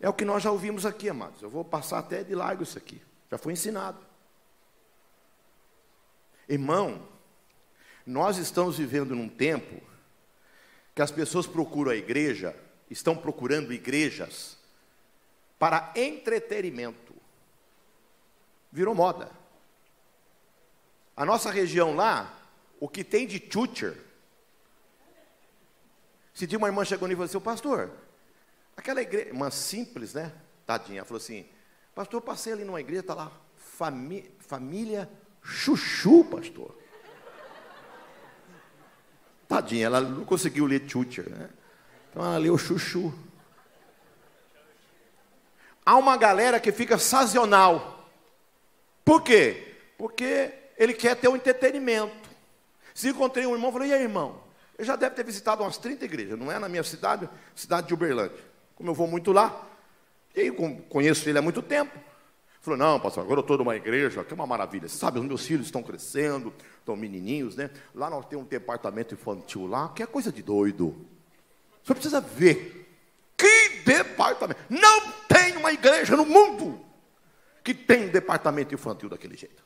É 0.00 0.08
o 0.08 0.14
que 0.14 0.24
nós 0.24 0.42
já 0.42 0.50
ouvimos 0.50 0.86
aqui, 0.86 1.10
amados. 1.10 1.42
Eu 1.42 1.50
vou 1.50 1.64
passar 1.64 1.98
até 1.98 2.24
de 2.24 2.34
largo 2.34 2.62
isso 2.62 2.78
aqui. 2.78 3.00
Já 3.30 3.36
foi 3.36 3.52
ensinado. 3.52 3.98
Irmão, 6.48 7.06
nós 8.06 8.38
estamos 8.38 8.78
vivendo 8.78 9.14
num 9.14 9.28
tempo 9.28 9.80
que 10.94 11.02
as 11.02 11.10
pessoas 11.10 11.46
procuram 11.46 11.92
a 11.92 11.96
igreja, 11.96 12.56
estão 12.90 13.14
procurando 13.14 13.72
igrejas 13.72 14.58
para 15.58 15.92
entretenimento. 15.94 17.14
Virou 18.72 18.94
moda. 18.94 19.30
A 21.14 21.24
nossa 21.26 21.50
região 21.50 21.94
lá, 21.94 22.40
o 22.80 22.88
que 22.88 23.04
tem 23.04 23.26
de 23.26 23.38
teacher. 23.38 23.96
Se 26.32 26.46
tinha 26.46 26.58
uma 26.58 26.68
irmã 26.68 26.84
chegou 26.84 27.06
e 27.06 27.12
falou 27.12 27.26
assim, 27.26 27.38
pastor, 27.38 27.90
aquela 28.76 29.02
igreja, 29.02 29.32
uma 29.32 29.50
simples, 29.50 30.14
né? 30.14 30.32
Tadinha, 30.66 31.04
falou 31.04 31.20
assim, 31.20 31.46
pastor, 31.94 32.18
eu 32.18 32.24
passei 32.24 32.52
ali 32.52 32.64
numa 32.64 32.80
igreja, 32.80 33.00
está 33.00 33.14
lá, 33.14 33.32
famí 33.56 34.30
família 34.38 35.10
chuchu, 35.42 36.24
pastor. 36.24 36.80
Tadinha, 39.50 39.86
ela 39.86 40.00
não 40.00 40.24
conseguiu 40.24 40.64
ler 40.64 40.88
Chucher, 40.88 41.28
né? 41.28 41.50
Então 42.08 42.24
ela 42.24 42.38
leu 42.38 42.56
Chuchu. 42.56 43.12
Há 45.84 45.96
uma 45.96 46.16
galera 46.16 46.60
que 46.60 46.70
fica 46.70 46.96
sazonal. 46.98 48.08
Por 49.04 49.22
quê? 49.22 49.74
Porque 49.98 50.52
ele 50.76 50.94
quer 50.94 51.16
ter 51.16 51.26
um 51.26 51.34
entretenimento. 51.34 52.30
Se 52.94 53.08
encontrei 53.08 53.44
um 53.44 53.54
irmão, 53.54 53.72
falei, 53.72 53.88
e 53.88 53.94
aí, 53.94 54.02
irmão? 54.02 54.40
Eu 54.78 54.84
já 54.84 54.94
deve 54.94 55.16
ter 55.16 55.24
visitado 55.24 55.64
umas 55.64 55.76
30 55.78 56.04
igrejas, 56.04 56.38
não 56.38 56.50
é 56.50 56.58
na 56.58 56.68
minha 56.68 56.84
cidade, 56.84 57.28
cidade 57.54 57.88
de 57.88 57.94
Uberlândia. 57.94 58.38
Como 58.80 58.88
eu 58.88 58.94
vou 58.94 59.06
muito 59.06 59.30
lá, 59.30 59.68
e 60.34 60.40
aí 60.40 60.50
conheço 60.88 61.28
ele 61.28 61.38
há 61.38 61.42
muito 61.42 61.60
tempo. 61.60 61.92
Falou, 62.62 62.78
não, 62.78 62.98
pastor, 62.98 63.22
agora 63.22 63.40
eu 63.40 63.42
estou 63.42 63.58
numa 63.58 63.76
igreja, 63.76 64.24
que 64.24 64.32
é 64.32 64.34
uma 64.34 64.46
maravilha. 64.46 64.88
Você 64.88 64.96
sabe, 64.96 65.18
os 65.18 65.26
meus 65.26 65.44
filhos 65.44 65.66
estão 65.66 65.82
crescendo, 65.82 66.50
estão 66.78 66.96
menininhos, 66.96 67.56
né? 67.56 67.70
Lá 67.94 68.08
nós 68.08 68.24
temos 68.24 68.46
um 68.46 68.48
departamento 68.48 69.12
infantil 69.12 69.66
lá, 69.66 69.90
que 69.90 70.02
é 70.02 70.06
coisa 70.06 70.32
de 70.32 70.42
doido. 70.42 71.06
Você 71.84 71.92
precisa 71.92 72.22
ver. 72.22 72.90
Que 73.36 73.82
departamento. 73.84 74.58
Não 74.70 75.12
tem 75.28 75.58
uma 75.58 75.72
igreja 75.72 76.16
no 76.16 76.24
mundo 76.24 76.82
que 77.62 77.74
tem 77.74 78.06
um 78.06 78.10
departamento 78.10 78.74
infantil 78.74 79.10
daquele 79.10 79.36
jeito. 79.36 79.62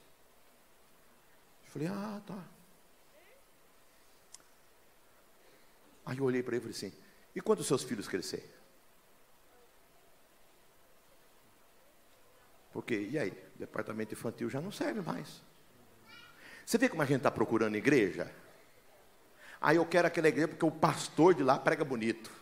Eu 1.66 1.70
falei, 1.70 1.86
ah, 1.86 2.20
tá. 2.26 2.44
Aí 6.04 6.18
eu 6.18 6.24
olhei 6.24 6.42
para 6.42 6.56
ele 6.56 6.66
e 6.66 6.72
falei 6.72 6.76
assim: 6.76 6.98
e 7.32 7.40
quando 7.40 7.60
os 7.60 7.66
seus 7.68 7.84
filhos 7.84 8.08
crescerem? 8.08 8.63
Porque, 12.74 13.08
e 13.12 13.16
aí? 13.16 13.32
Departamento 13.54 14.14
infantil 14.14 14.50
já 14.50 14.60
não 14.60 14.72
serve 14.72 15.00
mais. 15.00 15.40
Você 16.66 16.76
vê 16.76 16.88
como 16.88 17.02
a 17.02 17.06
gente 17.06 17.18
está 17.18 17.30
procurando 17.30 17.76
igreja? 17.76 18.28
Aí 19.60 19.76
eu 19.76 19.86
quero 19.86 20.08
aquela 20.08 20.28
igreja 20.28 20.48
porque 20.48 20.66
o 20.66 20.72
pastor 20.72 21.34
de 21.34 21.44
lá 21.44 21.56
prega 21.56 21.84
bonito. 21.84 22.32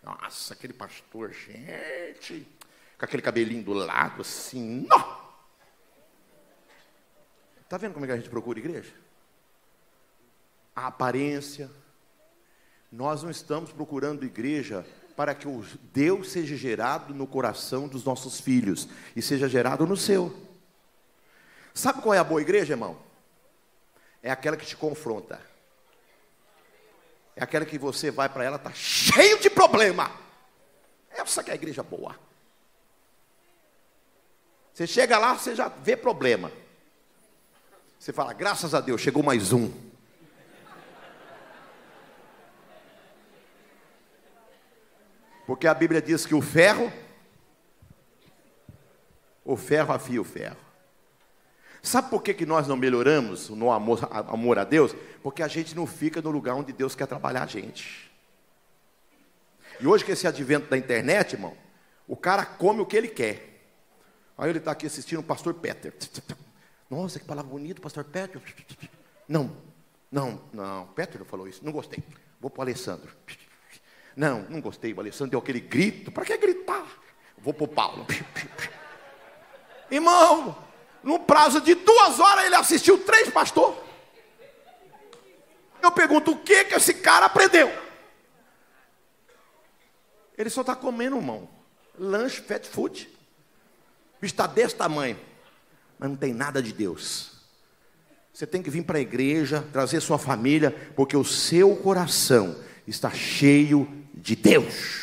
Nossa, 0.00 0.54
aquele 0.54 0.72
pastor, 0.72 1.32
gente, 1.32 2.46
com 2.96 3.04
aquele 3.04 3.22
cabelinho 3.22 3.64
do 3.64 3.72
lado, 3.72 4.22
assim, 4.22 4.86
não. 4.88 5.20
Está 7.62 7.76
vendo 7.76 7.92
como 7.92 8.04
é 8.04 8.08
que 8.08 8.12
a 8.12 8.16
gente 8.16 8.30
procura 8.30 8.60
igreja? 8.60 8.94
A 10.76 10.86
aparência. 10.86 11.68
Nós 12.90 13.24
não 13.24 13.30
estamos 13.30 13.72
procurando 13.72 14.24
igreja 14.24 14.86
para 15.16 15.34
que 15.34 15.46
o 15.46 15.64
Deus 15.92 16.30
seja 16.30 16.56
gerado 16.56 17.14
no 17.14 17.26
coração 17.26 17.86
dos 17.86 18.04
nossos 18.04 18.40
filhos 18.40 18.88
e 19.14 19.22
seja 19.22 19.48
gerado 19.48 19.86
no 19.86 19.96
seu. 19.96 20.34
Sabe 21.74 22.02
qual 22.02 22.14
é 22.14 22.18
a 22.18 22.24
boa 22.24 22.40
igreja, 22.40 22.72
irmão? 22.74 22.96
É 24.22 24.30
aquela 24.30 24.56
que 24.56 24.66
te 24.66 24.76
confronta. 24.76 25.40
É 27.34 27.42
aquela 27.42 27.64
que 27.64 27.78
você 27.78 28.10
vai 28.10 28.28
para 28.28 28.44
ela, 28.44 28.56
está 28.56 28.72
cheio 28.72 29.38
de 29.38 29.48
problema. 29.48 30.10
Essa 31.10 31.42
que 31.42 31.50
é 31.50 31.52
a 31.52 31.56
igreja 31.56 31.82
boa. 31.82 32.18
Você 34.72 34.86
chega 34.86 35.18
lá, 35.18 35.34
você 35.34 35.54
já 35.54 35.68
vê 35.68 35.96
problema. 35.96 36.50
Você 37.98 38.12
fala, 38.12 38.32
graças 38.32 38.74
a 38.74 38.80
Deus, 38.80 39.00
chegou 39.00 39.22
mais 39.22 39.52
um. 39.52 39.91
Porque 45.46 45.66
a 45.66 45.74
Bíblia 45.74 46.00
diz 46.00 46.24
que 46.24 46.34
o 46.34 46.40
ferro, 46.40 46.92
o 49.44 49.56
ferro 49.56 49.92
afia 49.92 50.20
o 50.20 50.24
ferro. 50.24 50.56
Sabe 51.82 52.10
por 52.10 52.22
que, 52.22 52.32
que 52.32 52.46
nós 52.46 52.68
não 52.68 52.76
melhoramos 52.76 53.50
no 53.50 53.72
amor, 53.72 54.08
amor 54.10 54.58
a 54.58 54.64
Deus? 54.64 54.94
Porque 55.20 55.42
a 55.42 55.48
gente 55.48 55.74
não 55.74 55.86
fica 55.86 56.22
no 56.22 56.30
lugar 56.30 56.54
onde 56.54 56.72
Deus 56.72 56.94
quer 56.94 57.06
trabalhar 57.06 57.42
a 57.42 57.46
gente. 57.46 58.10
E 59.80 59.86
hoje, 59.86 60.04
com 60.04 60.12
esse 60.12 60.28
advento 60.28 60.70
da 60.70 60.78
internet, 60.78 61.32
irmão, 61.32 61.56
o 62.06 62.16
cara 62.16 62.46
come 62.46 62.80
o 62.80 62.86
que 62.86 62.96
ele 62.96 63.08
quer. 63.08 63.52
Aí 64.38 64.48
ele 64.48 64.58
está 64.58 64.70
aqui 64.70 64.86
assistindo 64.86 65.18
o 65.18 65.24
pastor 65.24 65.54
Peter. 65.54 65.92
Nossa, 66.88 67.18
que 67.18 67.24
palavra 67.24 67.50
bonita, 67.50 67.80
pastor 67.80 68.04
Peter. 68.04 68.40
Não, 69.28 69.56
não, 70.10 70.40
não, 70.52 70.86
Peter 70.88 71.18
não 71.18 71.26
falou 71.26 71.48
isso, 71.48 71.64
não 71.64 71.72
gostei. 71.72 72.02
Vou 72.40 72.50
para 72.50 72.60
o 72.60 72.62
Alessandro. 72.62 73.10
Não, 74.16 74.42
não 74.48 74.60
gostei. 74.60 74.92
O 74.92 75.00
Alessandro 75.00 75.30
deu 75.30 75.40
aquele 75.40 75.60
grito. 75.60 76.10
Para 76.10 76.24
que 76.24 76.36
gritar? 76.36 76.86
Vou 77.38 77.52
para 77.52 77.64
o 77.64 77.68
Paulo. 77.68 78.06
Irmão, 79.90 80.56
no 81.02 81.18
prazo 81.18 81.60
de 81.60 81.74
duas 81.74 82.20
horas 82.20 82.46
ele 82.46 82.54
assistiu 82.54 83.04
três 83.04 83.28
pastores. 83.30 83.78
Eu 85.82 85.90
pergunto, 85.90 86.32
o 86.32 86.38
que 86.38 86.64
que 86.64 86.74
esse 86.74 86.94
cara 86.94 87.26
aprendeu? 87.26 87.70
Ele 90.38 90.48
só 90.48 90.60
está 90.60 90.76
comendo, 90.76 91.16
irmão. 91.16 91.48
Lanche, 91.98 92.40
fast 92.40 92.68
food. 92.68 93.08
Está 94.22 94.46
desse 94.46 94.76
tamanho. 94.76 95.18
Mas 95.98 96.10
não 96.10 96.16
tem 96.16 96.32
nada 96.32 96.62
de 96.62 96.72
Deus. 96.72 97.32
Você 98.32 98.46
tem 98.46 98.62
que 98.62 98.70
vir 98.70 98.84
para 98.84 98.98
a 98.98 99.00
igreja, 99.00 99.66
trazer 99.72 100.00
sua 100.00 100.18
família, 100.18 100.70
porque 100.96 101.16
o 101.16 101.24
seu 101.24 101.76
coração 101.76 102.56
está 102.86 103.10
cheio 103.10 104.01
de 104.14 104.36
Deus. 104.36 105.02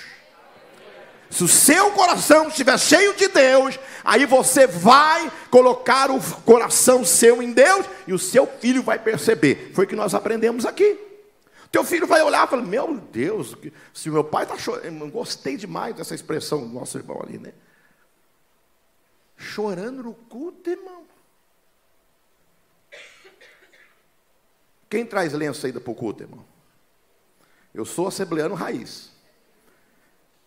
Se 1.30 1.43
o 1.43 1.47
seu 1.47 1.91
coração 1.91 2.47
estiver 2.47 2.78
cheio 2.80 3.14
de 3.16 3.28
Deus, 3.28 3.80
aí 4.03 4.26
você 4.26 4.66
vai 4.66 5.32
colocar 5.51 6.10
o 6.10 6.20
coração 6.41 7.05
seu 7.05 7.41
em 7.41 7.51
Deus 7.51 7.86
e 8.07 8.14
o 8.14 8.20
seu 8.20 8.47
filho 8.47 8.82
vai 8.82 8.97
perceber. 8.97 9.72
Foi 9.76 9.86
o 9.86 9.88
que 9.88 9.95
nós 9.95 10.16
aprendemos 10.16 10.66
aqui. 10.66 10.97
Teu 11.72 11.84
filho 11.84 12.07
vai 12.07 12.22
olhar 12.24 12.47
e 12.47 12.49
falar: 12.49 12.64
Meu 12.64 12.97
Deus, 12.97 13.55
se 13.93 14.10
meu 14.10 14.24
pai 14.24 14.43
está 14.43 14.57
chorando. 14.57 15.07
Gostei 15.12 15.55
demais 15.55 15.95
dessa 15.95 16.16
expressão 16.16 16.68
do 16.68 16.74
nosso 16.74 16.97
irmão 16.97 17.22
ali, 17.22 17.38
né? 17.38 17.53
Chorando 19.38 20.03
no 20.03 20.14
culto, 20.14 20.70
irmão. 20.70 21.03
Quem 24.89 25.05
traz 25.05 25.32
lenço 25.34 25.66
ainda 25.68 25.80
para 25.80 25.91
o 25.91 25.95
culto, 25.95 26.24
irmão? 26.24 26.43
Eu 27.74 27.86
sou 27.86 28.07
assembleano 28.07 28.55
raiz. 28.55 29.11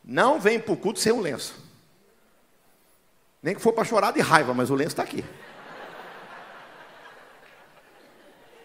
Não 0.05 0.41
vem 0.41 0.59
para 0.59 0.73
o 0.73 0.77
culto 0.77 0.99
sem 0.99 1.12
um 1.12 1.20
lenço. 1.20 1.55
Nem 3.43 3.55
que 3.55 3.61
for 3.61 3.73
para 3.73 3.85
chorar 3.85 4.12
de 4.12 4.20
raiva, 4.20 4.55
mas 4.55 4.70
o 4.70 4.75
lenço 4.75 4.91
está 4.91 5.03
aqui. 5.03 5.25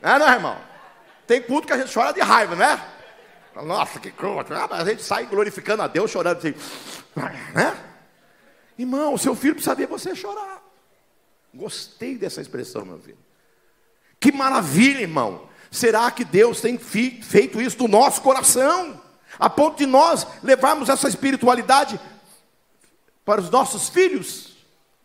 É, 0.02 0.20
não, 0.20 0.32
irmão? 0.32 0.58
Tem 1.26 1.42
culto 1.42 1.68
que 1.68 1.74
a 1.74 1.78
gente 1.78 1.94
chora 1.94 2.14
de 2.14 2.22
raiva, 2.22 2.56
né? 2.56 2.94
Nossa, 3.56 4.00
que 4.00 4.12
culto. 4.12 4.54
Ah, 4.54 4.68
a 4.72 4.86
gente 4.86 5.02
sai 5.02 5.26
glorificando 5.26 5.82
a 5.82 5.88
Deus, 5.88 6.12
chorando 6.12 6.38
assim. 6.38 6.54
Né? 7.54 7.76
Irmão, 8.78 9.16
o 9.16 9.18
seu 9.18 9.36
filho 9.36 9.56
precisa 9.56 9.76
ver 9.76 9.88
você 9.88 10.16
chorar. 10.16 10.62
Gostei 11.54 12.18
dessa 12.18 12.40
expressão, 12.40 12.86
meu 12.86 13.00
filho. 13.00 13.18
Que 14.20 14.32
maravilha, 14.32 15.02
irmão. 15.02 15.47
Será 15.72 16.10
que 16.12 16.24
Deus 16.24 16.62
tem 16.62 16.78
feito 16.78 17.62
isso 17.62 17.78
no 17.80 17.88
nosso 17.88 18.22
coração? 18.22 19.02
A 19.40 19.50
ponto 19.50 19.78
de 19.78 19.86
nós 19.86 20.26
levarmos 20.42 20.90
essa 20.90 21.08
espiritualidade 21.08 22.00
para 23.24 23.42
os 23.42 23.50
nossos 23.50 23.90
filhos? 23.90 24.58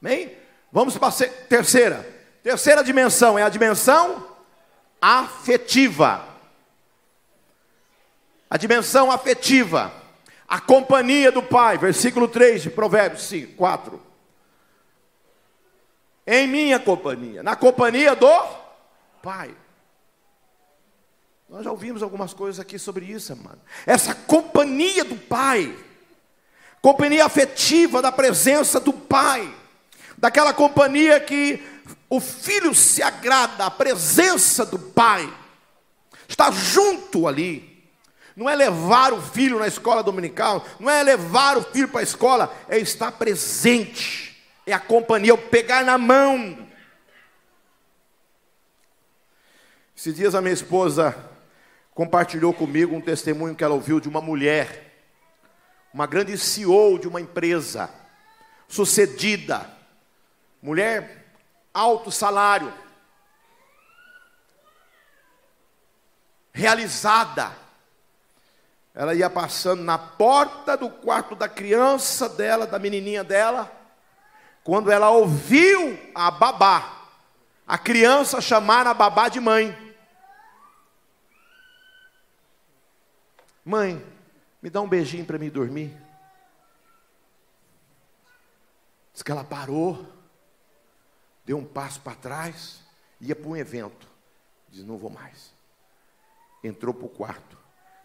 Amém? 0.03 0.33
Vamos 0.71 0.97
para 0.97 1.09
a 1.09 1.29
terceira. 1.49 2.09
Terceira 2.43 2.83
dimensão 2.83 3.39
é 3.39 3.43
a 3.43 3.49
dimensão 3.49 4.27
afetiva. 5.01 6.27
A 8.49 8.57
dimensão 8.57 9.11
afetiva. 9.11 9.93
A 10.49 10.61
companhia 10.61 11.33
do 11.33 11.43
Pai, 11.43 11.79
versículo 11.79 12.29
3 12.29 12.63
de 12.63 12.71
Provérbios 12.71 13.23
5, 13.25 13.55
4. 13.55 14.03
Em 16.27 16.47
minha 16.47 16.79
companhia, 16.79 17.43
na 17.43 17.57
companhia 17.57 18.15
do 18.15 18.31
Pai. 19.23 19.55
Nós 21.53 21.65
já 21.65 21.71
ouvimos 21.71 22.03
algumas 22.03 22.33
coisas 22.33 22.59
aqui 22.59 22.79
sobre 22.79 23.05
isso, 23.05 23.37
mano. 23.37 23.61
Essa 23.85 24.15
companhia 24.15 25.05
do 25.05 25.17
Pai, 25.17 25.77
companhia 26.81 27.27
afetiva 27.27 28.01
da 28.01 28.11
presença 28.11 28.81
do 28.81 28.91
Pai, 28.91 29.55
daquela 30.17 30.55
companhia 30.55 31.21
que 31.21 31.63
o 32.09 32.21
filho 32.21 32.75
se 32.75 33.03
agrada, 33.03 33.67
a 33.67 33.71
presença 33.71 34.65
do 34.65 34.79
Pai, 34.79 35.31
está 36.27 36.51
junto 36.51 37.29
ali. 37.29 37.87
Não 38.35 38.49
é 38.49 38.57
levar 38.57 39.13
o 39.13 39.21
filho 39.21 39.59
na 39.59 39.67
escola 39.67 40.03
dominical, 40.03 40.67
não 40.81 40.89
é 40.89 41.03
levar 41.03 41.59
o 41.59 41.63
filho 41.63 41.89
para 41.89 42.01
a 42.01 42.03
escola, 42.03 42.51
é 42.67 42.79
estar 42.79 43.13
presente, 43.13 44.43
é 44.67 44.73
a 44.73 44.81
companhia, 44.81 45.33
é 45.33 45.35
o 45.35 45.39
pegar 45.39 45.85
na 45.85 45.99
mão. 45.99 46.67
Esses 49.95 50.15
dias 50.15 50.35
a 50.35 50.41
minha 50.41 50.55
esposa 50.55 51.31
compartilhou 51.95 52.53
comigo 52.53 52.95
um 52.95 53.01
testemunho 53.01 53.55
que 53.55 53.63
ela 53.63 53.75
ouviu 53.75 54.01
de 54.01 54.09
uma 54.09 54.21
mulher, 54.21 54.93
uma 55.93 56.07
grande 56.07 56.37
CEO 56.39 56.99
de 56.99 57.07
uma 57.07 57.21
empresa, 57.21 57.91
sucedida, 58.67 59.71
mulher 60.63 61.23
alto 61.73 62.11
salário, 62.11 62.73
realizada. 66.53 67.53
Ela 68.95 69.15
ia 69.15 69.31
passando 69.31 69.83
na 69.83 69.97
porta 69.97 70.77
do 70.77 70.91
quarto 70.91 71.35
da 71.35 71.49
criança 71.49 72.29
dela, 72.29 72.67
da 72.67 72.79
menininha 72.79 73.25
dela, 73.25 73.71
quando 74.63 74.91
ela 74.91 75.11
ouviu 75.11 75.99
a 76.15 76.31
babá, 76.31 77.09
a 77.67 77.79
criança 77.79 78.41
chamar 78.41 78.87
a 78.87 78.95
babá 78.95 79.29
de 79.29 79.41
mãe. 79.41 79.92
Mãe, 83.65 84.05
me 84.61 84.69
dá 84.69 84.81
um 84.81 84.89
beijinho 84.89 85.25
para 85.25 85.39
mim 85.39 85.49
dormir. 85.49 85.97
Diz 89.13 89.23
que 89.23 89.31
ela 89.31 89.45
parou, 89.45 90.07
deu 91.45 91.59
um 91.59 91.65
passo 91.65 92.01
para 92.01 92.15
trás, 92.17 92.81
ia 93.21 93.37
para 93.37 93.49
um 93.49 93.57
evento. 93.57 94.09
Diz: 94.69 94.85
Não 94.85 94.97
vou 94.97 95.11
mais. 95.11 95.53
Entrou 96.65 96.95
para 96.95 97.07
o 97.07 97.11
quarto. 97.11 97.59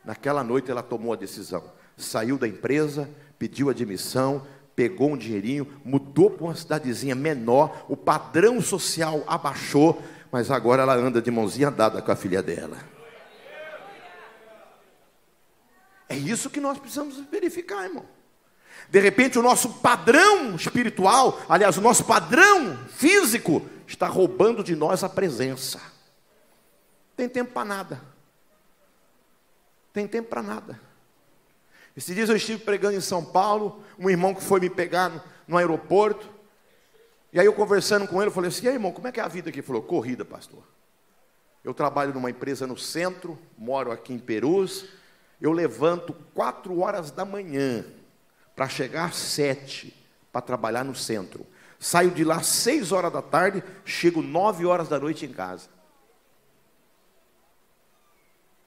Naquela 0.04 0.44
noite 0.44 0.70
ela 0.70 0.84
tomou 0.84 1.14
a 1.14 1.16
decisão. 1.16 1.64
Saiu 1.96 2.38
da 2.38 2.48
empresa, 2.48 3.10
pediu 3.40 3.70
admissão, 3.70 4.46
pegou 4.76 5.12
um 5.12 5.18
dinheirinho, 5.18 5.82
mudou 5.84 6.30
para 6.30 6.46
uma 6.46 6.56
cidadezinha 6.56 7.16
menor, 7.16 7.86
o 7.90 7.98
padrão 7.98 8.62
social 8.62 9.24
abaixou, 9.26 10.02
mas 10.32 10.52
agora 10.52 10.84
ela 10.84 10.96
anda 10.96 11.22
de 11.22 11.32
mãozinha 11.32 11.72
dada 11.72 12.02
com 12.02 12.12
a 12.12 12.16
filha 12.16 12.44
dela. 12.44 12.78
É 16.10 16.16
isso 16.16 16.50
que 16.50 16.60
nós 16.60 16.78
precisamos 16.80 17.18
verificar, 17.30 17.84
irmão. 17.86 18.06
De 18.90 19.00
repente, 19.00 19.38
o 19.38 19.42
nosso 19.42 19.76
padrão 19.76 20.56
espiritual, 20.56 21.42
aliás, 21.50 21.78
o 21.78 21.82
nosso 21.82 22.06
padrão 22.06 22.78
físico, 22.88 23.68
está 23.86 24.08
roubando 24.08 24.64
de 24.64 24.76
nós 24.76 25.04
a 25.04 25.10
presença. 25.10 25.82
Tem 27.16 27.28
tempo 27.28 27.52
para 27.52 27.66
nada. 27.66 28.02
Tem 29.92 30.08
tempo 30.08 30.30
para 30.30 30.42
nada. 30.42 30.80
Esses 31.96 32.16
dias 32.16 32.30
eu 32.30 32.36
estive 32.36 32.64
pregando 32.64 32.96
em 32.96 33.02
São 33.02 33.26
Paulo, 33.26 33.84
um 33.98 34.10
irmão 34.10 34.34
que 34.34 34.44
foi 34.44 34.60
me 34.60 34.70
pegar 34.70 35.10
no, 35.10 35.22
no 35.48 35.58
aeroporto, 35.58 36.30
e 37.34 37.40
aí 37.40 37.46
eu 37.46 37.54
conversando 37.54 38.08
com 38.08 38.22
ele, 38.22 38.30
eu 38.30 38.34
falei 38.34 38.50
assim, 38.50 38.66
e 38.66 38.70
aí, 38.70 38.76
irmão, 38.76 38.92
como 38.92 39.08
é 39.08 39.12
que 39.12 39.20
é 39.20 39.24
a 39.24 39.28
vida 39.28 39.50
aqui? 39.50 39.60
Ele 39.60 39.68
falou, 39.68 39.82
corrida, 39.82 40.24
pastor. 40.24 40.64
Eu 41.64 41.74
trabalho 41.74 42.14
numa 42.14 42.30
empresa 42.30 42.66
no 42.66 42.78
centro, 42.78 43.38
moro 43.58 43.92
aqui 43.92 44.14
em 44.14 44.20
Perus, 44.20 44.86
eu 45.40 45.52
levanto 45.52 46.14
quatro 46.34 46.80
horas 46.80 47.12
da 47.12 47.24
manhã 47.24 47.86
para 48.56 48.68
chegar 48.68 49.06
às 49.06 49.16
sete 49.16 49.96
para 50.32 50.42
trabalhar 50.42 50.84
no 50.84 50.96
centro. 50.96 51.46
Saio 51.80 52.12
de 52.12 52.24
lá 52.24 52.42
seis 52.42 52.92
horas 52.92 53.14
da 53.14 53.22
tarde, 53.22 53.64
chego 53.86 54.22
nove 54.22 54.66
horas 54.66 54.88
da 54.88 55.00
noite 55.00 55.26
em 55.26 55.32
casa. 55.32 55.70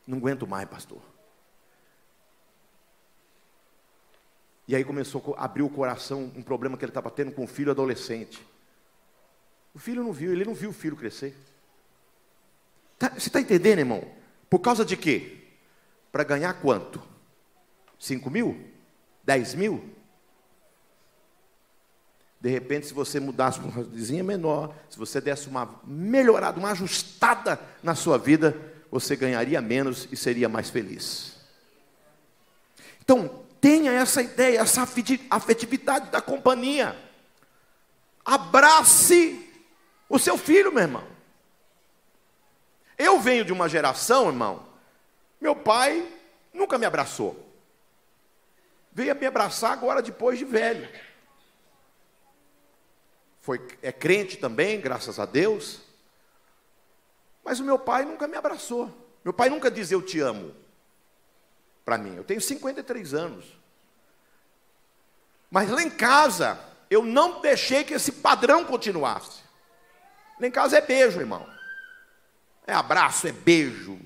Não 0.07 0.19
aguento 0.19 0.47
mais, 0.47 0.69
pastor. 0.69 1.01
E 4.67 4.77
aí 4.77 4.85
começou 4.85 5.35
a 5.37 5.45
abrir 5.45 5.63
o 5.63 5.69
coração 5.69 6.31
um 6.37 6.43
problema 6.43 6.77
que 6.77 6.85
ele 6.85 6.91
estava 6.91 7.11
tendo 7.11 7.33
com 7.33 7.43
o 7.43 7.49
filho 7.49 7.73
adolescente. 7.73 8.41
O 9.75 9.79
filho 9.79 10.05
não 10.05 10.13
viu, 10.13 10.33
ele 10.33 10.45
não 10.45 10.55
viu 10.55 10.71
o 10.71 10.73
filho 10.73 10.97
crescer. 10.97 11.37
Tá, 12.99 13.09
você 13.09 13.29
está 13.29 13.41
entendendo, 13.41 13.81
irmão? 13.81 14.05
Por 14.49 14.61
causa 14.61 14.85
de 14.85 14.97
quê? 14.97 15.40
Para 16.11 16.25
ganhar 16.25 16.55
quanto? 16.55 17.03
Cinco 17.99 18.31
mil? 18.31 18.59
Dez 19.23 19.55
mil? 19.55 19.85
De 22.41 22.49
repente, 22.49 22.87
se 22.87 22.95
você 22.95 23.21
mudasse 23.21 23.61
para 23.61 23.69
uma 23.69 23.83
vizinha 23.85 24.25
menor, 24.25 24.75
se 24.89 24.99
você 24.99 25.21
desse 25.21 25.47
uma 25.47 25.79
melhorada, 25.85 26.59
uma 26.59 26.71
ajustada 26.71 27.61
na 27.83 27.95
sua 27.95 28.17
vida, 28.17 28.57
você 28.91 29.15
ganharia 29.15 29.61
menos 29.61 30.09
e 30.11 30.17
seria 30.17 30.49
mais 30.49 30.71
feliz. 30.71 31.37
Então, 33.03 33.45
tenha 33.61 33.93
essa 33.93 34.23
ideia, 34.23 34.61
essa 34.61 34.89
afetividade 35.29 36.11
da 36.11 36.23
companhia. 36.23 36.97
Abrace 38.25 39.47
o 40.09 40.19
seu 40.19 40.39
filho, 40.39 40.73
meu 40.73 40.83
irmão. 40.83 41.05
Eu 42.97 43.21
venho 43.21 43.45
de 43.45 43.53
uma 43.53 43.69
geração, 43.69 44.29
irmão, 44.29 44.67
meu 45.41 45.57
pai 45.57 46.07
nunca 46.53 46.77
me 46.77 46.87
abraçou. 46.87 47.49
Veio 48.93 49.15
me 49.15 49.27
abraçar 49.27 49.73
agora 49.73 50.03
depois 50.03 50.39
de 50.39 50.45
velho. 50.45 50.89
Foi, 53.41 53.67
é 53.81 53.91
crente 53.91 54.37
também, 54.37 54.81
graças 54.81 55.19
a 55.19 55.25
Deus. 55.25 55.81
Mas 57.43 57.59
o 57.61 57.65
meu 57.65 57.79
pai 57.79 58.05
nunca 58.05 58.29
me 58.29 58.37
abraçou. 58.37 58.93
Meu 59.25 59.33
pai 59.33 59.49
nunca 59.49 59.71
diz 59.71 59.91
eu 59.91 60.03
te 60.03 60.21
amo 60.21 60.55
para 61.85 61.97
mim. 61.97 62.17
Eu 62.17 62.25
tenho 62.25 62.41
53 62.41 63.15
anos. 63.15 63.45
Mas 65.51 65.71
lá 65.71 65.83
em 65.83 65.91
casa, 65.91 66.61
eu 66.89 67.05
não 67.05 67.41
deixei 67.41 67.83
que 67.83 67.95
esse 67.95 68.13
padrão 68.13 68.65
continuasse. 68.65 69.41
Lá 70.39 70.47
em 70.47 70.51
casa 70.51 70.79
é 70.79 70.81
beijo, 70.81 71.19
irmão. 71.19 71.49
É 72.67 72.73
abraço, 72.73 73.27
é 73.27 73.33
beijo. 73.33 73.99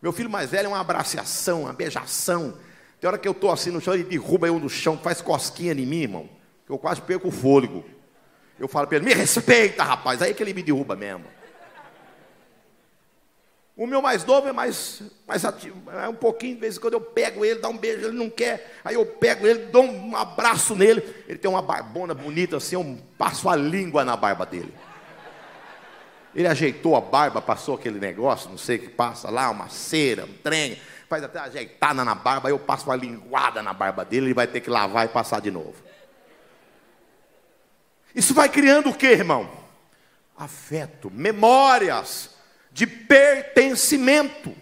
Meu 0.00 0.12
filho 0.12 0.30
mais 0.30 0.50
velho 0.50 0.66
é 0.66 0.68
uma 0.68 0.80
abraçação, 0.80 1.62
uma 1.62 1.72
beijação. 1.72 2.56
Tem 3.00 3.08
hora 3.08 3.18
que 3.18 3.26
eu 3.26 3.32
estou 3.32 3.50
assim 3.50 3.70
no 3.70 3.80
chão, 3.80 3.94
ele 3.94 4.04
derruba 4.04 4.46
eu 4.46 4.58
no 4.58 4.68
chão, 4.68 4.98
faz 4.98 5.20
cosquinha 5.20 5.72
em 5.72 5.86
mim, 5.86 6.02
irmão. 6.02 6.28
Que 6.64 6.72
eu 6.72 6.78
quase 6.78 7.00
perco 7.00 7.28
o 7.28 7.32
fôlego. 7.32 7.84
Eu 8.58 8.68
falo 8.68 8.86
para 8.86 8.96
ele, 8.96 9.06
me 9.06 9.14
respeita, 9.14 9.84
rapaz. 9.84 10.22
Aí 10.22 10.34
que 10.34 10.42
ele 10.42 10.54
me 10.54 10.62
derruba 10.62 10.96
mesmo. 10.96 11.24
O 13.76 13.86
meu 13.86 14.00
mais 14.00 14.24
novo 14.24 14.48
é 14.48 14.52
mais, 14.52 15.02
mais 15.28 15.44
ativo, 15.44 15.90
é 15.90 16.08
um 16.08 16.14
pouquinho, 16.14 16.54
de 16.54 16.60
vez 16.62 16.78
em 16.78 16.80
quando 16.80 16.94
eu 16.94 17.00
pego 17.00 17.44
ele, 17.44 17.60
dá 17.60 17.68
um 17.68 17.76
beijo, 17.76 18.06
ele 18.06 18.16
não 18.16 18.30
quer, 18.30 18.80
aí 18.82 18.94
eu 18.94 19.04
pego 19.04 19.46
ele, 19.46 19.66
dou 19.66 19.84
um 19.84 20.16
abraço 20.16 20.74
nele, 20.74 21.02
ele 21.28 21.36
tem 21.36 21.50
uma 21.50 21.60
barbona 21.60 22.14
bonita 22.14 22.56
assim, 22.56 22.74
eu 22.74 22.98
passo 23.18 23.50
a 23.50 23.54
língua 23.54 24.02
na 24.02 24.16
barba 24.16 24.46
dele. 24.46 24.72
Ele 26.36 26.46
ajeitou 26.46 26.94
a 26.94 27.00
barba, 27.00 27.40
passou 27.40 27.76
aquele 27.76 27.98
negócio, 27.98 28.50
não 28.50 28.58
sei 28.58 28.76
o 28.76 28.80
que 28.80 28.88
passa 28.90 29.30
lá, 29.30 29.48
uma 29.48 29.70
cera, 29.70 30.26
um 30.26 30.34
trem, 30.34 30.78
faz 31.08 31.24
até 31.24 31.38
ajeitada 31.38 32.04
na 32.04 32.14
barba, 32.14 32.50
eu 32.50 32.58
passo 32.58 32.84
uma 32.84 32.94
linguada 32.94 33.62
na 33.62 33.72
barba 33.72 34.04
dele, 34.04 34.26
ele 34.26 34.34
vai 34.34 34.46
ter 34.46 34.60
que 34.60 34.68
lavar 34.68 35.06
e 35.06 35.08
passar 35.08 35.40
de 35.40 35.50
novo. 35.50 35.74
Isso 38.14 38.34
vai 38.34 38.50
criando 38.50 38.90
o 38.90 38.94
que, 38.94 39.06
irmão? 39.06 39.50
Afeto, 40.36 41.10
memórias 41.10 42.28
de 42.70 42.86
pertencimento. 42.86 44.54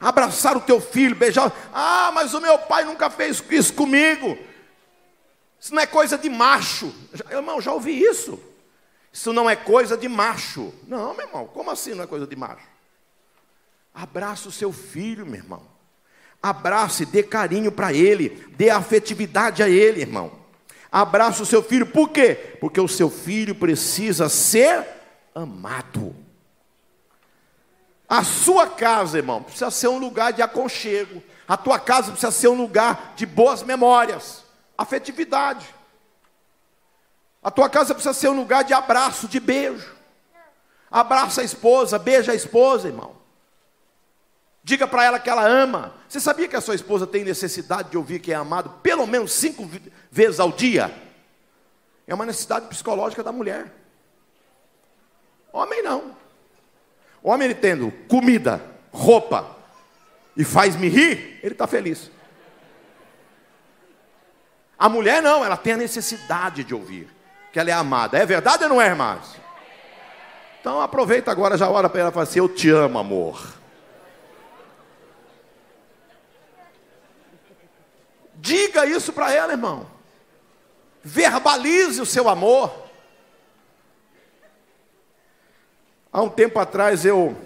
Abraçar 0.00 0.56
o 0.56 0.60
teu 0.60 0.80
filho, 0.80 1.14
beijar. 1.14 1.52
Ah, 1.72 2.10
mas 2.12 2.34
o 2.34 2.40
meu 2.40 2.58
pai 2.58 2.82
nunca 2.84 3.08
fez 3.08 3.40
isso 3.48 3.74
comigo. 3.74 4.36
Isso 5.60 5.72
não 5.72 5.82
é 5.82 5.86
coisa 5.86 6.18
de 6.18 6.28
macho. 6.28 6.92
Irmão, 7.30 7.60
já 7.60 7.72
ouvi 7.72 7.92
isso. 7.92 8.49
Isso 9.12 9.32
não 9.32 9.50
é 9.50 9.56
coisa 9.56 9.96
de 9.96 10.08
macho. 10.08 10.72
Não, 10.86 11.14
meu 11.14 11.26
irmão, 11.26 11.46
como 11.46 11.70
assim 11.70 11.94
não 11.94 12.04
é 12.04 12.06
coisa 12.06 12.26
de 12.26 12.36
macho? 12.36 12.66
Abraça 13.94 14.48
o 14.48 14.52
seu 14.52 14.72
filho, 14.72 15.26
meu 15.26 15.36
irmão. 15.36 15.62
Abrace, 16.42 17.04
dê 17.04 17.22
carinho 17.22 17.70
para 17.70 17.92
ele, 17.92 18.46
dê 18.56 18.70
afetividade 18.70 19.62
a 19.62 19.68
ele, 19.68 20.00
irmão. 20.00 20.32
Abraça 20.90 21.42
o 21.42 21.46
seu 21.46 21.62
filho, 21.62 21.86
por 21.86 22.08
quê? 22.08 22.56
Porque 22.60 22.80
o 22.80 22.88
seu 22.88 23.10
filho 23.10 23.54
precisa 23.54 24.28
ser 24.28 24.86
amado. 25.34 26.16
A 28.08 28.24
sua 28.24 28.66
casa, 28.66 29.18
irmão, 29.18 29.42
precisa 29.42 29.70
ser 29.70 29.88
um 29.88 29.98
lugar 29.98 30.32
de 30.32 30.42
aconchego. 30.42 31.22
A 31.46 31.56
tua 31.56 31.78
casa 31.78 32.10
precisa 32.10 32.32
ser 32.32 32.48
um 32.48 32.56
lugar 32.56 33.12
de 33.14 33.26
boas 33.26 33.62
memórias, 33.62 34.44
afetividade. 34.76 35.66
A 37.42 37.50
tua 37.50 37.70
casa 37.70 37.94
precisa 37.94 38.12
ser 38.12 38.28
um 38.28 38.36
lugar 38.36 38.64
de 38.64 38.74
abraço, 38.74 39.26
de 39.26 39.40
beijo. 39.40 39.96
Abraça 40.90 41.40
a 41.40 41.44
esposa, 41.44 41.98
beija 41.98 42.32
a 42.32 42.34
esposa, 42.34 42.88
irmão. 42.88 43.16
Diga 44.62 44.86
para 44.86 45.04
ela 45.04 45.18
que 45.18 45.30
ela 45.30 45.46
ama. 45.46 45.94
Você 46.06 46.20
sabia 46.20 46.48
que 46.48 46.56
a 46.56 46.60
sua 46.60 46.74
esposa 46.74 47.06
tem 47.06 47.24
necessidade 47.24 47.90
de 47.90 47.96
ouvir 47.96 48.20
que 48.20 48.32
é 48.32 48.34
amado 48.34 48.68
pelo 48.82 49.06
menos 49.06 49.32
cinco 49.32 49.68
vezes 50.10 50.38
ao 50.38 50.52
dia? 50.52 50.94
É 52.06 52.14
uma 52.14 52.26
necessidade 52.26 52.66
psicológica 52.66 53.22
da 53.22 53.32
mulher. 53.32 53.72
Homem 55.52 55.82
não. 55.82 56.14
Homem 57.22 57.46
ele 57.46 57.54
tendo 57.54 57.90
comida, 58.06 58.60
roupa 58.92 59.56
e 60.36 60.44
faz-me 60.44 60.88
rir, 60.88 61.40
ele 61.42 61.54
está 61.54 61.66
feliz. 61.66 62.10
A 64.78 64.88
mulher 64.88 65.22
não, 65.22 65.44
ela 65.44 65.56
tem 65.56 65.74
a 65.74 65.78
necessidade 65.78 66.64
de 66.64 66.74
ouvir 66.74 67.19
que 67.52 67.58
ela 67.58 67.70
é 67.70 67.72
amada. 67.72 68.18
É 68.18 68.24
verdade 68.24 68.64
ou 68.64 68.70
não 68.70 68.82
é, 68.82 68.86
irmãs? 68.86 69.36
Então 70.60 70.80
aproveita 70.80 71.30
agora, 71.30 71.56
já 71.56 71.68
ora 71.68 71.88
para 71.88 72.00
ela 72.00 72.10
e 72.10 72.12
fala 72.12 72.24
assim: 72.24 72.38
Eu 72.38 72.48
te 72.48 72.68
amo, 72.70 72.98
amor. 72.98 73.54
Diga 78.34 78.86
isso 78.86 79.12
para 79.12 79.32
ela, 79.32 79.52
irmão. 79.52 79.86
Verbalize 81.02 82.00
o 82.00 82.06
seu 82.06 82.28
amor. 82.28 82.88
Há 86.12 86.22
um 86.22 86.28
tempo 86.28 86.58
atrás 86.58 87.04
eu 87.04 87.36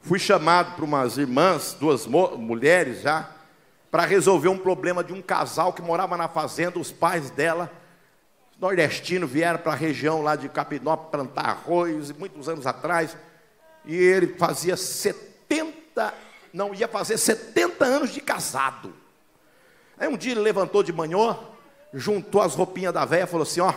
fui 0.00 0.18
chamado 0.18 0.76
por 0.76 0.84
umas 0.84 1.18
irmãs, 1.18 1.76
duas 1.78 2.06
mulheres 2.06 3.02
já, 3.02 3.28
para 3.90 4.04
resolver 4.04 4.48
um 4.48 4.58
problema 4.58 5.02
de 5.02 5.12
um 5.12 5.20
casal 5.20 5.72
que 5.72 5.82
morava 5.82 6.16
na 6.16 6.28
fazenda, 6.28 6.78
os 6.78 6.92
pais 6.92 7.30
dela 7.30 7.70
nordestinos 8.58 9.30
vieram 9.30 9.58
para 9.58 9.72
a 9.72 9.76
região 9.76 10.20
lá 10.20 10.34
de 10.34 10.48
Capinó 10.48 10.96
plantar 10.96 11.46
arroz, 11.46 12.10
muitos 12.12 12.48
anos 12.48 12.66
atrás, 12.66 13.16
e 13.84 13.94
ele 13.94 14.34
fazia 14.34 14.76
70, 14.76 16.12
não, 16.52 16.74
ia 16.74 16.88
fazer 16.88 17.16
70 17.16 17.84
anos 17.84 18.10
de 18.10 18.20
casado. 18.20 18.92
Aí 19.96 20.08
um 20.08 20.16
dia 20.16 20.32
ele 20.32 20.40
levantou 20.40 20.82
de 20.82 20.92
manhã, 20.92 21.38
juntou 21.92 22.42
as 22.42 22.54
roupinhas 22.54 22.92
da 22.92 23.04
velha, 23.04 23.26
falou 23.26 23.44
assim, 23.44 23.60
ó, 23.60 23.72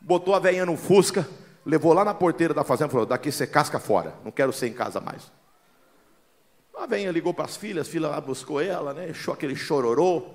botou 0.00 0.34
a 0.34 0.38
velhinha 0.38 0.66
no 0.66 0.76
fusca, 0.76 1.26
levou 1.64 1.92
lá 1.92 2.04
na 2.04 2.14
porteira 2.14 2.52
da 2.52 2.64
fazenda, 2.64 2.90
falou, 2.90 3.06
daqui 3.06 3.30
você 3.30 3.46
casca 3.46 3.78
fora, 3.78 4.14
não 4.24 4.30
quero 4.30 4.52
ser 4.52 4.68
em 4.68 4.72
casa 4.72 5.00
mais. 5.00 5.30
A 6.76 6.86
velhinha 6.86 7.10
ligou 7.10 7.34
para 7.34 7.44
as 7.44 7.56
filhas, 7.56 7.88
a 7.88 7.90
filha 7.90 8.08
lá 8.08 8.20
buscou 8.20 8.60
ela, 8.60 8.92
né, 8.94 9.08
achou 9.10 9.34
aquele 9.34 9.56
chororô, 9.56 10.34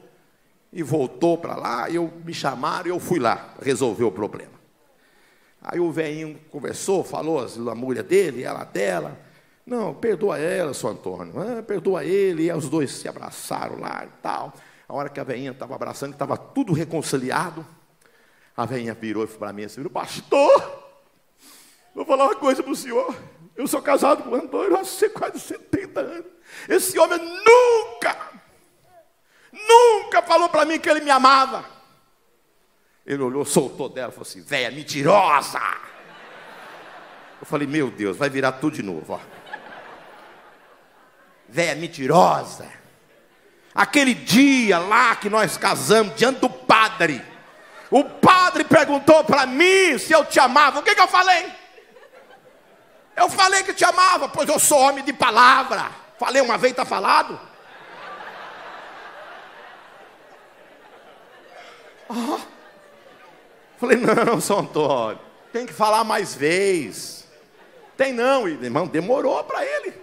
E 0.74 0.82
voltou 0.82 1.38
para 1.38 1.56
lá, 1.56 1.90
eu 1.90 2.12
me 2.26 2.34
chamaram 2.34 2.88
e 2.88 2.90
eu 2.90 3.00
fui 3.00 3.20
lá 3.20 3.54
resolver 3.62 4.04
o 4.04 4.12
problema. 4.12 4.52
Aí 5.62 5.80
o 5.80 5.92
velhinho 5.92 6.38
conversou, 6.50 7.04
falou 7.04 7.40
a 7.40 7.76
mulher 7.76 8.04
dele, 8.04 8.44
ela 8.44 8.66
dela. 8.66 9.18
Não, 9.66 9.94
perdoa 9.94 10.38
ela, 10.38 10.74
seu 10.74 10.90
Antônio. 10.90 11.34
Ah, 11.40 11.64
perdoa 11.64 12.04
ele. 12.04 12.48
E 12.48 12.52
os 12.52 12.68
dois 12.68 12.92
se 12.92 13.08
abraçaram 13.08 13.80
lá 13.80 14.04
e 14.04 14.22
tal. 14.22 14.54
A 14.90 14.94
hora 14.94 15.10
que 15.10 15.20
a 15.20 15.24
velhinha 15.24 15.52
estava 15.52 15.76
abraçando, 15.76 16.14
estava 16.14 16.36
tudo 16.36 16.74
reconciliado. 16.74 17.66
A 18.58 18.66
velhinha 18.66 18.94
virou 18.94 19.26
para 19.26 19.54
mim 19.54 19.64
assim, 19.64 19.82
pastor, 19.86 20.84
vou 21.96 22.06
falar 22.06 22.26
uma 22.26 22.36
coisa 22.36 22.62
para 22.62 22.72
o 22.72 22.76
senhor. 22.76 23.16
Eu 23.56 23.68
sou 23.68 23.82
casado 23.82 24.24
com 24.24 24.32
o 24.32 24.36
Antônio 24.36 24.76
há 24.76 25.10
quase 25.10 25.40
70 25.40 26.00
anos. 26.02 26.26
Esse 26.68 27.00
homem 27.00 27.20
nunca, 27.20 28.18
nunca 29.54 30.22
falou 30.22 30.50
para 30.50 30.66
mim 30.66 30.80
que 30.80 30.90
ele 30.90 31.02
me 31.02 31.12
amava. 31.12 31.66
Ele 33.06 33.22
olhou, 33.22 33.46
soltou 33.46 33.88
dela, 33.88 34.12
falou 34.12 34.28
assim: 34.28 34.42
velha 34.42 34.72
mentirosa. 34.72 35.62
Eu 37.40 37.46
falei: 37.46 37.68
meu 37.68 37.92
Deus, 37.92 38.18
vai 38.18 38.30
virar 38.30 38.54
tudo 38.54 38.76
de 38.76 38.84
novo. 38.84 39.14
Ó. 39.14 39.20
Véia 41.48 41.76
mentirosa. 41.76 42.68
Aquele 43.76 44.14
dia 44.14 44.80
lá 44.80 45.16
que 45.16 45.30
nós 45.30 45.58
casamos, 45.58 46.16
diante 46.16 46.40
do 46.40 46.50
padre, 46.50 47.22
o 47.92 48.04
padre 48.04 48.64
perguntou 48.64 49.24
para 49.24 49.46
mim 49.46 49.98
se 49.98 50.14
eu 50.14 50.26
te 50.26 50.40
amava. 50.40 50.80
O 50.80 50.84
que, 50.84 50.96
que 50.96 51.02
eu 51.02 51.08
falei? 51.08 51.52
Eu 53.16 53.30
falei 53.30 53.64
que 53.64 53.74
te 53.74 53.86
amava, 53.86 54.30
pois 54.30 54.50
eu 54.50 54.58
sou 54.58 54.80
homem 54.80 55.04
de 55.04 55.14
palavra. 55.14 55.92
Falei 56.18 56.42
uma 56.42 56.58
vez, 56.58 56.72
está 56.72 56.86
falado? 56.86 57.40
Oh. 62.10 62.40
Falei, 63.78 63.98
não, 63.98 64.40
São 64.40 64.60
Antônio, 64.60 65.20
tem 65.52 65.66
que 65.66 65.74
falar 65.74 66.04
mais 66.04 66.34
vez. 66.34 67.28
Tem 67.98 68.14
não, 68.14 68.48
irmão, 68.48 68.88
demorou 68.88 69.44
para 69.44 69.66
ele. 69.66 69.94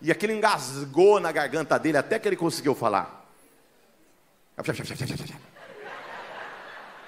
E 0.00 0.10
aquilo 0.10 0.32
engasgou 0.32 1.20
na 1.20 1.32
garganta 1.32 1.78
dele 1.78 1.98
até 1.98 2.18
que 2.18 2.28
ele 2.28 2.36
conseguiu 2.36 2.74
falar. 2.74 3.26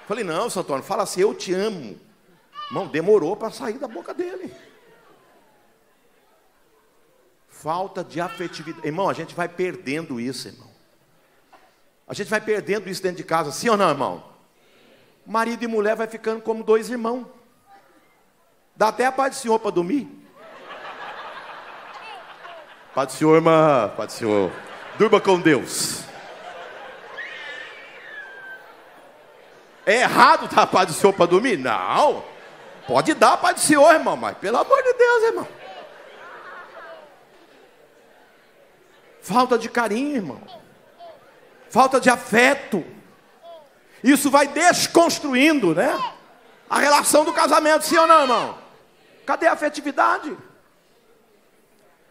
Falei, 0.07 0.23
não, 0.23 0.49
São 0.49 0.61
Antônio, 0.63 0.83
fala 0.83 1.03
assim, 1.03 1.21
eu 1.21 1.33
te 1.33 1.53
amo. 1.53 1.99
Irmão, 2.67 2.87
demorou 2.87 3.35
para 3.35 3.51
sair 3.51 3.77
da 3.77 3.87
boca 3.87 4.13
dele. 4.13 4.53
Falta 7.49 8.03
de 8.03 8.21
afetividade. 8.21 8.87
Irmão, 8.87 9.09
a 9.09 9.13
gente 9.13 9.35
vai 9.35 9.49
perdendo 9.49 10.19
isso, 10.19 10.47
irmão. 10.47 10.68
A 12.09 12.13
gente 12.13 12.27
vai 12.27 12.41
perdendo 12.41 12.89
isso 12.89 13.01
dentro 13.01 13.17
de 13.17 13.23
casa, 13.23 13.51
sim 13.51 13.69
ou 13.69 13.77
não, 13.77 13.89
irmão? 13.89 14.29
marido 15.29 15.63
e 15.63 15.67
mulher 15.67 15.95
vai 15.95 16.07
ficando 16.07 16.41
como 16.41 16.63
dois 16.63 16.89
irmãos. 16.89 17.27
Dá 18.75 18.87
até 18.87 19.05
a 19.05 19.11
paz 19.11 19.35
do 19.35 19.41
Senhor 19.41 19.59
para 19.59 19.69
dormir. 19.69 20.09
Paz 22.95 23.09
do 23.09 23.13
Senhor, 23.13 23.35
irmã. 23.35 23.93
Paz 23.95 24.13
do 24.13 24.17
Senhor. 24.17 24.51
Durma 24.97 25.21
com 25.21 25.39
Deus. 25.39 26.03
É 29.85 30.01
errado 30.01 30.47
dar 30.53 30.63
a 30.63 30.67
paz 30.67 30.87
do 30.87 30.93
Senhor 30.93 31.13
para 31.13 31.27
dormir? 31.27 31.57
Não. 31.57 32.23
Pode 32.87 33.13
dar 33.13 33.33
a 33.33 33.37
paz 33.37 33.55
do 33.55 33.61
Senhor, 33.61 33.93
irmão, 33.93 34.17
mas 34.17 34.35
pelo 34.37 34.57
amor 34.57 34.81
de 34.81 34.93
Deus, 34.93 35.23
irmão. 35.25 35.47
Falta 39.21 39.59
de 39.59 39.69
carinho, 39.69 40.15
irmão. 40.15 40.41
Falta 41.69 41.99
de 41.99 42.09
afeto. 42.09 42.83
Isso 44.03 44.31
vai 44.31 44.47
desconstruindo, 44.47 45.75
né? 45.75 45.91
A 46.69 46.79
relação 46.79 47.25
do 47.25 47.33
casamento, 47.33 47.85
sim 47.85 47.97
ou 47.97 48.07
não, 48.07 48.21
irmão? 48.21 48.57
Cadê 49.25 49.47
a 49.47 49.53
afetividade? 49.53 50.35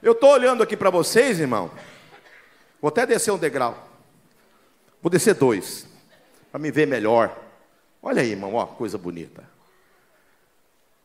Eu 0.02 0.12
estou 0.12 0.30
olhando 0.30 0.62
aqui 0.62 0.76
para 0.76 0.90
vocês, 0.90 1.40
irmão. 1.40 1.70
Vou 2.80 2.88
até 2.88 3.04
descer 3.04 3.32
um 3.32 3.38
degrau. 3.38 3.88
Vou 5.02 5.10
descer 5.10 5.34
dois. 5.34 5.86
Para 6.50 6.60
me 6.60 6.70
ver 6.70 6.86
melhor. 6.86 7.36
Olha 8.02 8.22
aí, 8.22 8.30
irmão, 8.30 8.54
ó, 8.54 8.66
coisa 8.66 8.96
bonita. 8.96 9.42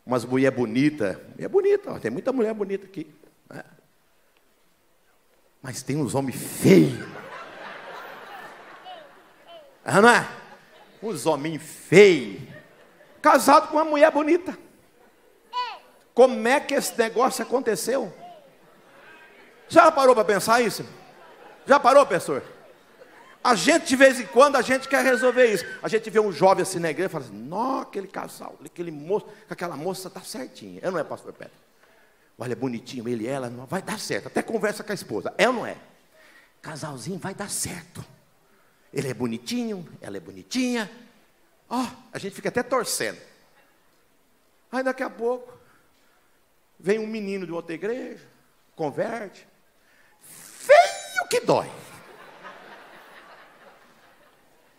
Umas 0.05 0.25
mulher 0.25 0.51
bonita. 0.51 1.19
É 1.37 1.47
bonita, 1.47 1.91
ó, 1.91 1.99
tem 1.99 2.11
muita 2.11 2.31
mulher 2.31 2.53
bonita 2.53 2.85
aqui. 2.85 3.11
Né? 3.49 3.63
Mas 5.61 5.81
tem 5.81 5.97
uns 5.97 6.13
homens 6.13 6.35
feios. 6.35 7.22
Ah, 9.85 10.01
não 10.01 10.09
é? 10.09 10.43
uns 11.03 11.25
homens 11.25 11.61
feios, 11.61 12.41
casado 13.21 13.67
com 13.67 13.75
uma 13.75 13.85
mulher 13.85 14.09
bonita. 14.11 14.57
Como 16.13 16.47
é 16.47 16.59
que 16.59 16.73
esse 16.73 16.97
negócio 16.97 17.43
aconteceu? 17.43 18.13
Já 19.67 19.91
parou 19.91 20.13
para 20.15 20.23
pensar 20.23 20.61
isso? 20.61 20.85
Já 21.65 21.79
parou, 21.79 22.05
pastor? 22.05 22.43
A 23.43 23.55
gente, 23.55 23.87
de 23.87 23.95
vez 23.95 24.19
em 24.19 24.25
quando, 24.27 24.55
a 24.55 24.61
gente 24.61 24.87
quer 24.87 25.03
resolver 25.03 25.47
isso. 25.47 25.65
A 25.81 25.87
gente 25.87 26.09
vê 26.09 26.19
um 26.19 26.31
jovem 26.31 26.61
assim 26.61 26.79
na 26.79 26.91
igreja 26.91 27.07
e 27.07 27.11
fala 27.11 27.25
assim: 27.25 27.35
Nossa, 27.35 27.81
aquele 27.83 28.07
casal, 28.07 28.55
aquele 28.63 28.91
moço, 28.91 29.27
aquela 29.49 29.75
moça 29.75 30.07
está 30.07 30.21
certinha. 30.21 30.79
Eu 30.81 30.91
não 30.91 30.99
é, 30.99 31.03
pastor 31.03 31.33
Pedro? 31.33 31.53
Olha, 32.37 32.55
bonitinho, 32.55 33.07
ele 33.07 33.25
e 33.25 33.27
ela, 33.27 33.49
não, 33.49 33.65
vai 33.65 33.81
dar 33.81 33.99
certo. 33.99 34.27
Até 34.27 34.41
conversa 34.41 34.83
com 34.83 34.91
a 34.91 34.95
esposa. 34.95 35.33
É 35.37 35.47
ou 35.47 35.53
não 35.53 35.65
é? 35.65 35.75
Casalzinho 36.61 37.17
vai 37.17 37.33
dar 37.33 37.49
certo. 37.49 38.03
Ele 38.93 39.09
é 39.09 39.13
bonitinho, 39.13 39.87
ela 39.99 40.17
é 40.17 40.19
bonitinha. 40.19 40.89
Ó, 41.67 41.81
oh, 41.81 41.87
a 42.13 42.19
gente 42.19 42.35
fica 42.35 42.49
até 42.49 42.61
torcendo. 42.61 43.19
Aí 44.71 44.83
daqui 44.83 45.01
a 45.01 45.09
pouco, 45.09 45.57
vem 46.79 46.99
um 46.99 47.07
menino 47.07 47.45
de 47.45 47.51
outra 47.51 47.73
igreja, 47.73 48.25
converte. 48.75 49.47
Feio 50.21 51.27
que 51.29 51.39
dói. 51.39 51.69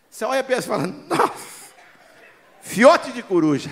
Você 0.08 0.24
olha 0.24 0.38
e 0.38 0.44
pensa 0.44 0.60
e 0.60 0.68
fala, 0.68 0.86
nossa, 0.86 1.72
fiote 2.60 3.10
de 3.10 3.22
coruja. 3.22 3.70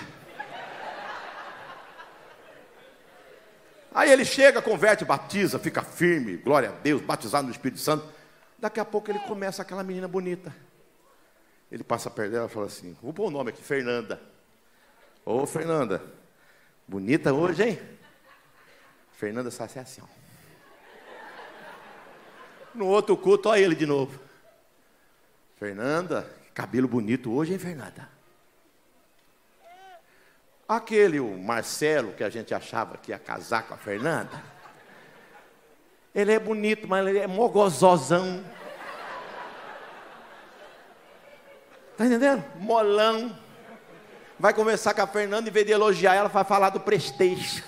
Aí 3.95 4.11
ele 4.11 4.24
chega, 4.24 4.61
converte, 4.61 5.05
batiza, 5.05 5.59
fica 5.59 5.82
firme, 5.82 6.36
glória 6.38 6.70
a 6.70 6.72
Deus, 6.72 7.01
batizado 7.03 7.47
no 7.47 7.53
Espírito 7.53 7.80
Santo. 7.80 8.21
Daqui 8.62 8.78
a 8.78 8.84
pouco 8.84 9.10
ele 9.10 9.18
começa 9.18 9.60
aquela 9.60 9.82
menina 9.82 10.06
bonita. 10.06 10.54
Ele 11.68 11.82
passa 11.82 12.08
perto 12.08 12.30
dela 12.30 12.46
e 12.46 12.48
fala 12.48 12.66
assim: 12.66 12.96
Vou 13.02 13.12
pôr 13.12 13.26
o 13.26 13.30
nome 13.30 13.50
aqui, 13.50 13.60
Fernanda. 13.60 14.22
Ô 15.24 15.44
Fernanda, 15.46 16.00
bonita 16.86 17.32
hoje, 17.32 17.64
hein? 17.64 17.82
Fernanda 19.14 19.50
sai 19.50 19.66
assim, 19.80 20.00
ó. 20.00 20.06
No 22.72 22.86
outro 22.86 23.16
culto, 23.16 23.48
olha 23.48 23.58
ele 23.58 23.74
de 23.74 23.84
novo. 23.84 24.20
Fernanda, 25.56 26.32
cabelo 26.54 26.86
bonito 26.86 27.32
hoje, 27.32 27.54
hein, 27.54 27.58
Fernanda? 27.58 28.08
Aquele, 30.68 31.18
o 31.18 31.36
Marcelo, 31.36 32.12
que 32.12 32.22
a 32.22 32.30
gente 32.30 32.54
achava 32.54 32.96
que 32.96 33.10
ia 33.10 33.18
casar 33.18 33.66
com 33.66 33.74
a 33.74 33.76
Fernanda. 33.76 34.51
Ele 36.14 36.32
é 36.32 36.38
bonito, 36.38 36.86
mas 36.86 37.06
ele 37.06 37.18
é 37.18 37.26
mogozozão. 37.26 38.44
Está 41.92 42.06
entendendo? 42.06 42.44
Molão. 42.56 43.38
Vai 44.38 44.52
conversar 44.52 44.92
com 44.92 45.02
a 45.02 45.06
Fernanda, 45.06 45.48
em 45.48 45.52
vez 45.52 45.64
de 45.64 45.72
elogiar 45.72 46.14
ela, 46.14 46.28
vai 46.28 46.44
falar 46.44 46.70
do 46.70 46.80
Prestige, 46.80 47.62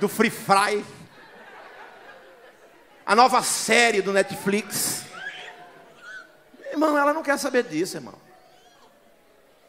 do 0.00 0.08
Free 0.08 0.30
Fry, 0.30 0.84
a 3.06 3.14
nova 3.14 3.40
série 3.42 4.02
do 4.02 4.12
Netflix. 4.12 5.04
Irmão, 6.72 6.98
ela 6.98 7.14
não 7.14 7.22
quer 7.22 7.38
saber 7.38 7.62
disso, 7.62 7.96
irmão. 7.96 8.14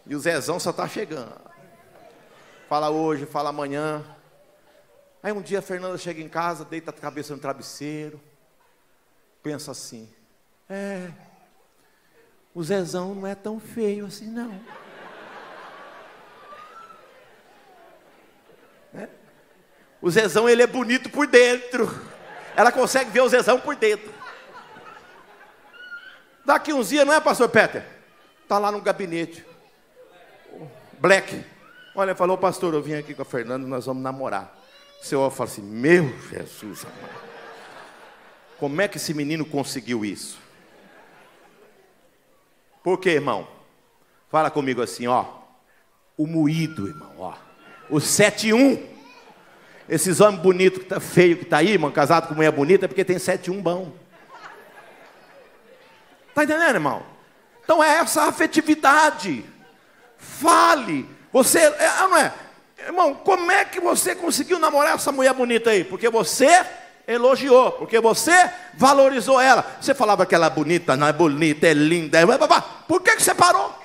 E 0.08 0.16
o 0.16 0.20
Zezão 0.20 0.60
só 0.60 0.72
está 0.72 0.88
chegando. 0.88 1.40
Fala 2.68 2.90
hoje, 2.90 3.26
fala 3.28 3.50
amanhã. 3.50 4.04
Aí 5.28 5.34
um 5.34 5.42
dia 5.42 5.60
a 5.60 5.62
Fernanda 5.62 5.98
chega 5.98 6.22
em 6.22 6.30
casa, 6.30 6.64
deita 6.64 6.90
a 6.90 6.94
cabeça 6.94 7.34
no 7.34 7.40
travesseiro, 7.42 8.18
pensa 9.44 9.72
assim: 9.72 10.10
é, 10.70 11.12
o 12.56 12.64
Zezão 12.64 13.14
não 13.14 13.28
é 13.28 13.36
tão 13.36 13.60
feio 13.60 14.06
assim, 14.06 14.28
não. 14.28 14.58
É? 18.96 19.10
O 20.02 20.10
Zezão, 20.10 20.48
ele 20.48 20.64
é 20.64 20.68
bonito 20.68 21.10
por 21.10 21.28
dentro. 21.28 21.90
Ela 22.56 22.72
consegue 22.72 23.10
ver 23.10 23.20
o 23.20 23.28
Zezão 23.28 23.60
por 23.60 23.76
dentro. 23.76 24.14
Daqui 26.46 26.72
uns 26.72 26.88
dias, 26.88 27.06
não 27.06 27.14
é, 27.14 27.20
pastor 27.20 27.50
Peter? 27.50 27.86
Está 28.44 28.58
lá 28.58 28.72
no 28.72 28.80
gabinete. 28.80 29.46
Black. 30.98 31.44
Olha, 31.94 32.16
falou, 32.16 32.38
pastor, 32.38 32.74
eu 32.74 32.82
vim 32.82 32.94
aqui 32.94 33.14
com 33.14 33.24
a 33.24 33.26
Fernanda, 33.26 33.68
nós 33.68 33.88
vamos 33.88 34.02
namorar. 34.02 34.57
O 35.02 35.06
senhor 35.06 35.30
fala 35.32 35.50
assim: 35.50 35.62
Meu 35.62 36.14
Jesus 36.30 36.86
amado. 36.86 37.28
Como 38.58 38.82
é 38.82 38.88
que 38.88 38.98
esse 38.98 39.14
menino 39.14 39.46
conseguiu 39.46 40.04
isso? 40.04 40.40
Por 42.84 43.00
quê, 43.00 43.12
irmão? 43.12 43.48
Fala 44.30 44.50
comigo 44.50 44.82
assim, 44.82 45.08
ó. 45.08 45.26
O 46.18 46.26
moído, 46.26 46.88
irmão, 46.88 47.14
ó. 47.20 47.34
O 47.90 48.00
71. 48.00 48.98
Esses 49.88 50.20
homens 50.20 50.42
bonitos, 50.42 50.80
que 50.80 50.86
tá 50.86 51.00
feio 51.00 51.38
que 51.38 51.46
tá 51.46 51.58
aí, 51.58 51.72
irmão, 51.72 51.92
casado 51.92 52.28
com 52.28 52.36
mulher 52.36 52.52
bonita, 52.52 52.86
é 52.86 52.88
porque 52.88 53.06
tem 53.06 53.18
71 53.18 53.62
bom. 53.62 53.94
Tá 56.34 56.44
entendendo, 56.44 56.76
irmão? 56.76 57.04
Então 57.64 57.84
é 57.84 57.98
essa 57.98 58.24
afetividade. 58.24 59.46
Fale. 60.18 61.10
Você, 61.32 61.60
é, 61.60 62.00
não 62.00 62.18
é? 62.18 62.34
Irmão, 62.88 63.14
como 63.14 63.52
é 63.52 63.66
que 63.66 63.82
você 63.82 64.16
conseguiu 64.16 64.58
namorar 64.58 64.96
essa 64.96 65.12
mulher 65.12 65.34
bonita 65.34 65.72
aí? 65.72 65.84
Porque 65.84 66.10
você 66.10 66.66
elogiou, 67.06 67.74
porque 67.74 68.00
você 68.00 68.50
valorizou 68.76 69.42
ela. 69.42 69.66
Você 69.82 69.94
falava 69.94 70.26
que 70.26 70.34
ela 70.34 70.46
é 70.46 70.50
bonita, 70.50 70.96
não 70.96 71.06
é 71.06 71.12
bonita, 71.12 71.68
é 71.68 71.74
linda. 71.74 72.18
É... 72.18 72.26
Por 72.88 73.02
que, 73.02 73.18
que 73.18 73.22
você 73.22 73.36
parou? 73.36 73.78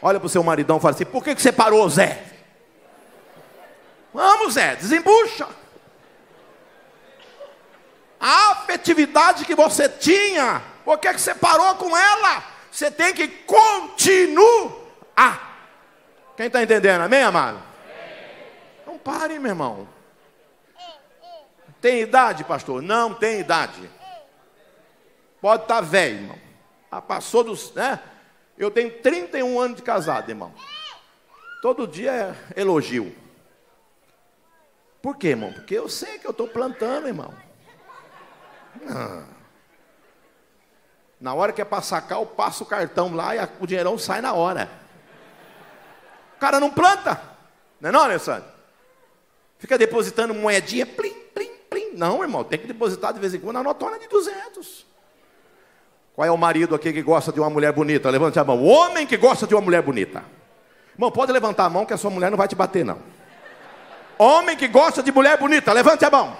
Olha 0.00 0.20
para 0.20 0.26
o 0.28 0.28
seu 0.28 0.44
maridão 0.44 0.76
e 0.76 0.80
fala 0.80 0.94
assim: 0.94 1.04
por 1.04 1.24
que, 1.24 1.34
que 1.34 1.42
você 1.42 1.50
parou, 1.50 1.88
Zé? 1.90 2.22
Vamos, 4.14 4.54
Zé, 4.54 4.76
desembucha. 4.76 5.48
A 8.20 8.52
afetividade 8.52 9.44
que 9.44 9.56
você 9.56 9.88
tinha, 9.88 10.62
por 10.84 10.98
que, 10.98 11.12
que 11.12 11.20
você 11.20 11.34
parou 11.34 11.74
com 11.74 11.96
ela? 11.96 12.44
Você 12.70 12.92
tem 12.92 13.12
que 13.12 13.26
continuar. 13.26 14.32
Quem 16.36 16.46
está 16.46 16.62
entendendo? 16.62 17.02
Amém, 17.02 17.22
amado? 17.22 17.62
Não 18.86 18.98
pare, 18.98 19.38
meu 19.38 19.50
irmão. 19.50 19.88
Tem 21.80 22.00
idade, 22.00 22.44
pastor? 22.44 22.80
Não 22.80 23.12
tem 23.12 23.40
idade. 23.40 23.90
Pode 25.40 25.64
estar 25.64 25.76
tá 25.76 25.80
velho, 25.80 26.16
irmão. 26.16 26.38
Ah, 26.90 27.02
passou 27.02 27.42
dos, 27.42 27.72
né? 27.74 28.00
Eu 28.56 28.70
tenho 28.70 28.90
31 29.00 29.58
anos 29.58 29.76
de 29.76 29.82
casado, 29.82 30.28
irmão. 30.30 30.54
Todo 31.60 31.86
dia 31.86 32.12
é 32.54 32.60
elogio. 32.60 33.14
Por 35.00 35.16
quê, 35.16 35.28
irmão? 35.28 35.52
Porque 35.52 35.74
eu 35.74 35.88
sei 35.88 36.18
que 36.18 36.26
eu 36.26 36.30
estou 36.30 36.46
plantando, 36.46 37.08
irmão. 37.08 37.34
Ah. 38.88 39.24
Na 41.20 41.34
hora 41.34 41.52
que 41.52 41.60
é 41.60 41.64
para 41.64 41.82
sacar, 41.82 42.18
eu 42.18 42.26
passo 42.26 42.64
o 42.64 42.66
cartão 42.66 43.14
lá 43.14 43.34
e 43.34 43.48
o 43.60 43.66
dinheirão 43.66 43.98
sai 43.98 44.20
na 44.20 44.32
hora. 44.32 44.81
Cara 46.42 46.58
não 46.58 46.70
planta. 46.70 47.22
Não 47.80 47.88
é 47.88 47.92
não, 47.92 48.00
Alessandro? 48.00 48.42
Fica 49.60 49.78
depositando 49.78 50.34
moedinha, 50.34 50.84
plim, 50.84 51.14
plim, 51.32 51.52
plim. 51.70 51.90
Não, 51.94 52.20
irmão, 52.20 52.42
tem 52.42 52.58
que 52.58 52.66
depositar 52.66 53.12
de 53.12 53.20
vez 53.20 53.32
em 53.32 53.38
quando 53.38 53.58
a 53.58 53.62
notona 53.62 53.96
de 53.96 54.08
200. 54.08 54.84
Qual 56.16 56.26
é 56.26 56.32
o 56.32 56.36
marido 56.36 56.74
aqui 56.74 56.92
que 56.92 57.00
gosta 57.00 57.30
de 57.30 57.38
uma 57.38 57.48
mulher 57.48 57.72
bonita? 57.72 58.10
Levante 58.10 58.40
a 58.40 58.44
mão. 58.44 58.58
O 58.58 58.64
homem 58.64 59.06
que 59.06 59.16
gosta 59.16 59.46
de 59.46 59.54
uma 59.54 59.60
mulher 59.60 59.82
bonita. 59.82 60.24
Irmão, 60.94 61.12
pode 61.12 61.30
levantar 61.30 61.66
a 61.66 61.70
mão 61.70 61.86
que 61.86 61.92
a 61.92 61.96
sua 61.96 62.10
mulher 62.10 62.28
não 62.28 62.36
vai 62.36 62.48
te 62.48 62.56
bater, 62.56 62.84
não. 62.84 62.98
Homem 64.18 64.56
que 64.56 64.66
gosta 64.66 65.00
de 65.00 65.12
mulher 65.12 65.38
bonita, 65.38 65.72
levante 65.72 66.04
a 66.04 66.10
mão. 66.10 66.36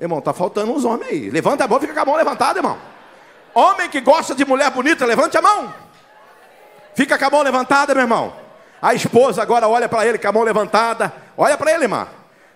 Irmão, 0.00 0.20
tá 0.20 0.32
faltando 0.32 0.70
uns 0.70 0.84
homens 0.84 1.10
aí. 1.10 1.30
Levanta 1.30 1.64
a 1.64 1.68
mão, 1.68 1.80
fica 1.80 1.92
com 1.92 2.00
a 2.00 2.04
mão 2.04 2.14
levantada, 2.14 2.60
irmão. 2.60 2.78
Homem 3.52 3.90
que 3.90 4.00
gosta 4.00 4.36
de 4.36 4.44
mulher 4.44 4.70
bonita, 4.70 5.04
levante 5.04 5.36
a 5.36 5.42
mão. 5.42 5.89
Fica 7.00 7.16
com 7.16 7.24
a 7.24 7.30
mão 7.30 7.40
levantada, 7.40 7.94
meu 7.94 8.02
irmão. 8.02 8.36
A 8.82 8.92
esposa 8.92 9.40
agora 9.40 9.66
olha 9.66 9.88
para 9.88 10.04
ele 10.04 10.18
com 10.18 10.28
a 10.28 10.32
mão 10.32 10.42
levantada. 10.42 11.10
Olha 11.34 11.56
para 11.56 11.72
ele, 11.72 11.84
irmão. 11.84 12.06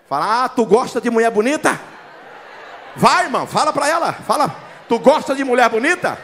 Fala: 0.07 0.43
"Ah, 0.43 0.49
tu 0.49 0.63
gosta 0.67 1.01
de 1.01 1.09
mulher 1.09 1.31
bonita?" 1.31 1.79
Vai, 2.95 3.23
irmão, 3.23 3.47
fala 3.47 3.73
para 3.73 3.89
ela. 3.89 4.13
Fala: 4.13 4.55
Tu 4.87 4.99
gosta 4.99 5.33
de 5.33 5.43
mulher 5.43 5.67
bonita? 5.67 6.15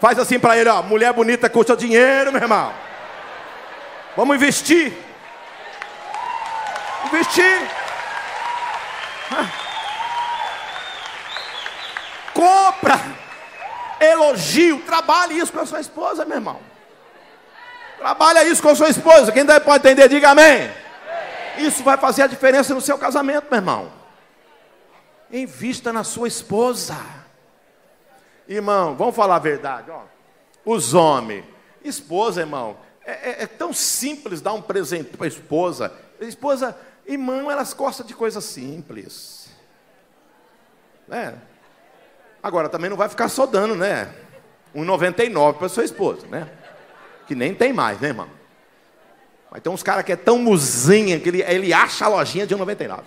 Faz 0.00 0.18
assim 0.18 0.40
para 0.40 0.58
ele, 0.58 0.68
ó. 0.68 0.82
Mulher 0.82 1.12
bonita 1.12 1.48
custa 1.48 1.76
dinheiro, 1.76 2.32
meu 2.32 2.42
irmão. 2.42 2.72
Vamos 4.16 4.34
investir. 4.34 4.92
Investir. 7.04 7.70
Compra. 12.34 13.00
Elogio. 14.00 14.80
Trabalhe 14.80 15.38
isso 15.38 15.52
com 15.52 15.60
a 15.60 15.66
sua 15.66 15.78
esposa, 15.78 16.24
meu 16.24 16.38
irmão. 16.38 16.75
Trabalha 17.98 18.44
isso 18.44 18.62
com 18.62 18.74
sua 18.74 18.88
esposa. 18.88 19.32
Quem 19.32 19.44
pode 19.60 19.86
entender, 19.86 20.08
diga 20.08 20.30
amém. 20.30 20.70
Isso 21.58 21.82
vai 21.82 21.96
fazer 21.96 22.22
a 22.22 22.26
diferença 22.26 22.74
no 22.74 22.80
seu 22.80 22.98
casamento, 22.98 23.46
meu 23.50 23.58
irmão. 23.58 23.92
Invista 25.30 25.92
na 25.92 26.04
sua 26.04 26.28
esposa. 26.28 26.96
Irmão, 28.46 28.94
vamos 28.94 29.16
falar 29.16 29.36
a 29.36 29.40
verdade, 29.40 29.90
ó. 29.90 30.02
Os 30.64 30.94
homens, 30.94 31.44
esposa, 31.82 32.40
irmão, 32.40 32.76
é, 33.04 33.12
é, 33.12 33.42
é 33.42 33.46
tão 33.46 33.72
simples 33.72 34.40
dar 34.40 34.52
um 34.52 34.62
presente 34.62 35.16
para 35.16 35.26
a 35.26 35.28
esposa. 35.28 35.92
Esposa, 36.20 36.76
irmão, 37.06 37.50
elas 37.50 37.72
gostam 37.72 38.04
de 38.06 38.14
coisas 38.14 38.44
simples. 38.44 39.48
Né? 41.08 41.34
Agora, 42.42 42.68
também 42.68 42.90
não 42.90 42.96
vai 42.96 43.08
ficar 43.08 43.28
só 43.28 43.46
dando, 43.46 43.74
né? 43.74 44.12
1,99 44.74 45.54
para 45.54 45.68
sua 45.68 45.84
esposa, 45.84 46.26
né? 46.26 46.48
Que 47.26 47.34
nem 47.34 47.54
tem 47.54 47.72
mais, 47.72 48.00
né, 48.00 48.08
irmão? 48.08 48.28
Mas 49.50 49.62
tem 49.62 49.72
uns 49.72 49.82
caras 49.82 50.04
que 50.04 50.12
é 50.12 50.16
tão 50.16 50.38
muzinha 50.38 51.18
que 51.18 51.28
ele, 51.28 51.42
ele 51.42 51.72
acha 51.72 52.04
a 52.04 52.08
lojinha 52.08 52.46
de 52.46 52.54
1,99. 52.54 53.00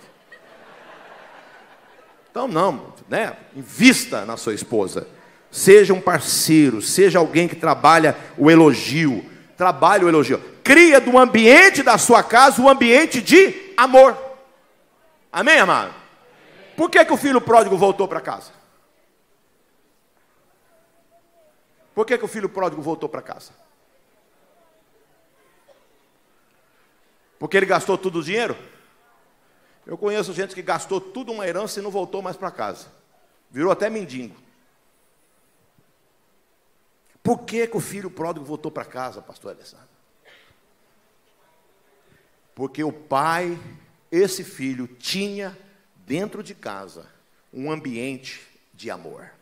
Então, 2.30 2.46
não, 2.46 2.94
né? 3.08 3.36
Invista 3.54 4.24
na 4.24 4.36
sua 4.36 4.54
esposa. 4.54 5.06
Seja 5.50 5.92
um 5.92 6.00
parceiro, 6.00 6.80
seja 6.80 7.18
alguém 7.18 7.48
que 7.48 7.56
trabalha 7.56 8.16
o 8.38 8.50
elogio. 8.50 9.24
Trabalhe 9.56 10.04
o 10.04 10.08
elogio. 10.08 10.40
Cria 10.62 11.00
do 11.00 11.18
ambiente 11.18 11.82
da 11.82 11.98
sua 11.98 12.22
casa 12.22 12.62
um 12.62 12.68
ambiente 12.68 13.20
de 13.20 13.72
amor. 13.76 14.16
Amém, 15.32 15.58
amado? 15.58 15.94
Por 16.76 16.88
que, 16.88 17.04
que 17.04 17.12
o 17.12 17.16
filho 17.16 17.40
pródigo 17.40 17.76
voltou 17.76 18.06
para 18.06 18.20
casa? 18.20 18.52
Por 21.94 22.06
que, 22.06 22.16
que 22.16 22.24
o 22.24 22.28
filho 22.28 22.48
pródigo 22.48 22.80
voltou 22.80 23.08
para 23.08 23.20
casa? 23.20 23.52
Porque 27.40 27.56
ele 27.56 27.64
gastou 27.64 27.96
todo 27.96 28.18
o 28.18 28.22
dinheiro? 28.22 28.54
Eu 29.86 29.96
conheço 29.96 30.34
gente 30.34 30.54
que 30.54 30.60
gastou 30.60 31.00
tudo 31.00 31.32
uma 31.32 31.48
herança 31.48 31.80
e 31.80 31.82
não 31.82 31.90
voltou 31.90 32.20
mais 32.20 32.36
para 32.36 32.50
casa. 32.50 32.88
Virou 33.50 33.72
até 33.72 33.88
mendigo. 33.88 34.36
Por 37.22 37.38
que, 37.38 37.66
que 37.66 37.76
o 37.78 37.80
filho 37.80 38.10
pródigo 38.10 38.44
voltou 38.44 38.70
para 38.70 38.84
casa, 38.84 39.22
pastor 39.22 39.52
Alessandro? 39.54 39.88
Porque 42.54 42.84
o 42.84 42.92
pai, 42.92 43.58
esse 44.12 44.44
filho, 44.44 44.86
tinha 44.86 45.58
dentro 45.96 46.42
de 46.42 46.54
casa 46.54 47.10
um 47.50 47.72
ambiente 47.72 48.46
de 48.74 48.90
amor. 48.90 49.32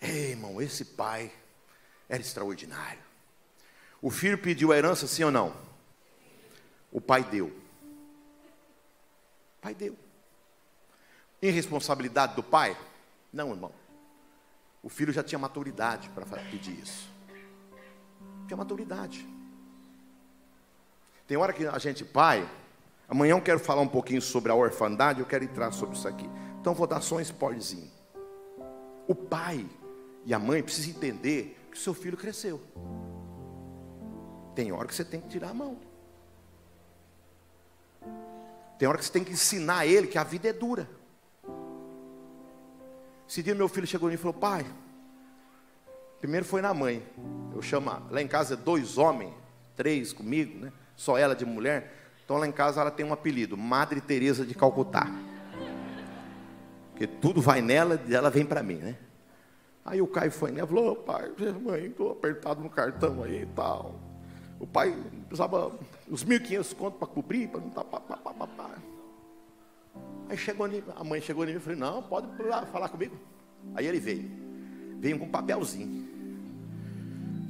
Ei, 0.00 0.30
irmão, 0.30 0.62
esse 0.62 0.86
pai 0.86 1.30
era 2.08 2.22
extraordinário. 2.22 3.11
O 4.02 4.10
filho 4.10 4.36
pediu 4.36 4.72
a 4.72 4.76
herança, 4.76 5.06
sim 5.06 5.22
ou 5.22 5.30
não? 5.30 5.54
O 6.90 7.00
pai 7.00 7.22
deu. 7.22 7.46
O 7.46 7.52
pai 9.62 9.74
deu. 9.74 9.96
Irresponsabilidade 11.40 12.34
do 12.34 12.42
pai? 12.42 12.76
Não, 13.32 13.50
irmão. 13.50 13.70
O 14.82 14.88
filho 14.88 15.12
já 15.12 15.22
tinha 15.22 15.38
maturidade 15.38 16.08
para 16.08 16.26
pedir 16.50 16.76
isso. 16.80 17.08
Tinha 18.48 18.56
maturidade. 18.56 19.24
Tem 21.28 21.36
hora 21.36 21.52
que 21.52 21.64
a 21.64 21.78
gente, 21.78 22.04
pai, 22.04 22.46
amanhã 23.08 23.32
eu 23.32 23.40
quero 23.40 23.60
falar 23.60 23.82
um 23.82 23.88
pouquinho 23.88 24.20
sobre 24.20 24.50
a 24.50 24.54
orfandade, 24.54 25.20
eu 25.20 25.26
quero 25.26 25.44
entrar 25.44 25.70
sobre 25.70 25.96
isso 25.96 26.08
aqui. 26.08 26.28
Então 26.60 26.74
vou 26.74 26.88
dar 26.88 27.00
só 27.00 27.16
um 27.16 27.20
spoilerzinho. 27.20 27.88
O 29.06 29.14
pai 29.14 29.64
e 30.24 30.34
a 30.34 30.40
mãe 30.40 30.60
precisam 30.60 30.90
entender 30.90 31.56
que 31.70 31.76
o 31.76 31.80
seu 31.80 31.94
filho 31.94 32.16
cresceu. 32.16 32.60
Tem 34.54 34.72
hora 34.72 34.86
que 34.86 34.94
você 34.94 35.04
tem 35.04 35.20
que 35.20 35.28
tirar 35.28 35.50
a 35.50 35.54
mão. 35.54 35.78
Tem 38.78 38.88
hora 38.88 38.98
que 38.98 39.04
você 39.04 39.12
tem 39.12 39.24
que 39.24 39.32
ensinar 39.32 39.86
ele 39.86 40.06
que 40.06 40.18
a 40.18 40.24
vida 40.24 40.48
é 40.48 40.52
dura. 40.52 40.88
Esse 43.28 43.42
dia 43.42 43.54
meu 43.54 43.68
filho 43.68 43.86
chegou 43.86 44.08
em 44.08 44.12
mim 44.12 44.14
e 44.16 44.18
falou: 44.18 44.34
Pai, 44.34 44.66
primeiro 46.20 46.44
foi 46.44 46.60
na 46.60 46.74
mãe. 46.74 47.02
Eu 47.54 47.62
chamo, 47.62 47.90
lá 48.10 48.20
em 48.20 48.28
casa 48.28 48.54
é 48.54 48.56
dois 48.56 48.98
homens, 48.98 49.32
três 49.76 50.12
comigo, 50.12 50.58
né? 50.58 50.72
Só 50.96 51.16
ela 51.16 51.34
de 51.34 51.46
mulher. 51.46 51.94
Então 52.24 52.36
lá 52.36 52.46
em 52.46 52.52
casa 52.52 52.80
ela 52.80 52.90
tem 52.90 53.06
um 53.06 53.12
apelido, 53.12 53.56
Madre 53.56 54.00
Teresa 54.00 54.44
de 54.44 54.54
Calcutá. 54.54 55.06
Porque 56.90 57.06
tudo 57.06 57.40
vai 57.40 57.62
nela 57.62 58.02
e 58.06 58.14
ela 58.14 58.30
vem 58.30 58.44
para 58.44 58.62
mim, 58.62 58.76
né? 58.76 58.96
Aí 59.84 60.02
o 60.02 60.06
Caio 60.06 60.30
foi 60.30 60.50
nela 60.50 60.66
e 60.66 60.68
falou, 60.68 60.96
pai, 60.96 61.32
mãe, 61.60 61.86
estou 61.86 62.12
apertado 62.12 62.60
no 62.60 62.70
cartão 62.70 63.22
aí 63.22 63.42
e 63.42 63.46
tal. 63.46 63.94
O 64.62 64.66
pai 64.66 64.96
precisava 65.26 65.72
uns 66.08 66.24
1.500 66.24 66.74
contos 66.76 66.98
para 67.00 67.08
cobrir, 67.08 67.48
para 67.48 67.60
não 67.60 67.66
estar. 67.66 67.82
Tá, 67.82 68.76
Aí 70.28 70.38
chegou 70.38 70.66
a 70.96 71.04
mãe 71.04 71.20
chegou 71.20 71.44
mim 71.44 71.52
e 71.52 71.58
falou: 71.58 71.78
Não, 71.80 72.00
pode 72.00 72.28
falar 72.70 72.88
comigo. 72.88 73.16
Aí 73.74 73.84
ele 73.88 73.98
veio. 73.98 74.30
Veio 75.00 75.18
com 75.18 75.24
um 75.24 75.30
papelzinho. 75.30 76.08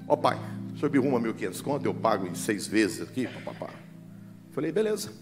Ó 0.08 0.16
pai, 0.16 0.40
o 0.74 0.78
senhor 0.78 0.90
me 0.90 0.98
arruma 0.98 1.20
1.500 1.20 1.62
conto, 1.62 1.84
eu 1.84 1.94
pago 1.94 2.26
em 2.26 2.34
seis 2.34 2.66
vezes 2.66 3.02
aqui, 3.02 3.26
papapá. 3.26 3.68
Falei, 4.52 4.72
beleza. 4.72 5.12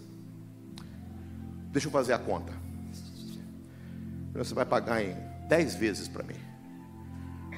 Deixa 1.73 1.89
eu 1.89 1.91
fazer 1.91 2.13
a 2.13 2.19
conta. 2.19 2.53
Você 4.33 4.53
vai 4.53 4.65
pagar 4.65 5.03
em 5.03 5.13
10 5.49 5.75
vezes 5.75 6.07
para 6.07 6.23
mim. 6.23 6.39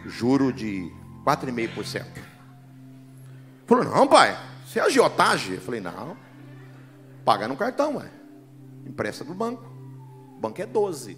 Juro 0.07 0.51
de 0.51 0.91
4,5%. 1.23 2.32
Falou, 3.65 3.85
não, 3.85 4.07
pai, 4.07 4.37
você 4.65 4.79
é 4.79 4.83
agiotagem? 4.83 5.55
Eu 5.55 5.61
falei, 5.61 5.79
não. 5.79 6.17
Paga 7.23 7.47
no 7.47 7.55
cartão, 7.55 7.97
ué. 7.97 8.09
Empresta 8.85 9.23
do 9.23 9.33
banco. 9.33 9.63
O 10.35 10.39
banco 10.39 10.61
é 10.61 10.65
12. 10.65 11.17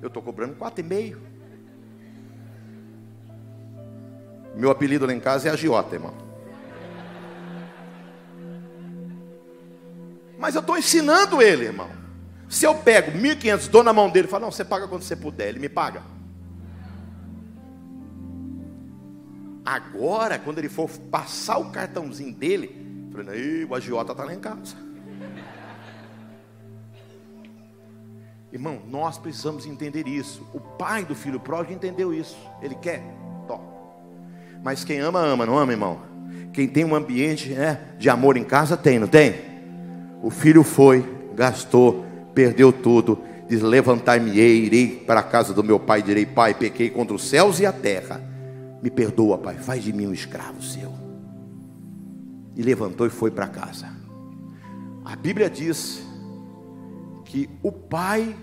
Eu 0.00 0.08
estou 0.08 0.22
cobrando 0.22 0.54
4,5. 0.56 1.16
Meu 4.54 4.70
apelido 4.70 5.06
lá 5.06 5.12
em 5.12 5.20
casa 5.20 5.48
é 5.48 5.52
agiota, 5.52 5.94
irmão. 5.94 6.14
Mas 10.38 10.54
eu 10.54 10.60
estou 10.60 10.78
ensinando 10.78 11.42
ele, 11.42 11.64
irmão. 11.64 11.90
Se 12.48 12.64
eu 12.64 12.74
pego 12.74 13.10
1.500, 13.10 13.68
dou 13.68 13.82
na 13.82 13.92
mão 13.92 14.08
dele 14.08 14.28
falo, 14.28 14.44
não, 14.44 14.52
você 14.52 14.64
paga 14.64 14.86
quando 14.86 15.02
você 15.02 15.16
puder, 15.16 15.48
ele 15.48 15.58
me 15.58 15.68
paga. 15.68 16.02
Agora, 19.66 20.38
quando 20.38 20.58
ele 20.58 20.68
for 20.68 20.88
passar 21.10 21.58
o 21.58 21.72
cartãozinho 21.72 22.32
dele, 22.32 22.70
eu 23.10 23.24
falei, 23.24 23.64
o 23.64 23.74
agiota 23.74 24.12
está 24.12 24.22
lá 24.22 24.32
em 24.32 24.38
casa. 24.38 24.76
Irmão, 28.52 28.80
nós 28.88 29.18
precisamos 29.18 29.66
entender 29.66 30.06
isso. 30.06 30.46
O 30.54 30.60
pai 30.60 31.04
do 31.04 31.16
filho 31.16 31.40
pródigo 31.40 31.74
entendeu 31.74 32.14
isso. 32.14 32.38
Ele 32.62 32.76
quer, 32.76 33.02
Tó. 33.48 33.60
Mas 34.62 34.84
quem 34.84 35.00
ama, 35.00 35.18
ama, 35.18 35.44
não 35.44 35.58
ama, 35.58 35.72
irmão? 35.72 36.00
Quem 36.52 36.68
tem 36.68 36.84
um 36.84 36.94
ambiente 36.94 37.50
né, 37.50 37.80
de 37.98 38.08
amor 38.08 38.36
em 38.36 38.44
casa, 38.44 38.76
tem, 38.76 39.00
não 39.00 39.08
tem? 39.08 39.34
O 40.22 40.30
filho 40.30 40.62
foi, 40.62 41.04
gastou, 41.34 42.06
perdeu 42.32 42.72
tudo. 42.72 43.18
Diz: 43.48 43.60
Levantar-me-ei, 43.62 44.64
irei 44.64 44.86
para 45.06 45.20
a 45.20 45.24
casa 45.24 45.52
do 45.52 45.64
meu 45.64 45.80
pai, 45.80 46.02
direi: 46.02 46.24
Pai, 46.24 46.54
pequei 46.54 46.88
contra 46.88 47.14
os 47.14 47.28
céus 47.28 47.58
e 47.58 47.66
a 47.66 47.72
terra. 47.72 48.25
Me 48.86 48.90
perdoa, 48.90 49.36
pai, 49.36 49.58
faz 49.58 49.82
de 49.82 49.92
mim 49.92 50.06
um 50.06 50.12
escravo 50.12 50.62
seu. 50.62 50.94
E 52.54 52.62
levantou 52.62 53.04
e 53.04 53.10
foi 53.10 53.32
para 53.32 53.48
casa. 53.48 53.92
A 55.04 55.16
Bíblia 55.16 55.50
diz 55.50 56.06
que 57.24 57.50
o 57.64 57.72
pai, 57.72 58.36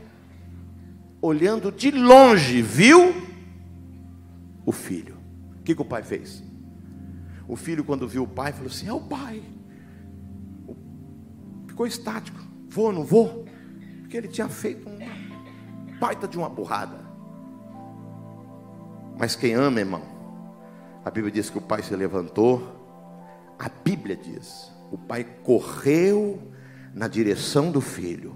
olhando 1.22 1.72
de 1.72 1.91
longe, 1.91 2.62
viu 2.62 3.14
o 4.66 4.72
filho. 4.74 5.16
O 5.60 5.64
que, 5.64 5.74
que 5.74 5.82
o 5.82 5.86
pai 5.86 6.04
fez? 6.04 6.44
O 7.48 7.56
filho, 7.56 7.86
quando 7.86 8.06
viu 8.06 8.24
o 8.24 8.28
pai, 8.28 8.52
falou 8.52 8.68
assim: 8.68 8.89
É 8.89 8.91
o 8.91 9.00
pai. 9.00 9.41
Ficou 11.68 11.88
estático. 11.88 12.41
Vou, 12.68 12.91
não 12.91 13.06
vou? 13.06 13.46
Porque 14.02 14.18
ele 14.18 14.28
tinha 14.28 14.50
feito 14.50 14.89
uma 14.89 15.98
baita 16.02 16.28
de 16.28 16.38
uma 16.38 16.50
burrada. 16.50 17.00
Mas 19.18 19.38
quem 19.38 19.54
ama, 19.54 19.80
irmão, 19.80 20.12
a 21.06 21.12
Bíblia 21.12 21.32
diz 21.32 21.49
que 21.49 21.58
o 21.58 21.62
pai 21.62 21.84
se 21.84 21.95
levantou. 21.95 23.56
A 23.60 23.70
Bíblia 23.70 24.16
diz: 24.16 24.72
o 24.91 24.97
pai 24.97 25.26
correu 25.43 26.51
na 26.93 27.08
direção 27.08 27.72
do 27.72 27.82
filho 27.82 28.36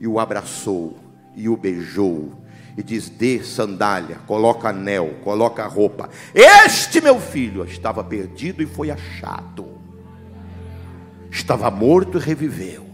e 0.00 0.06
o 0.06 0.18
abraçou 0.18 0.98
e 1.36 1.48
o 1.48 1.56
beijou 1.56 2.42
e 2.76 2.82
diz: 2.82 3.08
dê 3.08 3.42
sandália, 3.42 4.16
coloca 4.26 4.70
anel, 4.70 5.18
coloca 5.22 5.66
roupa. 5.66 6.08
Este 6.34 7.00
meu 7.00 7.20
filho 7.20 7.64
estava 7.64 8.02
perdido 8.02 8.62
e 8.62 8.66
foi 8.66 8.90
achado, 8.90 9.78
estava 11.30 11.70
morto 11.70 12.18
e 12.18 12.20
reviveu. 12.20 12.86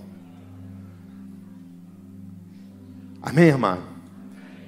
Amém, 3.22 3.46
irmã? 3.46 3.78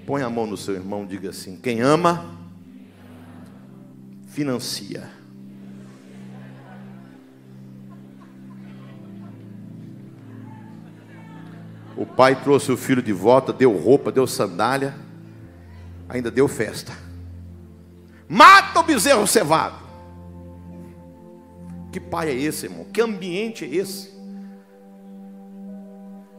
Põe 0.07 0.22
a 0.22 0.30
mão 0.30 0.47
no 0.47 0.57
seu 0.57 0.74
irmão, 0.74 1.07
diga 1.07 1.30
assim: 1.30 1.57
quem 1.57 1.80
ama, 1.80 2.39
financia. 4.31 5.09
O 11.97 12.07
pai 12.07 12.41
trouxe 12.41 12.72
o 12.72 12.76
filho 12.76 13.03
de 13.03 13.12
volta, 13.12 13.53
deu 13.53 13.76
roupa, 13.76 14.11
deu 14.11 14.26
sandália, 14.26 14.95
ainda 16.09 16.31
deu 16.31 16.49
festa. 16.49 16.93
Mata 18.26 18.81
o 18.81 18.83
bezerro 18.83 19.26
cevado. 19.26 19.78
Que 21.93 22.01
pai 22.01 22.31
é 22.31 22.35
esse, 22.35 22.66
irmão? 22.66 22.85
Que 22.85 23.03
ambiente 23.03 23.64
é 23.64 23.68
esse? 23.68 24.11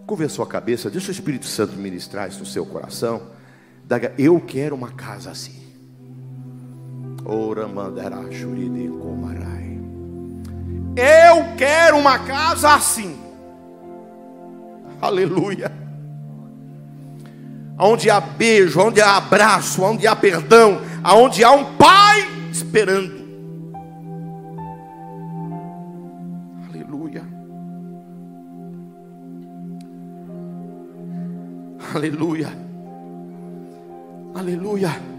Curva 0.08 0.26
a 0.26 0.48
cabeça, 0.48 0.90
deixa 0.90 1.10
o 1.10 1.12
Espírito 1.12 1.46
Santo 1.46 1.76
ministrar 1.76 2.28
isso 2.28 2.40
no 2.40 2.46
seu 2.46 2.66
coração. 2.66 3.22
Eu 4.18 4.40
quero 4.40 4.76
uma 4.76 4.92
casa 4.92 5.30
assim. 5.30 5.61
Eu 10.96 11.56
quero 11.58 11.98
uma 11.98 12.20
casa 12.20 12.74
assim 12.74 13.22
aleluia. 15.02 15.72
Onde 17.78 18.10
há 18.12 18.22
beijo, 18.22 18.80
onde 18.80 19.02
há 19.02 19.18
abraço, 19.18 19.82
onde 19.82 20.06
há 20.06 20.16
perdão, 20.16 20.80
aonde 21.04 21.44
há 21.44 21.52
um 21.52 21.76
pai 21.76 22.20
esperando. 22.52 23.20
Aleluia. 26.70 27.24
Aleluia. 31.96 32.50
Aleluia. 34.36 35.11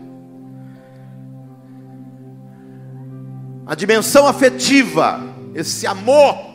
A 3.72 3.74
dimensão 3.74 4.26
afetiva, 4.26 5.18
esse 5.54 5.86
amor 5.86 6.52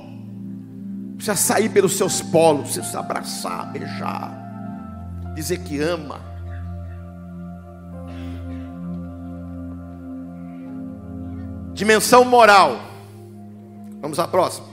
Precisa 1.18 1.36
sair 1.36 1.70
pelos 1.70 1.97
seus 1.97 2.22
polos, 2.22 2.74
precisa 2.74 2.99
abraçar, 2.99 3.72
beijar, 3.72 4.32
dizer 5.34 5.57
que 5.57 5.80
ama. 5.82 6.22
Dimensão 11.74 12.24
moral. 12.24 12.80
Vamos 13.99 14.20
à 14.20 14.28
próxima. 14.28 14.68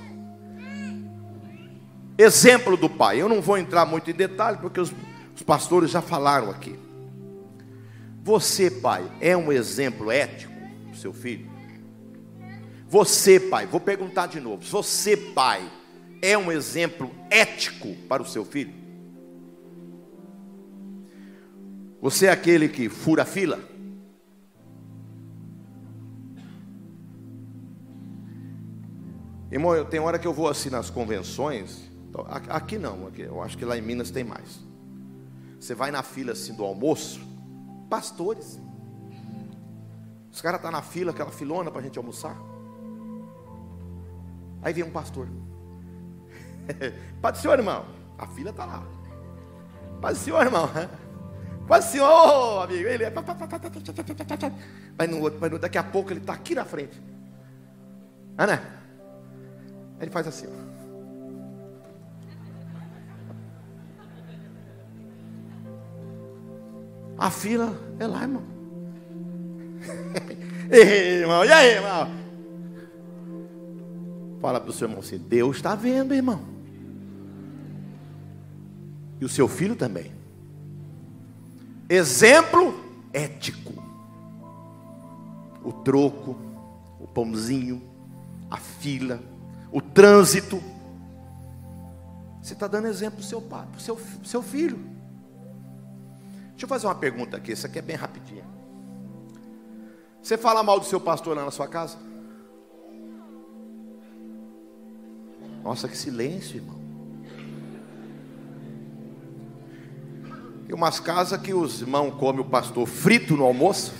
Exemplo 2.18 2.76
do 2.76 2.90
pai. 2.90 3.22
Eu 3.22 3.28
não 3.28 3.40
vou 3.40 3.56
entrar 3.56 3.86
muito 3.86 4.10
em 4.10 4.14
detalhe, 4.14 4.58
porque 4.58 4.78
os, 4.78 4.92
os 5.34 5.42
pastores 5.42 5.90
já 5.90 6.02
falaram 6.02 6.50
aqui. 6.50 6.78
Você, 8.22 8.70
pai, 8.70 9.10
é 9.18 9.34
um 9.34 9.50
exemplo 9.50 10.10
ético 10.10 10.52
para 10.90 10.94
seu 10.94 11.12
filho? 11.14 11.53
Você, 12.94 13.40
pai, 13.40 13.66
vou 13.66 13.80
perguntar 13.80 14.28
de 14.28 14.38
novo. 14.38 14.62
Você, 14.62 15.16
pai, 15.16 15.68
é 16.22 16.38
um 16.38 16.52
exemplo 16.52 17.10
ético 17.28 17.92
para 18.08 18.22
o 18.22 18.24
seu 18.24 18.44
filho? 18.44 18.72
Você 22.00 22.26
é 22.26 22.30
aquele 22.30 22.68
que 22.68 22.88
fura 22.88 23.24
fila? 23.24 23.58
Irmão, 29.50 29.74
eu 29.74 29.86
tenho 29.86 30.04
hora 30.04 30.16
que 30.16 30.28
eu 30.28 30.32
vou 30.32 30.46
assim 30.46 30.70
nas 30.70 30.88
convenções. 30.88 31.90
Aqui 32.48 32.78
não, 32.78 33.08
aqui, 33.08 33.22
eu 33.22 33.42
acho 33.42 33.58
que 33.58 33.64
lá 33.64 33.76
em 33.76 33.82
Minas 33.82 34.12
tem 34.12 34.22
mais. 34.22 34.60
Você 35.58 35.74
vai 35.74 35.90
na 35.90 36.04
fila 36.04 36.30
assim 36.30 36.54
do 36.54 36.62
almoço, 36.62 37.20
pastores. 37.90 38.60
Os 40.30 40.40
caras 40.40 40.60
estão 40.60 40.70
tá 40.70 40.76
na 40.76 40.82
fila, 40.84 41.10
aquela 41.10 41.32
filona 41.32 41.72
para 41.72 41.80
a 41.80 41.82
gente 41.82 41.98
almoçar. 41.98 42.53
Aí 44.64 44.72
vem 44.72 44.82
um 44.82 44.90
pastor. 44.90 45.28
Paz 47.20 47.36
do 47.36 47.42
Senhor, 47.42 47.58
irmão. 47.58 47.84
A 48.18 48.26
filha 48.26 48.48
está 48.48 48.64
lá. 48.64 48.82
Paz 50.00 50.18
do 50.18 50.24
Senhor, 50.24 50.42
irmão. 50.42 50.70
Paz 51.68 51.84
do 51.84 51.90
Senhor, 51.90 52.62
amigo. 52.62 52.88
Ele 52.88 53.04
é. 53.04 53.12
Vai 54.96 55.06
no 55.06 55.20
outro, 55.20 55.38
vai 55.38 55.50
no... 55.50 55.58
daqui 55.58 55.76
a 55.76 55.84
pouco 55.84 56.10
ele 56.10 56.20
está 56.20 56.32
aqui 56.32 56.54
na 56.54 56.64
frente. 56.64 56.98
Ah, 58.38 58.46
né? 58.46 58.60
Ele 60.00 60.10
faz 60.10 60.26
assim, 60.26 60.46
ó. 60.46 60.74
A 67.18 67.30
fila 67.30 67.78
é 68.00 68.06
lá, 68.06 68.22
irmão. 68.22 68.42
Ei, 70.70 71.20
irmão, 71.20 71.44
e 71.44 71.52
aí, 71.52 71.74
irmão? 71.74 72.23
Fala 74.44 74.60
para 74.60 74.68
o 74.68 74.74
seu 74.74 74.86
irmão 74.86 75.00
assim: 75.00 75.16
Deus 75.16 75.56
está 75.56 75.74
vendo, 75.74 76.12
irmão. 76.12 76.42
E 79.18 79.24
o 79.24 79.28
seu 79.28 79.48
filho 79.48 79.74
também. 79.74 80.12
Exemplo 81.88 82.78
ético. 83.10 83.72
O 85.64 85.72
troco, 85.72 86.36
o 87.00 87.06
pãozinho, 87.06 87.80
a 88.50 88.58
fila, 88.58 89.18
o 89.72 89.80
trânsito. 89.80 90.62
Você 92.42 92.52
está 92.52 92.66
dando 92.66 92.86
exemplo 92.88 93.20
para 93.20 93.24
o 93.24 93.26
seu 93.26 93.40
pai, 93.40 93.66
para 93.66 93.78
o 93.78 93.80
seu, 93.80 93.98
seu 94.22 94.42
filho. 94.42 94.76
Deixa 96.50 96.64
eu 96.64 96.68
fazer 96.68 96.86
uma 96.86 96.94
pergunta 96.94 97.38
aqui, 97.38 97.52
isso 97.52 97.64
aqui 97.64 97.78
é 97.78 97.82
bem 97.82 97.96
rapidinho. 97.96 98.44
Você 100.22 100.36
fala 100.36 100.62
mal 100.62 100.78
do 100.78 100.84
seu 100.84 101.00
pastor 101.00 101.34
lá 101.34 101.46
na 101.46 101.50
sua 101.50 101.66
casa? 101.66 101.96
Nossa, 105.64 105.88
que 105.88 105.96
silêncio, 105.96 106.58
irmão. 106.58 106.78
Tem 110.66 110.74
umas 110.74 111.00
casas 111.00 111.40
que 111.40 111.54
os 111.54 111.80
irmãos 111.80 112.14
comem 112.16 112.42
o 112.42 112.44
pastor 112.44 112.86
frito 112.86 113.34
no 113.34 113.44
almoço. 113.44 113.94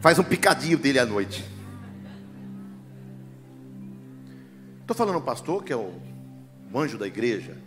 Faz 0.00 0.16
um 0.16 0.22
picadinho 0.22 0.78
dele 0.78 1.00
à 1.00 1.04
noite. 1.04 1.44
Estou 4.80 4.96
falando 4.96 5.18
um 5.18 5.22
pastor 5.22 5.64
que 5.64 5.72
é 5.72 5.76
o 5.76 5.92
anjo 6.72 6.96
da 6.96 7.06
igreja, 7.08 7.58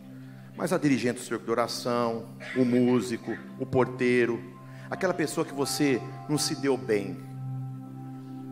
mas 0.55 0.71
a 0.71 0.77
dirigente 0.77 1.19
do 1.19 1.25
cerco 1.25 1.43
de 1.43 1.51
oração, 1.51 2.25
o 2.55 2.63
músico, 2.63 3.37
o 3.59 3.65
porteiro, 3.65 4.41
aquela 4.89 5.13
pessoa 5.13 5.45
que 5.45 5.53
você 5.53 6.01
não 6.29 6.37
se 6.37 6.55
deu 6.55 6.77
bem. 6.77 7.30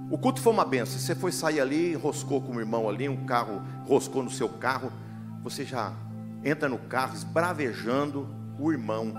O 0.10 0.18
culto 0.18 0.42
foi 0.42 0.52
uma 0.52 0.66
benção. 0.66 1.00
Você 1.00 1.14
foi 1.14 1.32
sair 1.32 1.62
ali, 1.62 1.94
roscou 1.94 2.42
com 2.42 2.56
o 2.56 2.60
irmão 2.60 2.90
ali, 2.90 3.08
um 3.08 3.26
carro 3.26 3.62
roscou 3.86 4.24
no 4.24 4.32
seu 4.32 4.50
carro, 4.50 4.92
você 5.44 5.64
já 5.64 5.94
entra 6.44 6.68
no 6.68 6.80
carro 6.80 7.14
esbravejando 7.14 8.28
o 8.60 8.72
irmão. 8.72 9.14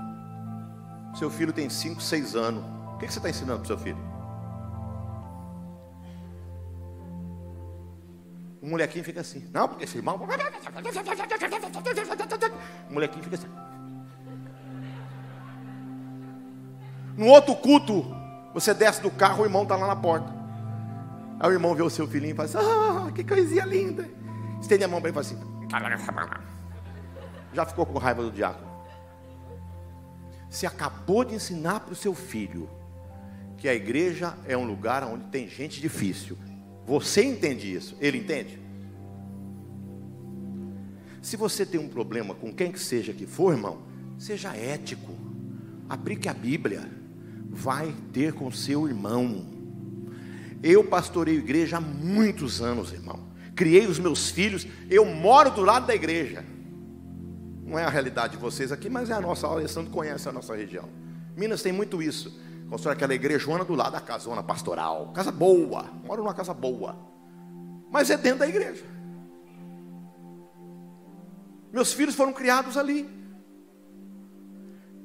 Seu 1.15 1.31
filho 1.31 1.53
tem 1.53 1.71
5, 1.71 2.01
6 2.01 2.35
anos. 2.35 2.65
O 2.95 2.99
que 2.99 3.07
você 3.07 3.19
está 3.19 3.31
ensinando 3.31 3.61
para 3.61 3.65
o 3.65 3.67
seu 3.67 3.79
filho? 3.79 4.11
O 8.61 8.69
molequinho 8.69 9.05
fica 9.05 9.21
assim. 9.21 9.49
Não, 9.53 9.69
porque 9.69 9.85
esse 9.85 9.97
irmão. 9.97 10.17
O 10.17 10.27
molequinho 12.93 13.25
fica 13.25 13.37
assim. 13.37 13.49
No 17.17 17.27
outro 17.27 17.55
culto, 17.57 18.05
você 18.53 18.75
desce 18.75 19.01
do 19.01 19.11
carro, 19.11 19.43
o 19.43 19.47
irmão 19.47 19.63
está 19.63 19.77
lá 19.77 19.87
na 19.87 19.97
porta. 19.97 20.40
Aí 21.41 21.49
o 21.49 21.53
irmão 21.53 21.75
vê 21.75 21.83
o 21.83 21.89
seu 21.89 22.07
filhinho 22.07 22.33
e 22.33 22.37
fala 22.37 22.49
assim: 22.49 22.59
Ah, 22.59 23.11
que 23.11 23.25
coisinha 23.25 23.65
linda. 23.65 24.07
Estende 24.61 24.85
a 24.85 24.89
mão 24.89 25.01
para 25.01 25.09
ele 25.09 25.19
e 25.19 25.23
fala 25.23 26.21
assim: 26.21 26.39
Já 27.55 27.65
ficou 27.65 27.87
com 27.87 27.99
raiva 27.99 28.23
do 28.23 28.31
diácono. 28.31 28.69
Você 30.51 30.67
acabou 30.67 31.25
de 31.25 31.35
ensinar 31.35 31.81
para 31.81 31.93
o 31.93 31.97
seu 31.97 32.15
filho 32.15 32.69
que 33.57 33.69
a 33.69 33.75
igreja 33.75 34.37
é 34.47 34.57
um 34.57 34.67
lugar 34.67 35.03
onde 35.05 35.25
tem 35.27 35.49
gente 35.49 35.81
difícil. 35.81 36.37
Você 36.87 37.25
entende 37.25 37.73
isso? 37.73 37.97
Ele 38.01 38.19
entende? 38.19 38.61
Se 41.23 41.37
você 41.37 41.65
tem 41.65 41.81
um 41.81 41.89
problema 41.89 42.35
com 42.35 42.53
quem 42.53 42.73
que 42.73 42.81
seja 42.81 43.13
que 43.13 43.27
for, 43.27 43.53
irmão, 43.53 43.79
seja 44.19 44.55
ético. 44.57 45.15
Aplique 45.89 46.29
a 46.29 46.35
Bíblia. 46.35 46.91
Vai 47.49 47.95
ter 48.13 48.35
com 48.35 48.51
seu 48.51 48.89
irmão. 48.89 49.60
Eu 50.63 50.85
pastoreio 50.85 51.39
igreja 51.39 51.79
há 51.79 51.81
muitos 51.81 52.61
anos, 52.61 52.93
irmão. 52.93 53.31
Criei 53.55 53.87
os 53.87 53.99
meus 53.99 54.31
filhos, 54.31 54.67
eu 54.89 55.05
moro 55.05 55.51
do 55.51 55.63
lado 55.63 55.87
da 55.87 55.95
igreja. 55.95 56.45
Não 57.65 57.79
é 57.79 57.85
a 57.85 57.89
realidade 57.89 58.33
de 58.35 58.39
vocês 58.39 58.73
aqui, 58.73 58.89
mas 58.89 59.11
é 59.11 59.13
a 59.13 59.21
nossa. 59.21 59.47
O 59.47 59.53
Alessandro 59.53 59.91
conhece 59.91 60.29
a 60.29 60.33
nossa 60.33 60.57
região. 60.57 60.89
Minas 61.37 61.63
tem 61.63 61.73
muito 61.73 62.03
isso. 62.03 62.39
Constrói 62.69 62.95
aquela 62.95 63.15
igrejona 63.15 63.65
do 63.65 63.75
lado 63.75 63.93
da 63.93 64.01
casona 64.01 64.43
pastoral. 64.43 65.13
Casa 65.13 65.31
boa. 65.31 65.85
Moro 66.05 66.23
numa 66.23 66.35
casa 66.35 66.53
boa. 66.53 66.97
Mas 67.91 68.11
é 68.11 68.17
dentro 68.17 68.41
da 68.41 68.49
igreja. 68.49 68.85
Meus 71.73 71.93
filhos 71.93 72.15
foram 72.15 72.33
criados 72.33 72.77
ali. 72.77 73.09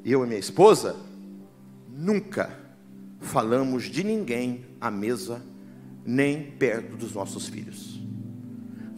Eu 0.04 0.24
e 0.24 0.28
minha 0.28 0.40
esposa 0.40 0.96
nunca 1.88 2.65
falamos 3.20 3.86
de 3.86 4.04
ninguém 4.04 4.66
à 4.80 4.92
mesa, 4.92 5.42
nem 6.06 6.52
perto 6.52 6.96
dos 6.96 7.14
nossos 7.14 7.48
filhos. 7.48 8.00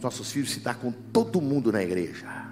Nossos 0.02 0.30
filhos 0.30 0.50
se 0.50 0.60
dão 0.60 0.74
com 0.74 0.92
todo 0.92 1.40
mundo 1.40 1.72
na 1.72 1.82
igreja. 1.82 2.48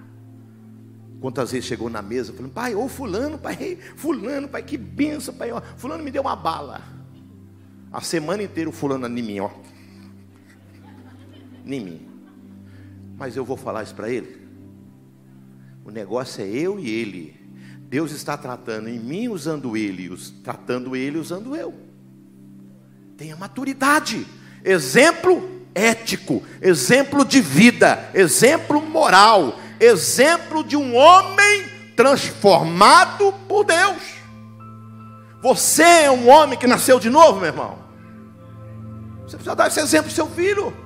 Quantas 1.21 1.53
vezes 1.53 1.67
chegou 1.67 1.89
na 1.89 2.03
mesa 2.03 2.33
falando, 2.33 2.53
pai, 2.53 2.75
ô 2.75 2.89
fulano, 2.89 3.39
pai, 3.39 3.79
fulano, 3.97 4.49
pai, 4.49 4.63
que 4.63 4.77
benção, 4.77 5.35
pai, 5.35 5.51
ó, 5.51 5.61
fulano 5.77 6.03
me 6.05 6.11
deu 6.11 6.23
uma 6.23 6.37
bala. 6.37 6.83
A 7.93 8.01
semana 8.01 8.43
inteira 8.43 8.69
o 8.69 8.73
fulano 8.73 9.07
em 9.07 9.23
mim, 9.23 9.41
ó. 9.41 9.51
Em 11.65 11.81
mim. 11.81 12.09
Mas 13.17 13.37
eu 13.37 13.45
vou 13.45 13.57
falar 13.57 13.83
isso 13.83 13.95
para 13.95 14.11
ele. 14.11 14.47
O 15.85 15.91
negócio 15.91 16.45
é 16.45 16.49
eu 16.49 16.79
e 16.79 16.91
ele. 16.91 17.46
Deus 17.89 18.11
está 18.11 18.37
tratando 18.37 18.89
em 18.89 18.99
mim 18.99 19.29
usando 19.29 19.77
ele, 19.77 20.15
tratando 20.43 20.97
ele 20.97 21.19
usando 21.19 21.55
eu. 21.55 21.75
Tenha 23.17 23.37
maturidade, 23.37 24.27
exemplo 24.65 25.57
ético, 25.75 26.43
exemplo 26.61 27.25
de 27.25 27.41
vida, 27.41 28.11
exemplo 28.13 28.83
moral, 28.83 29.59
exemplo 29.79 30.65
de 30.65 30.77
um 30.77 30.97
homem 30.97 31.65
transformado 31.95 33.33
por 33.47 33.65
Deus. 33.65 34.03
Você 35.41 35.83
é 35.83 36.11
um 36.11 36.29
homem 36.29 36.59
que 36.59 36.67
nasceu 36.67 36.99
de 36.99 37.09
novo, 37.09 37.39
meu 37.39 37.49
irmão. 37.49 37.79
Você 39.23 39.37
precisa 39.37 39.55
dar 39.55 39.69
esse 39.69 39.81
exemplo 39.81 40.07
para 40.07 40.15
seu 40.15 40.27
filho. 40.27 40.77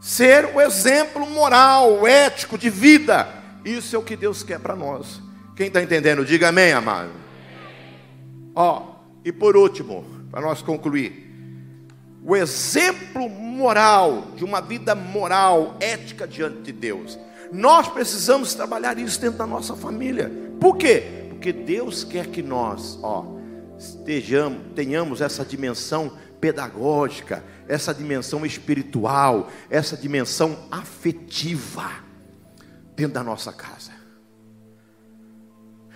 Ser 0.00 0.54
o 0.54 0.60
exemplo 0.60 1.28
moral, 1.28 2.06
ético, 2.06 2.56
de 2.56 2.70
vida. 2.70 3.26
Isso 3.64 3.96
é 3.96 3.98
o 3.98 4.02
que 4.02 4.16
Deus 4.16 4.42
quer 4.42 4.60
para 4.60 4.76
nós. 4.76 5.23
Quem 5.56 5.68
está 5.68 5.82
entendendo, 5.82 6.24
diga 6.24 6.48
amém, 6.48 6.72
amado. 6.72 7.10
Ó, 8.54 8.94
e 9.24 9.32
por 9.32 9.56
último, 9.56 10.04
para 10.30 10.40
nós 10.40 10.62
concluir, 10.62 11.24
o 12.24 12.34
exemplo 12.34 13.28
moral, 13.28 14.32
de 14.34 14.44
uma 14.44 14.60
vida 14.60 14.94
moral, 14.94 15.76
ética 15.78 16.26
diante 16.26 16.62
de 16.62 16.72
Deus. 16.72 17.18
Nós 17.52 17.86
precisamos 17.88 18.54
trabalhar 18.54 18.98
isso 18.98 19.20
dentro 19.20 19.38
da 19.38 19.46
nossa 19.46 19.76
família. 19.76 20.32
Por 20.58 20.76
quê? 20.76 21.26
Porque 21.28 21.52
Deus 21.52 22.02
quer 22.02 22.26
que 22.26 22.42
nós, 22.42 22.98
ó, 23.02 23.24
estejamos, 23.78 24.58
tenhamos 24.74 25.20
essa 25.20 25.44
dimensão 25.44 26.12
pedagógica, 26.40 27.44
essa 27.68 27.94
dimensão 27.94 28.44
espiritual, 28.44 29.50
essa 29.70 29.96
dimensão 29.96 30.58
afetiva 30.70 31.90
dentro 32.96 33.14
da 33.14 33.22
nossa 33.22 33.52
casa. 33.52 33.93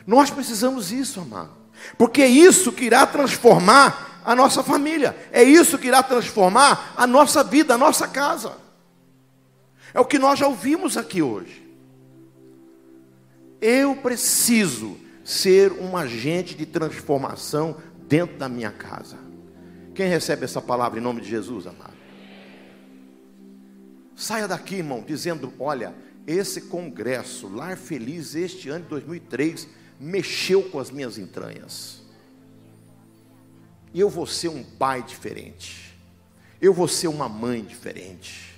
Nós 0.09 0.30
precisamos 0.30 0.90
isso, 0.90 1.20
amado. 1.20 1.51
Porque 1.98 2.22
é 2.22 2.26
isso 2.26 2.72
que 2.72 2.86
irá 2.86 3.06
transformar 3.06 4.22
a 4.24 4.35
nossa 4.35 4.62
família. 4.62 5.14
É 5.30 5.43
isso 5.43 5.76
que 5.76 5.89
irá 5.89 6.02
transformar 6.02 6.94
a 6.97 7.06
nossa 7.06 7.44
vida, 7.44 7.74
a 7.74 7.78
nossa 7.78 8.09
casa. 8.09 8.56
É 9.93 10.01
o 10.01 10.06
que 10.06 10.18
nós 10.18 10.39
já 10.39 10.48
ouvimos 10.48 10.97
aqui 10.97 11.20
hoje. 11.20 11.62
Eu 13.60 13.97
preciso 13.97 14.97
ser 15.22 15.72
um 15.72 15.94
agente 15.94 16.55
de 16.55 16.64
transformação 16.64 17.76
dentro 18.09 18.39
da 18.39 18.48
minha 18.48 18.70
casa. 18.70 19.18
Quem 19.94 20.09
recebe 20.09 20.47
essa 20.47 20.62
palavra 20.62 20.98
em 20.98 21.02
nome 21.02 21.20
de 21.20 21.28
Jesus, 21.28 21.66
amado? 21.66 21.98
Saia 24.16 24.48
daqui, 24.48 24.76
irmão, 24.76 25.05
dizendo: 25.06 25.52
olha, 25.59 25.94
esse 26.26 26.62
congresso, 26.62 27.47
Lar 27.47 27.76
Feliz, 27.76 28.35
este 28.35 28.70
ano 28.70 28.85
de 28.85 28.89
2003, 28.89 29.68
mexeu 29.98 30.62
com 30.70 30.78
as 30.78 30.90
minhas 30.90 31.18
entranhas. 31.18 32.02
E 33.92 34.00
eu 34.00 34.08
vou 34.08 34.26
ser 34.26 34.48
um 34.48 34.62
pai 34.62 35.02
diferente. 35.02 35.96
Eu 36.60 36.72
vou 36.72 36.88
ser 36.88 37.08
uma 37.08 37.28
mãe 37.28 37.62
diferente. 37.62 38.54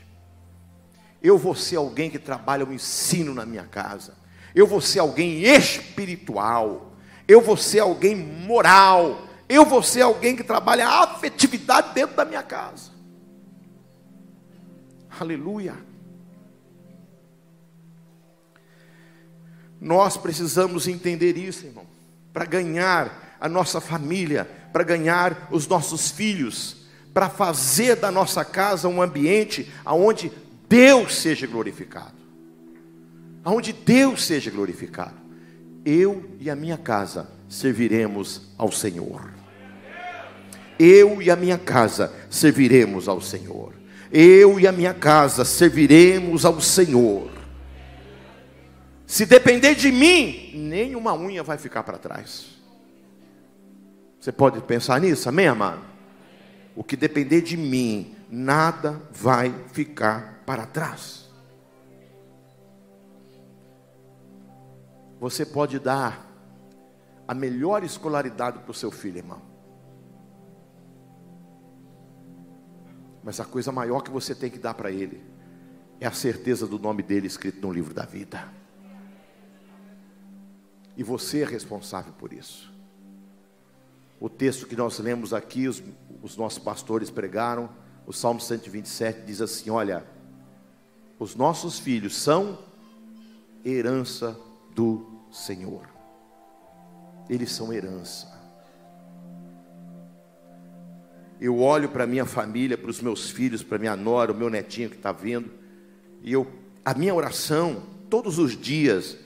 Eu 1.22 1.36
vou 1.36 1.54
ser 1.54 1.76
alguém 1.76 2.10
que 2.10 2.18
trabalha 2.18 2.64
o 2.64 2.72
ensino 2.72 3.34
na 3.34 3.44
minha 3.44 3.64
casa. 3.64 4.14
Eu 4.54 4.66
vou 4.66 4.80
ser 4.80 4.98
alguém 4.98 5.42
espiritual. 5.42 6.92
Eu 7.28 7.40
vou 7.40 7.56
ser 7.56 7.80
alguém 7.80 8.16
moral. 8.16 9.28
Eu 9.48 9.64
vou 9.64 9.82
ser 9.82 10.02
alguém 10.02 10.34
que 10.34 10.42
trabalha 10.42 10.88
a 10.88 11.04
afetividade 11.04 11.94
dentro 11.94 12.16
da 12.16 12.24
minha 12.24 12.42
casa. 12.42 12.90
Aleluia. 15.18 15.89
Nós 19.80 20.16
precisamos 20.16 20.86
entender 20.86 21.38
isso, 21.38 21.64
irmão, 21.64 21.86
para 22.32 22.44
ganhar 22.44 23.36
a 23.40 23.48
nossa 23.48 23.80
família, 23.80 24.48
para 24.72 24.84
ganhar 24.84 25.48
os 25.50 25.66
nossos 25.66 26.10
filhos, 26.10 26.76
para 27.14 27.28
fazer 27.28 27.96
da 27.96 28.10
nossa 28.10 28.44
casa 28.44 28.88
um 28.88 29.00
ambiente 29.00 29.72
onde 29.86 30.30
Deus 30.68 31.16
seja 31.16 31.46
glorificado. 31.46 32.20
Aonde 33.42 33.72
Deus 33.72 34.24
seja 34.24 34.50
glorificado. 34.50 35.14
Eu 35.84 36.28
e 36.38 36.50
a 36.50 36.54
minha 36.54 36.76
casa 36.76 37.28
serviremos 37.48 38.42
ao 38.58 38.70
Senhor. 38.70 39.32
Eu 40.78 41.20
e 41.22 41.30
a 41.30 41.36
minha 41.36 41.58
casa 41.58 42.12
serviremos 42.28 43.08
ao 43.08 43.20
Senhor. 43.20 43.72
Eu 44.12 44.60
e 44.60 44.66
a 44.66 44.72
minha 44.72 44.92
casa 44.92 45.44
serviremos 45.44 46.44
ao 46.44 46.60
Senhor. 46.60 47.39
Se 49.10 49.26
depender 49.26 49.74
de 49.74 49.90
mim, 49.90 50.52
nenhuma 50.54 51.12
unha 51.14 51.42
vai 51.42 51.58
ficar 51.58 51.82
para 51.82 51.98
trás. 51.98 52.46
Você 54.20 54.30
pode 54.30 54.60
pensar 54.60 55.00
nisso, 55.00 55.28
amém, 55.28 55.48
amado? 55.48 55.80
O 56.76 56.84
que 56.84 56.96
depender 56.96 57.40
de 57.40 57.56
mim, 57.56 58.14
nada 58.30 59.02
vai 59.10 59.52
ficar 59.72 60.44
para 60.46 60.64
trás. 60.64 61.28
Você 65.18 65.44
pode 65.44 65.80
dar 65.80 66.24
a 67.26 67.34
melhor 67.34 67.82
escolaridade 67.82 68.60
para 68.60 68.70
o 68.70 68.74
seu 68.74 68.92
filho, 68.92 69.18
irmão. 69.18 69.42
Mas 73.24 73.40
a 73.40 73.44
coisa 73.44 73.72
maior 73.72 74.02
que 74.02 74.10
você 74.12 74.36
tem 74.36 74.48
que 74.48 74.58
dar 74.60 74.74
para 74.74 74.92
ele 74.92 75.20
é 75.98 76.06
a 76.06 76.12
certeza 76.12 76.64
do 76.64 76.78
nome 76.78 77.02
dele 77.02 77.26
escrito 77.26 77.60
no 77.60 77.72
livro 77.72 77.92
da 77.92 78.04
vida. 78.04 78.59
E 80.96 81.02
você 81.02 81.42
é 81.42 81.46
responsável 81.46 82.12
por 82.12 82.32
isso. 82.32 82.72
O 84.20 84.28
texto 84.28 84.66
que 84.66 84.76
nós 84.76 84.98
lemos 84.98 85.32
aqui, 85.32 85.66
os, 85.66 85.82
os 86.22 86.36
nossos 86.36 86.58
pastores 86.58 87.10
pregaram, 87.10 87.70
o 88.06 88.12
Salmo 88.12 88.40
127 88.40 89.22
diz 89.22 89.40
assim: 89.40 89.70
Olha, 89.70 90.04
os 91.18 91.34
nossos 91.34 91.78
filhos 91.78 92.16
são 92.16 92.58
herança 93.64 94.38
do 94.74 95.06
Senhor. 95.30 95.88
Eles 97.28 97.52
são 97.52 97.72
herança. 97.72 98.40
Eu 101.40 101.58
olho 101.58 101.88
para 101.88 102.06
minha 102.06 102.26
família, 102.26 102.76
para 102.76 102.90
os 102.90 103.00
meus 103.00 103.30
filhos, 103.30 103.62
para 103.62 103.78
minha 103.78 103.96
nora, 103.96 104.32
o 104.32 104.34
meu 104.34 104.50
netinho 104.50 104.90
que 104.90 104.96
está 104.96 105.10
vindo, 105.10 105.50
e 106.22 106.32
eu, 106.32 106.46
a 106.84 106.92
minha 106.92 107.14
oração 107.14 107.82
todos 108.10 108.38
os 108.38 108.54
dias 108.54 109.16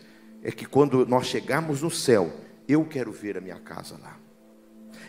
é 0.44 0.52
que 0.52 0.66
quando 0.66 1.06
nós 1.06 1.26
chegarmos 1.26 1.80
no 1.80 1.90
céu, 1.90 2.30
eu 2.68 2.84
quero 2.84 3.10
ver 3.10 3.38
a 3.38 3.40
minha 3.40 3.58
casa 3.58 3.98
lá. 4.00 4.16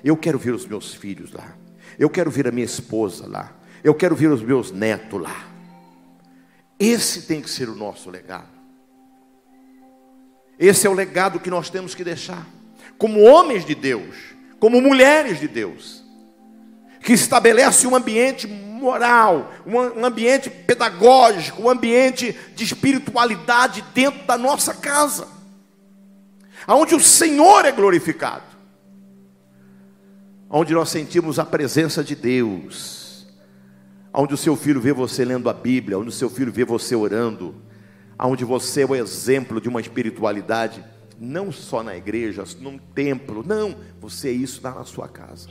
Eu 0.02 0.16
quero 0.16 0.40
ver 0.40 0.52
os 0.52 0.66
meus 0.66 0.94
filhos 0.95 1.34
lá. 1.34 1.57
Eu 1.99 2.10
quero 2.10 2.32
ver 2.32 2.48
a 2.48 2.52
minha 2.52 2.66
esposa 2.66 3.28
lá. 3.28 3.53
Eu 3.84 3.94
quero 3.94 4.16
ver 4.16 4.32
os 4.32 4.41
meus 4.41 4.72
netos 4.72 5.22
lá. 5.22 5.48
Esse 6.80 7.24
tem 7.24 7.41
que 7.41 7.49
ser 7.49 7.70
o 7.70 7.76
nosso 7.76 8.10
legado. 8.10 8.56
Esse 10.57 10.88
é 10.88 10.90
o 10.90 10.94
legado 10.94 11.40
que 11.40 11.49
nós 11.49 11.70
temos 11.70 11.94
que 11.94 12.03
deixar. 12.03 12.48
Como 12.98 13.22
homens 13.22 13.66
de 13.66 13.76
Deus, 13.76 14.16
como 14.57 14.80
mulheres 14.80 15.40
de 15.40 15.49
Deus 15.49 16.06
que 17.06 17.14
estabelece 17.14 17.86
um 17.86 17.95
ambiente 17.95 18.48
moral, 18.76 19.54
um 19.66 20.06
ambiente 20.06 20.50
pedagógico, 20.50 21.64
um 21.64 21.70
ambiente 21.70 22.38
de 22.56 22.64
espiritualidade 22.64 23.84
dentro 23.94 24.26
da 24.26 24.38
nossa 24.38 24.74
casa, 24.74 25.28
onde 26.68 26.94
o 26.94 27.00
Senhor 27.00 27.66
é 27.66 27.72
glorificado, 27.72 28.44
onde 30.50 30.74
nós 30.74 30.90
sentimos 30.90 31.40
a 31.40 31.46
presença 31.46 32.04
de 32.04 32.16
Deus, 32.16 33.26
onde 34.14 34.34
o 34.34 34.38
seu 34.38 34.56
filho 34.56 34.82
vê 34.82 34.94
você 34.94 35.24
lendo 35.24 35.50
a 35.50 35.54
Bíblia, 35.54 35.98
onde 35.98 36.10
o 36.10 36.12
seu 36.12 36.30
filho 36.30 36.52
vê 36.52 36.66
você 36.66 36.96
orando, 36.96 37.56
onde 38.20 38.44
você 38.44 38.82
é 38.82 38.86
o 38.86 38.96
exemplo 38.96 39.60
de 39.60 39.70
uma 39.70 39.82
espiritualidade, 39.82 40.84
não 41.20 41.52
só 41.52 41.82
na 41.82 41.96
igreja, 41.96 42.44
num 42.60 42.78
templo, 42.78 43.44
não, 43.46 43.76
você 44.02 44.30
é 44.30 44.34
isso 44.34 44.62
na 44.62 44.84
sua 44.84 45.08
casa. 45.08 45.50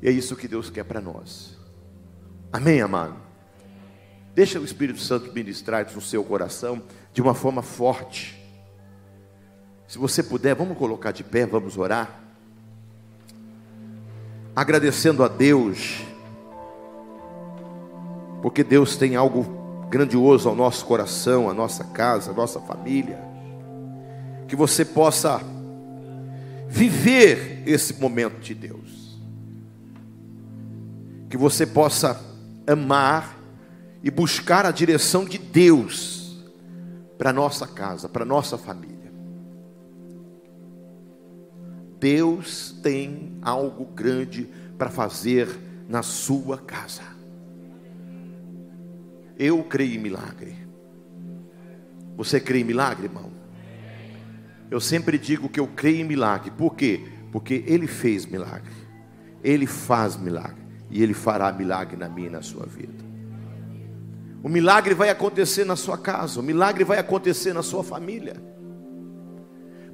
E 0.00 0.08
é 0.08 0.10
isso 0.10 0.36
que 0.36 0.46
Deus 0.46 0.70
quer 0.70 0.84
para 0.84 1.00
nós. 1.00 1.56
Amém, 2.52 2.80
amado? 2.80 3.16
Deixa 4.34 4.60
o 4.60 4.64
Espírito 4.64 5.00
Santo 5.00 5.32
ministrar 5.32 5.86
no 5.92 6.00
seu 6.00 6.22
coração 6.22 6.82
de 7.12 7.20
uma 7.20 7.34
forma 7.34 7.62
forte. 7.62 8.38
Se 9.88 9.98
você 9.98 10.22
puder, 10.22 10.54
vamos 10.54 10.78
colocar 10.78 11.10
de 11.10 11.24
pé, 11.24 11.44
vamos 11.44 11.76
orar. 11.76 12.20
Agradecendo 14.54 15.24
a 15.24 15.28
Deus, 15.28 16.04
porque 18.40 18.62
Deus 18.62 18.96
tem 18.96 19.16
algo 19.16 19.86
grandioso 19.88 20.48
ao 20.48 20.54
nosso 20.54 20.84
coração, 20.84 21.50
à 21.50 21.54
nossa 21.54 21.84
casa, 21.84 22.30
à 22.30 22.34
nossa 22.34 22.60
família. 22.60 23.18
Que 24.46 24.54
você 24.54 24.84
possa 24.84 25.40
viver 26.68 27.62
esse 27.66 27.94
momento 28.00 28.38
de 28.38 28.54
Deus 28.54 28.97
que 31.28 31.36
você 31.36 31.66
possa 31.66 32.20
amar 32.66 33.38
e 34.02 34.10
buscar 34.10 34.64
a 34.64 34.70
direção 34.70 35.24
de 35.24 35.38
Deus 35.38 36.44
para 37.18 37.32
nossa 37.32 37.66
casa, 37.66 38.08
para 38.08 38.24
nossa 38.24 38.56
família. 38.56 39.12
Deus 41.98 42.78
tem 42.82 43.36
algo 43.42 43.84
grande 43.86 44.48
para 44.78 44.88
fazer 44.88 45.48
na 45.88 46.02
sua 46.02 46.56
casa. 46.56 47.02
Eu 49.36 49.62
creio 49.64 49.96
em 49.96 49.98
milagre. 49.98 50.56
Você 52.16 52.40
crê 52.40 52.60
em 52.60 52.64
milagre, 52.64 53.06
irmão? 53.06 53.30
Eu 54.70 54.80
sempre 54.80 55.18
digo 55.18 55.48
que 55.48 55.58
eu 55.58 55.66
creio 55.66 56.00
em 56.00 56.04
milagre. 56.04 56.50
Por 56.50 56.74
quê? 56.74 57.06
Porque 57.32 57.64
Ele 57.66 57.86
fez 57.86 58.26
milagre. 58.26 58.72
Ele 59.42 59.66
faz 59.66 60.16
milagre 60.16 60.57
e 60.90 61.02
Ele 61.02 61.14
fará 61.14 61.52
milagre 61.52 61.96
na 61.96 62.08
minha 62.08 62.28
e 62.28 62.32
na 62.32 62.42
sua 62.42 62.66
vida. 62.66 63.04
O 64.42 64.48
milagre 64.48 64.94
vai 64.94 65.10
acontecer 65.10 65.64
na 65.64 65.76
sua 65.76 65.98
casa, 65.98 66.40
o 66.40 66.42
milagre 66.42 66.84
vai 66.84 66.98
acontecer 66.98 67.52
na 67.52 67.62
sua 67.62 67.82
família. 67.82 68.36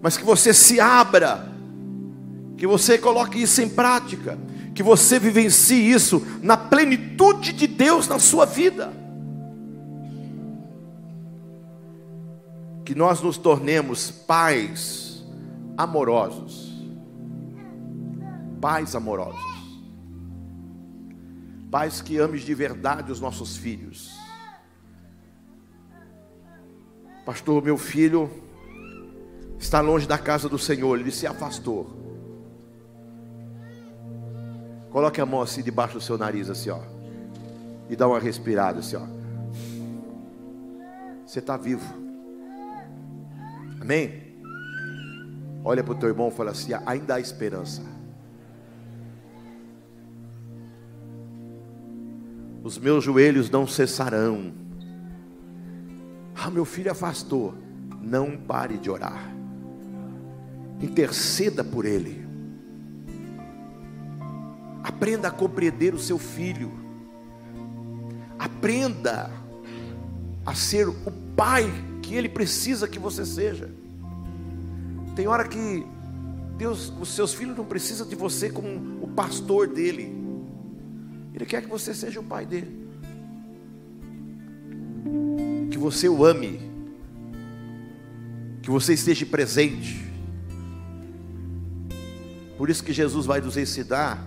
Mas 0.00 0.16
que 0.16 0.24
você 0.24 0.52
se 0.52 0.78
abra, 0.78 1.48
que 2.56 2.66
você 2.66 2.98
coloque 2.98 3.40
isso 3.40 3.62
em 3.62 3.68
prática, 3.68 4.38
que 4.74 4.82
você 4.82 5.18
vivencie 5.18 5.90
isso 5.90 6.24
na 6.42 6.56
plenitude 6.56 7.52
de 7.52 7.66
Deus 7.66 8.06
na 8.06 8.18
sua 8.18 8.44
vida. 8.44 8.92
Que 12.84 12.94
nós 12.94 13.22
nos 13.22 13.38
tornemos 13.38 14.10
pais 14.10 15.24
amorosos. 15.78 16.70
Pais 18.60 18.94
amorosos 18.94 19.53
Pais 21.74 22.00
que 22.00 22.18
ames 22.18 22.42
de 22.42 22.54
verdade 22.54 23.10
os 23.10 23.20
nossos 23.20 23.56
filhos. 23.56 24.16
Pastor, 27.26 27.60
meu 27.64 27.76
filho 27.76 28.30
está 29.58 29.80
longe 29.80 30.06
da 30.06 30.16
casa 30.16 30.48
do 30.48 30.56
Senhor, 30.56 30.96
ele 31.00 31.10
se 31.10 31.26
afastou. 31.26 31.90
Coloque 34.92 35.20
a 35.20 35.26
mão 35.26 35.42
assim 35.42 35.64
debaixo 35.64 35.94
do 35.94 36.00
seu 36.00 36.16
nariz, 36.16 36.48
assim, 36.48 36.70
ó. 36.70 36.78
E 37.90 37.96
dá 37.96 38.06
uma 38.06 38.20
respirada, 38.20 38.78
assim, 38.78 38.94
ó. 38.94 39.06
Você 41.26 41.40
está 41.40 41.56
vivo. 41.56 41.92
Amém? 43.80 44.38
Olha 45.64 45.82
para 45.82 45.92
o 45.92 45.96
teu 45.96 46.08
irmão 46.08 46.28
e 46.28 46.30
fala 46.30 46.52
assim: 46.52 46.70
ainda 46.86 47.16
há 47.16 47.20
esperança. 47.20 47.93
Os 52.64 52.78
meus 52.78 53.04
joelhos 53.04 53.50
não 53.50 53.66
cessarão. 53.66 54.54
Ah, 56.34 56.50
meu 56.50 56.64
filho 56.64 56.90
afastou. 56.90 57.54
Não 58.00 58.38
pare 58.38 58.78
de 58.78 58.90
orar. 58.90 59.30
Interceda 60.80 61.62
por 61.62 61.84
ele. 61.84 62.26
Aprenda 64.82 65.28
a 65.28 65.30
compreender 65.30 65.94
o 65.94 65.98
seu 65.98 66.18
filho. 66.18 66.72
Aprenda 68.38 69.30
a 70.46 70.54
ser 70.54 70.88
o 70.88 70.94
pai 71.36 71.70
que 72.02 72.14
ele 72.14 72.30
precisa 72.30 72.88
que 72.88 72.98
você 72.98 73.26
seja. 73.26 73.70
Tem 75.14 75.26
hora 75.26 75.46
que 75.46 75.86
Deus, 76.56 76.90
os 76.98 77.10
seus 77.10 77.34
filhos 77.34 77.56
não 77.56 77.64
precisam 77.66 78.06
de 78.06 78.16
você 78.16 78.48
como 78.48 79.04
o 79.04 79.08
pastor 79.08 79.66
dele. 79.66 80.23
Ele 81.34 81.44
quer 81.44 81.62
que 81.62 81.68
você 81.68 81.92
seja 81.92 82.20
o 82.20 82.22
pai 82.22 82.46
dele. 82.46 82.86
Que 85.68 85.76
você 85.76 86.08
o 86.08 86.24
ame. 86.24 86.60
Que 88.62 88.70
você 88.70 88.94
esteja 88.94 89.26
presente. 89.26 90.04
Por 92.56 92.70
isso 92.70 92.84
que 92.84 92.92
Jesus 92.92 93.26
vai 93.26 93.40
nos 93.40 93.56
ensinar, 93.56 94.24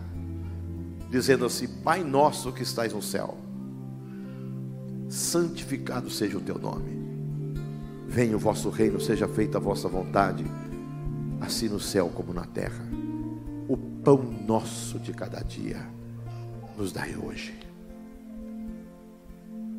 dizendo 1.10 1.46
assim: 1.46 1.68
Pai 1.82 2.04
nosso 2.04 2.52
que 2.52 2.62
estás 2.62 2.92
no 2.92 3.02
céu, 3.02 3.38
santificado 5.08 6.10
seja 6.10 6.38
o 6.38 6.42
teu 6.42 6.60
nome. 6.60 6.98
Venha 8.06 8.36
o 8.36 8.40
vosso 8.40 8.70
reino, 8.70 9.00
seja 9.00 9.30
feita 9.30 9.58
a 9.58 9.62
vossa 9.62 9.88
vontade, 9.88 10.44
assim 11.40 11.70
no 11.70 11.80
céu 11.80 12.12
como 12.14 12.34
na 12.34 12.46
terra. 12.46 12.86
O 13.70 13.78
pão 13.78 14.22
nosso 14.46 15.00
de 15.00 15.14
cada 15.14 15.42
dia 15.42 15.97
nos 16.78 16.92
dai 16.92 17.16
hoje. 17.18 17.58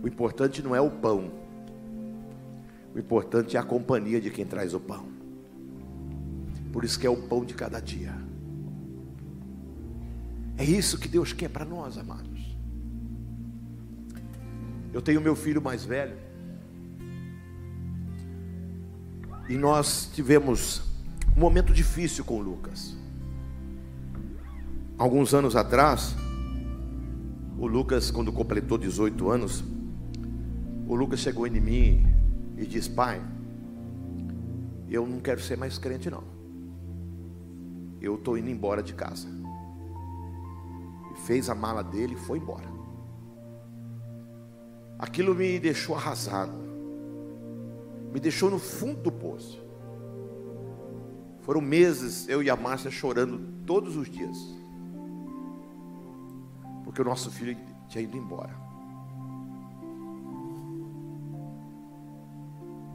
O 0.03 0.09
importante 0.09 0.62
não 0.62 0.75
é 0.75 0.81
o 0.81 0.91
pão, 0.91 1.31
o 2.95 2.99
importante 2.99 3.57
é 3.57 3.61
a 3.61 3.62
companhia 3.62 4.20
de 4.20 4.31
quem 4.31 4.45
traz 4.45 4.75
o 4.75 4.81
pão. 4.81 5.07
Por 6.73 6.85
isso 6.85 6.99
que 6.99 7.07
é 7.07 7.11
o 7.11 7.16
pão 7.16 7.45
de 7.45 7.55
cada 7.55 7.81
dia. 7.81 8.15
É 10.57 10.65
isso 10.65 10.99
que 10.99 11.09
Deus 11.09 11.33
quer 11.33 11.49
para 11.49 11.65
nós, 11.65 11.97
amados. 11.97 12.57
Eu 14.93 15.01
tenho 15.01 15.20
meu 15.20 15.37
filho 15.37 15.62
mais 15.62 15.85
velho. 15.85 16.16
E 19.49 19.57
nós 19.57 20.11
tivemos 20.12 20.83
um 21.37 21.41
momento 21.41 21.73
difícil 21.73 22.25
com 22.25 22.39
o 22.39 22.43
Lucas. 22.43 22.97
Alguns 24.99 25.33
anos 25.33 25.55
atrás, 25.55 26.16
o 27.59 27.66
Lucas, 27.66 28.10
quando 28.10 28.32
completou 28.32 28.78
18 28.78 29.28
anos, 29.28 29.64
o 30.86 30.94
Lucas 30.94 31.18
chegou 31.18 31.47
em 31.47 31.60
mim 31.60 32.06
e 32.56 32.64
disse: 32.64 32.89
Pai, 32.89 33.20
eu 34.89 35.06
não 35.06 35.20
quero 35.20 35.40
ser 35.40 35.59
mais 35.59 35.76
crente, 35.76 36.09
não. 36.09 36.22
Eu 38.01 38.14
estou 38.14 38.39
indo 38.39 38.48
embora 38.48 38.82
de 38.82 38.94
casa. 38.94 39.28
Fez 41.26 41.51
a 41.51 41.55
mala 41.55 41.82
dele 41.82 42.14
e 42.14 42.16
foi 42.18 42.39
embora. 42.39 42.68
Aquilo 44.97 45.35
me 45.35 45.59
deixou 45.59 45.97
arrasado, 45.97 46.56
me 48.12 48.20
deixou 48.20 48.48
no 48.51 48.59
fundo 48.59 49.02
do 49.02 49.12
poço. 49.12 49.60
Foram 51.40 51.60
meses 51.60 52.28
eu 52.28 52.43
e 52.43 52.48
a 52.48 52.56
Márcia 52.56 52.90
chorando 52.90 53.40
todos 53.66 53.97
os 53.97 54.09
dias, 54.09 54.36
porque 56.99 57.03
o 57.03 57.12
nosso 57.12 57.31
filho 57.31 57.57
tinha 57.87 58.03
ido 58.03 58.16
embora. 58.16 58.53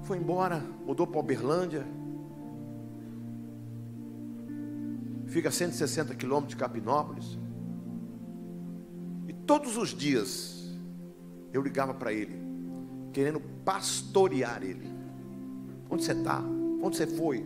Foi 0.01 0.17
embora, 0.17 0.61
mudou 0.85 1.07
para 1.07 1.21
Uberlândia, 1.21 1.87
fica 5.27 5.47
a 5.47 5.51
160 5.53 6.13
quilômetros 6.15 6.49
de 6.49 6.57
Capinópolis. 6.57 7.39
E 9.25 9.31
todos 9.31 9.77
os 9.77 9.91
dias 9.91 10.77
eu 11.53 11.61
ligava 11.61 11.93
para 11.93 12.11
ele, 12.11 12.37
querendo 13.13 13.39
pastorear 13.63 14.63
ele. 14.63 14.85
Onde 15.89 16.03
você 16.03 16.11
está? 16.11 16.41
Onde 16.41 16.97
você 16.97 17.07
foi? 17.07 17.45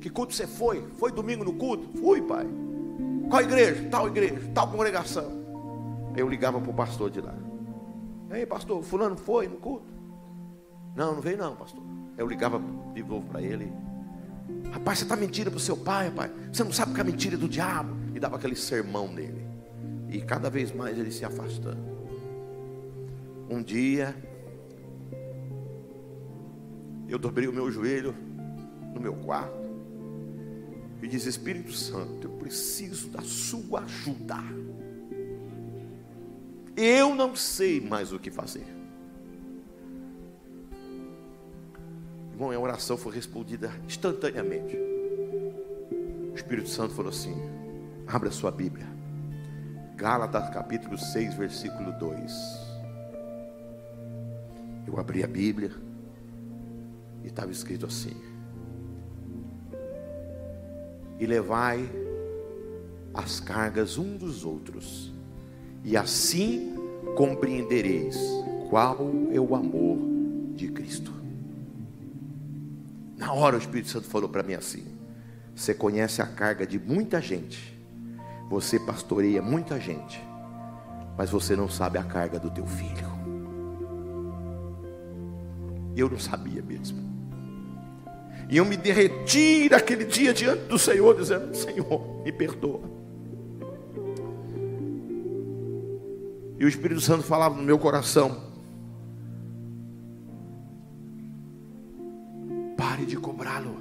Que 0.00 0.10
culto 0.10 0.34
você 0.34 0.48
foi? 0.48 0.82
Foi 0.96 1.12
domingo 1.12 1.44
no 1.44 1.52
culto? 1.52 1.96
Fui, 1.96 2.20
pai. 2.20 2.48
Qual 3.30 3.42
igreja? 3.42 3.88
Tal 3.88 4.08
igreja, 4.08 4.40
tal 4.52 4.68
congregação. 4.72 5.37
Eu 6.18 6.28
ligava 6.28 6.60
para 6.60 6.70
o 6.70 6.74
pastor 6.74 7.10
de 7.10 7.20
lá. 7.20 7.32
Ei, 8.32 8.44
pastor, 8.44 8.82
fulano 8.82 9.16
foi 9.16 9.46
no 9.46 9.56
culto? 9.56 9.86
Não, 10.96 11.14
não 11.14 11.22
veio 11.22 11.38
não, 11.38 11.54
pastor. 11.54 11.80
Eu 12.16 12.26
ligava 12.26 12.60
de 12.92 13.04
novo 13.04 13.24
para 13.28 13.40
ele. 13.40 13.72
Rapaz, 14.72 14.98
você 14.98 15.04
está 15.04 15.14
mentindo 15.14 15.48
para 15.48 15.58
o 15.58 15.60
seu 15.60 15.76
pai, 15.76 16.10
pai. 16.10 16.28
Você 16.52 16.64
não 16.64 16.72
sabe 16.72 16.92
que 16.92 17.00
a 17.00 17.04
mentira 17.04 17.36
é 17.36 17.38
do 17.38 17.48
diabo. 17.48 17.96
E 18.16 18.18
dava 18.18 18.34
aquele 18.34 18.56
sermão 18.56 19.06
nele. 19.06 19.46
E 20.08 20.20
cada 20.20 20.50
vez 20.50 20.74
mais 20.74 20.98
ele 20.98 21.12
se 21.12 21.24
afastando. 21.24 21.86
Um 23.48 23.62
dia, 23.62 24.12
eu 27.08 27.16
dobrei 27.16 27.46
o 27.46 27.52
meu 27.52 27.70
joelho 27.70 28.12
no 28.92 29.00
meu 29.00 29.14
quarto 29.14 29.56
e 31.00 31.06
disse: 31.06 31.28
Espírito 31.28 31.72
Santo, 31.72 32.26
eu 32.26 32.32
preciso 32.32 33.08
da 33.08 33.22
sua 33.22 33.82
ajuda. 33.82 34.36
Eu 36.80 37.12
não 37.12 37.34
sei 37.34 37.80
mais 37.80 38.12
o 38.12 38.20
que 38.20 38.30
fazer. 38.30 38.64
Irmão, 42.30 42.52
a 42.52 42.58
oração 42.60 42.96
foi 42.96 43.12
respondida 43.16 43.68
instantaneamente. 43.84 44.76
O 44.76 46.34
Espírito 46.36 46.68
Santo 46.68 46.94
falou 46.94 47.10
assim: 47.10 47.34
abra 48.06 48.30
sua 48.30 48.52
Bíblia. 48.52 48.86
Gálatas 49.96 50.50
capítulo 50.50 50.96
6, 50.96 51.34
versículo 51.34 51.90
2. 51.98 52.32
Eu 54.86 55.00
abri 55.00 55.24
a 55.24 55.26
Bíblia 55.26 55.72
e 57.24 57.26
estava 57.26 57.50
escrito 57.50 57.86
assim: 57.86 58.16
E 61.18 61.26
levai 61.26 61.90
as 63.12 63.40
cargas 63.40 63.98
um 63.98 64.16
dos 64.16 64.44
outros, 64.44 65.12
e 65.88 65.96
assim 65.96 66.74
compreendereis 67.16 68.18
qual 68.68 69.10
é 69.32 69.40
o 69.40 69.54
amor 69.54 69.98
de 70.54 70.68
Cristo. 70.68 71.10
Na 73.16 73.32
hora 73.32 73.56
o 73.56 73.58
Espírito 73.58 73.88
Santo 73.88 74.06
falou 74.06 74.28
para 74.28 74.42
mim 74.42 74.52
assim: 74.52 74.84
Você 75.56 75.72
conhece 75.72 76.20
a 76.20 76.26
carga 76.26 76.66
de 76.66 76.78
muita 76.78 77.22
gente, 77.22 77.74
você 78.50 78.78
pastoreia 78.78 79.40
muita 79.40 79.80
gente, 79.80 80.22
mas 81.16 81.30
você 81.30 81.56
não 81.56 81.70
sabe 81.70 81.96
a 81.96 82.04
carga 82.04 82.38
do 82.38 82.50
teu 82.50 82.66
filho. 82.66 83.08
Eu 85.96 86.10
não 86.10 86.18
sabia 86.18 86.62
mesmo. 86.62 87.08
E 88.50 88.58
eu 88.58 88.64
me 88.66 88.76
derreti 88.76 89.70
naquele 89.70 90.04
dia 90.04 90.34
diante 90.34 90.64
do 90.64 90.78
Senhor, 90.78 91.16
dizendo: 91.16 91.56
Senhor, 91.56 92.22
me 92.22 92.30
perdoa. 92.30 92.97
E 96.58 96.64
o 96.64 96.68
Espírito 96.68 97.00
Santo 97.00 97.22
falava 97.22 97.54
no 97.54 97.62
meu 97.62 97.78
coração: 97.78 98.42
Pare 102.76 103.06
de 103.06 103.16
cobrá-lo. 103.16 103.76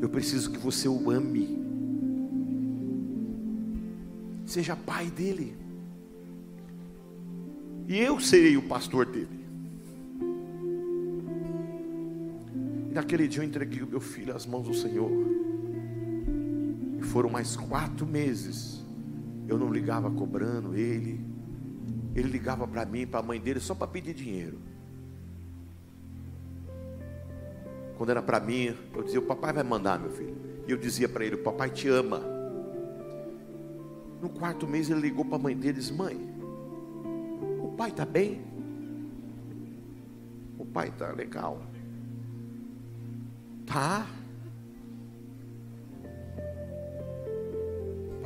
Eu 0.00 0.08
preciso 0.08 0.50
que 0.50 0.58
você 0.58 0.88
o 0.88 1.10
ame. 1.10 1.58
Seja 4.46 4.74
pai 4.74 5.10
dele. 5.10 5.56
E 7.88 7.98
eu 7.98 8.18
serei 8.18 8.56
o 8.56 8.62
pastor 8.62 9.04
dele. 9.06 9.44
E 12.90 12.94
naquele 12.94 13.28
dia 13.28 13.42
eu 13.42 13.46
entreguei 13.46 13.82
o 13.82 13.86
meu 13.86 14.00
filho 14.00 14.34
às 14.34 14.46
mãos 14.46 14.66
do 14.66 14.74
Senhor. 14.74 15.10
E 16.98 17.02
foram 17.02 17.28
mais 17.28 17.54
quatro 17.54 18.06
meses. 18.06 18.85
Eu 19.48 19.58
não 19.58 19.72
ligava 19.72 20.10
cobrando 20.10 20.74
ele. 20.74 21.20
Ele 22.14 22.28
ligava 22.28 22.66
para 22.66 22.84
mim, 22.84 23.06
para 23.06 23.20
a 23.20 23.22
mãe 23.22 23.40
dele, 23.40 23.60
só 23.60 23.74
para 23.74 23.86
pedir 23.86 24.14
dinheiro. 24.14 24.58
Quando 27.96 28.10
era 28.10 28.22
para 28.22 28.40
mim, 28.40 28.76
eu 28.94 29.02
dizia: 29.02 29.20
O 29.20 29.24
papai 29.24 29.52
vai 29.52 29.62
mandar, 29.62 29.98
meu 29.98 30.10
filho. 30.10 30.36
E 30.66 30.70
eu 30.70 30.76
dizia 30.76 31.08
para 31.08 31.24
ele: 31.24 31.36
O 31.36 31.42
papai 31.42 31.70
te 31.70 31.88
ama. 31.88 32.20
No 34.20 34.30
quarto 34.30 34.66
mês 34.66 34.90
ele 34.90 35.00
ligou 35.00 35.24
para 35.24 35.36
a 35.36 35.38
mãe 35.38 35.56
dele 35.56 35.78
e 35.78 35.80
disse: 35.80 35.92
Mãe, 35.92 36.16
o 37.62 37.74
pai 37.76 37.90
está 37.90 38.04
bem? 38.04 38.42
O 40.58 40.64
pai 40.64 40.88
está 40.88 41.12
legal. 41.12 41.62
Tá. 43.66 44.06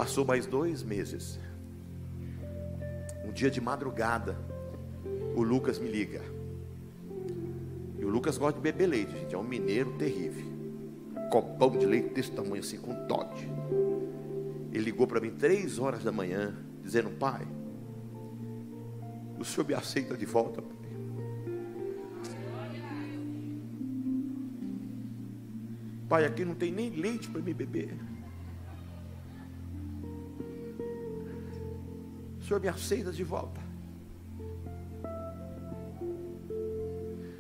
Passou 0.01 0.25
mais 0.25 0.47
dois 0.47 0.83
meses. 0.83 1.39
Um 3.23 3.31
dia 3.31 3.51
de 3.51 3.61
madrugada, 3.61 4.35
o 5.37 5.43
Lucas 5.43 5.79
me 5.79 5.91
liga. 5.91 6.23
E 7.99 8.03
o 8.03 8.09
Lucas 8.09 8.39
gosta 8.39 8.59
de 8.59 8.63
beber 8.63 8.87
leite, 8.87 9.13
gente. 9.13 9.35
É 9.35 9.37
um 9.37 9.43
mineiro 9.43 9.93
terrível. 9.99 10.47
Copão 11.31 11.73
de 11.73 11.85
leite 11.85 12.15
desse 12.15 12.31
tamanho 12.31 12.61
assim, 12.63 12.79
com 12.79 12.95
Todd. 13.07 13.47
Ele 14.73 14.85
ligou 14.85 15.07
para 15.07 15.21
mim 15.21 15.33
três 15.33 15.79
horas 15.79 16.03
da 16.03 16.11
manhã, 16.11 16.57
dizendo: 16.83 17.11
Pai, 17.11 17.47
o 19.39 19.45
senhor 19.45 19.69
me 19.69 19.75
aceita 19.75 20.17
de 20.17 20.25
volta, 20.25 20.63
pai. 20.63 20.79
Pai, 26.09 26.25
aqui 26.25 26.43
não 26.43 26.55
tem 26.55 26.73
nem 26.73 26.89
leite 26.89 27.29
para 27.29 27.43
me 27.43 27.53
beber. 27.53 27.99
Senhor 32.51 32.61
me 32.61 32.69
aceita 32.69 33.13
de 33.13 33.23
volta. 33.23 33.61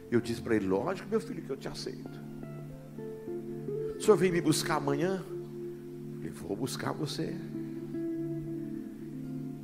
Eu 0.08 0.20
disse 0.20 0.40
para 0.40 0.54
ele: 0.54 0.68
Lógico, 0.68 1.08
meu 1.08 1.20
filho, 1.20 1.42
que 1.42 1.50
eu 1.50 1.56
te 1.56 1.66
aceito. 1.66 2.20
O 3.96 4.00
senhor 4.00 4.16
vem 4.16 4.30
me 4.30 4.40
buscar 4.40 4.76
amanhã? 4.76 5.24
Eu 6.22 6.32
vou 6.32 6.56
buscar 6.56 6.92
você. 6.92 7.36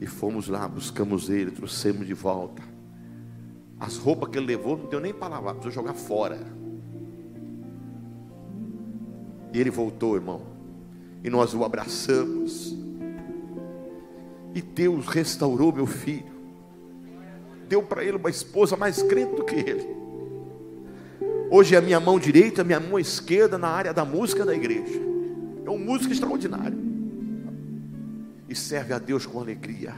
E 0.01 0.07
fomos 0.07 0.49
lá, 0.49 0.67
buscamos 0.67 1.31
ele, 1.31 1.53
trouxemos 1.53 2.07
de 2.07 2.13
volta. 2.13 2.63
As 3.79 3.97
roupas 3.97 4.29
que 4.31 4.39
ele 4.39 4.47
levou 4.47 4.77
não 4.77 4.87
deu 4.87 4.99
nem 4.99 5.15
para 5.15 5.29
lavar, 5.29 5.55
precisou 5.55 5.73
jogar 5.73 5.95
fora. 5.95 6.41
E 9.55 9.61
ele 9.61 9.71
voltou, 9.71 10.17
irmão. 10.17 10.43
E 11.23 11.31
nós 11.31 11.55
o 11.55 11.65
abraçamos. 11.65 12.76
E 14.57 14.63
Deus 14.63 15.07
restaurou 15.07 15.71
meu 15.71 15.87
filho. 15.87 16.25
Deu 17.69 17.83
para 17.83 18.03
ele 18.03 18.17
uma 18.17 18.31
esposa 18.31 18.75
mais 18.75 19.03
crente 19.03 19.37
do 19.37 19.45
que 19.45 19.55
ele. 19.55 19.87
Hoje 21.51 21.75
é 21.75 21.79
a 21.79 21.83
minha 21.83 22.01
mão 22.01 22.19
direita, 22.19 22.65
minha 22.65 22.81
mão 22.81 22.99
esquerda 22.99 23.59
na 23.59 23.69
área 23.69 23.93
da 23.93 24.03
música 24.03 24.47
da 24.47 24.55
igreja. 24.55 24.99
É 25.63 25.69
um 25.69 25.77
músico 25.77 26.11
extraordinário. 26.11 26.79
E 28.49 28.55
serve 28.55 28.95
a 28.95 28.99
Deus 28.99 29.27
com 29.27 29.39
alegria. 29.39 29.93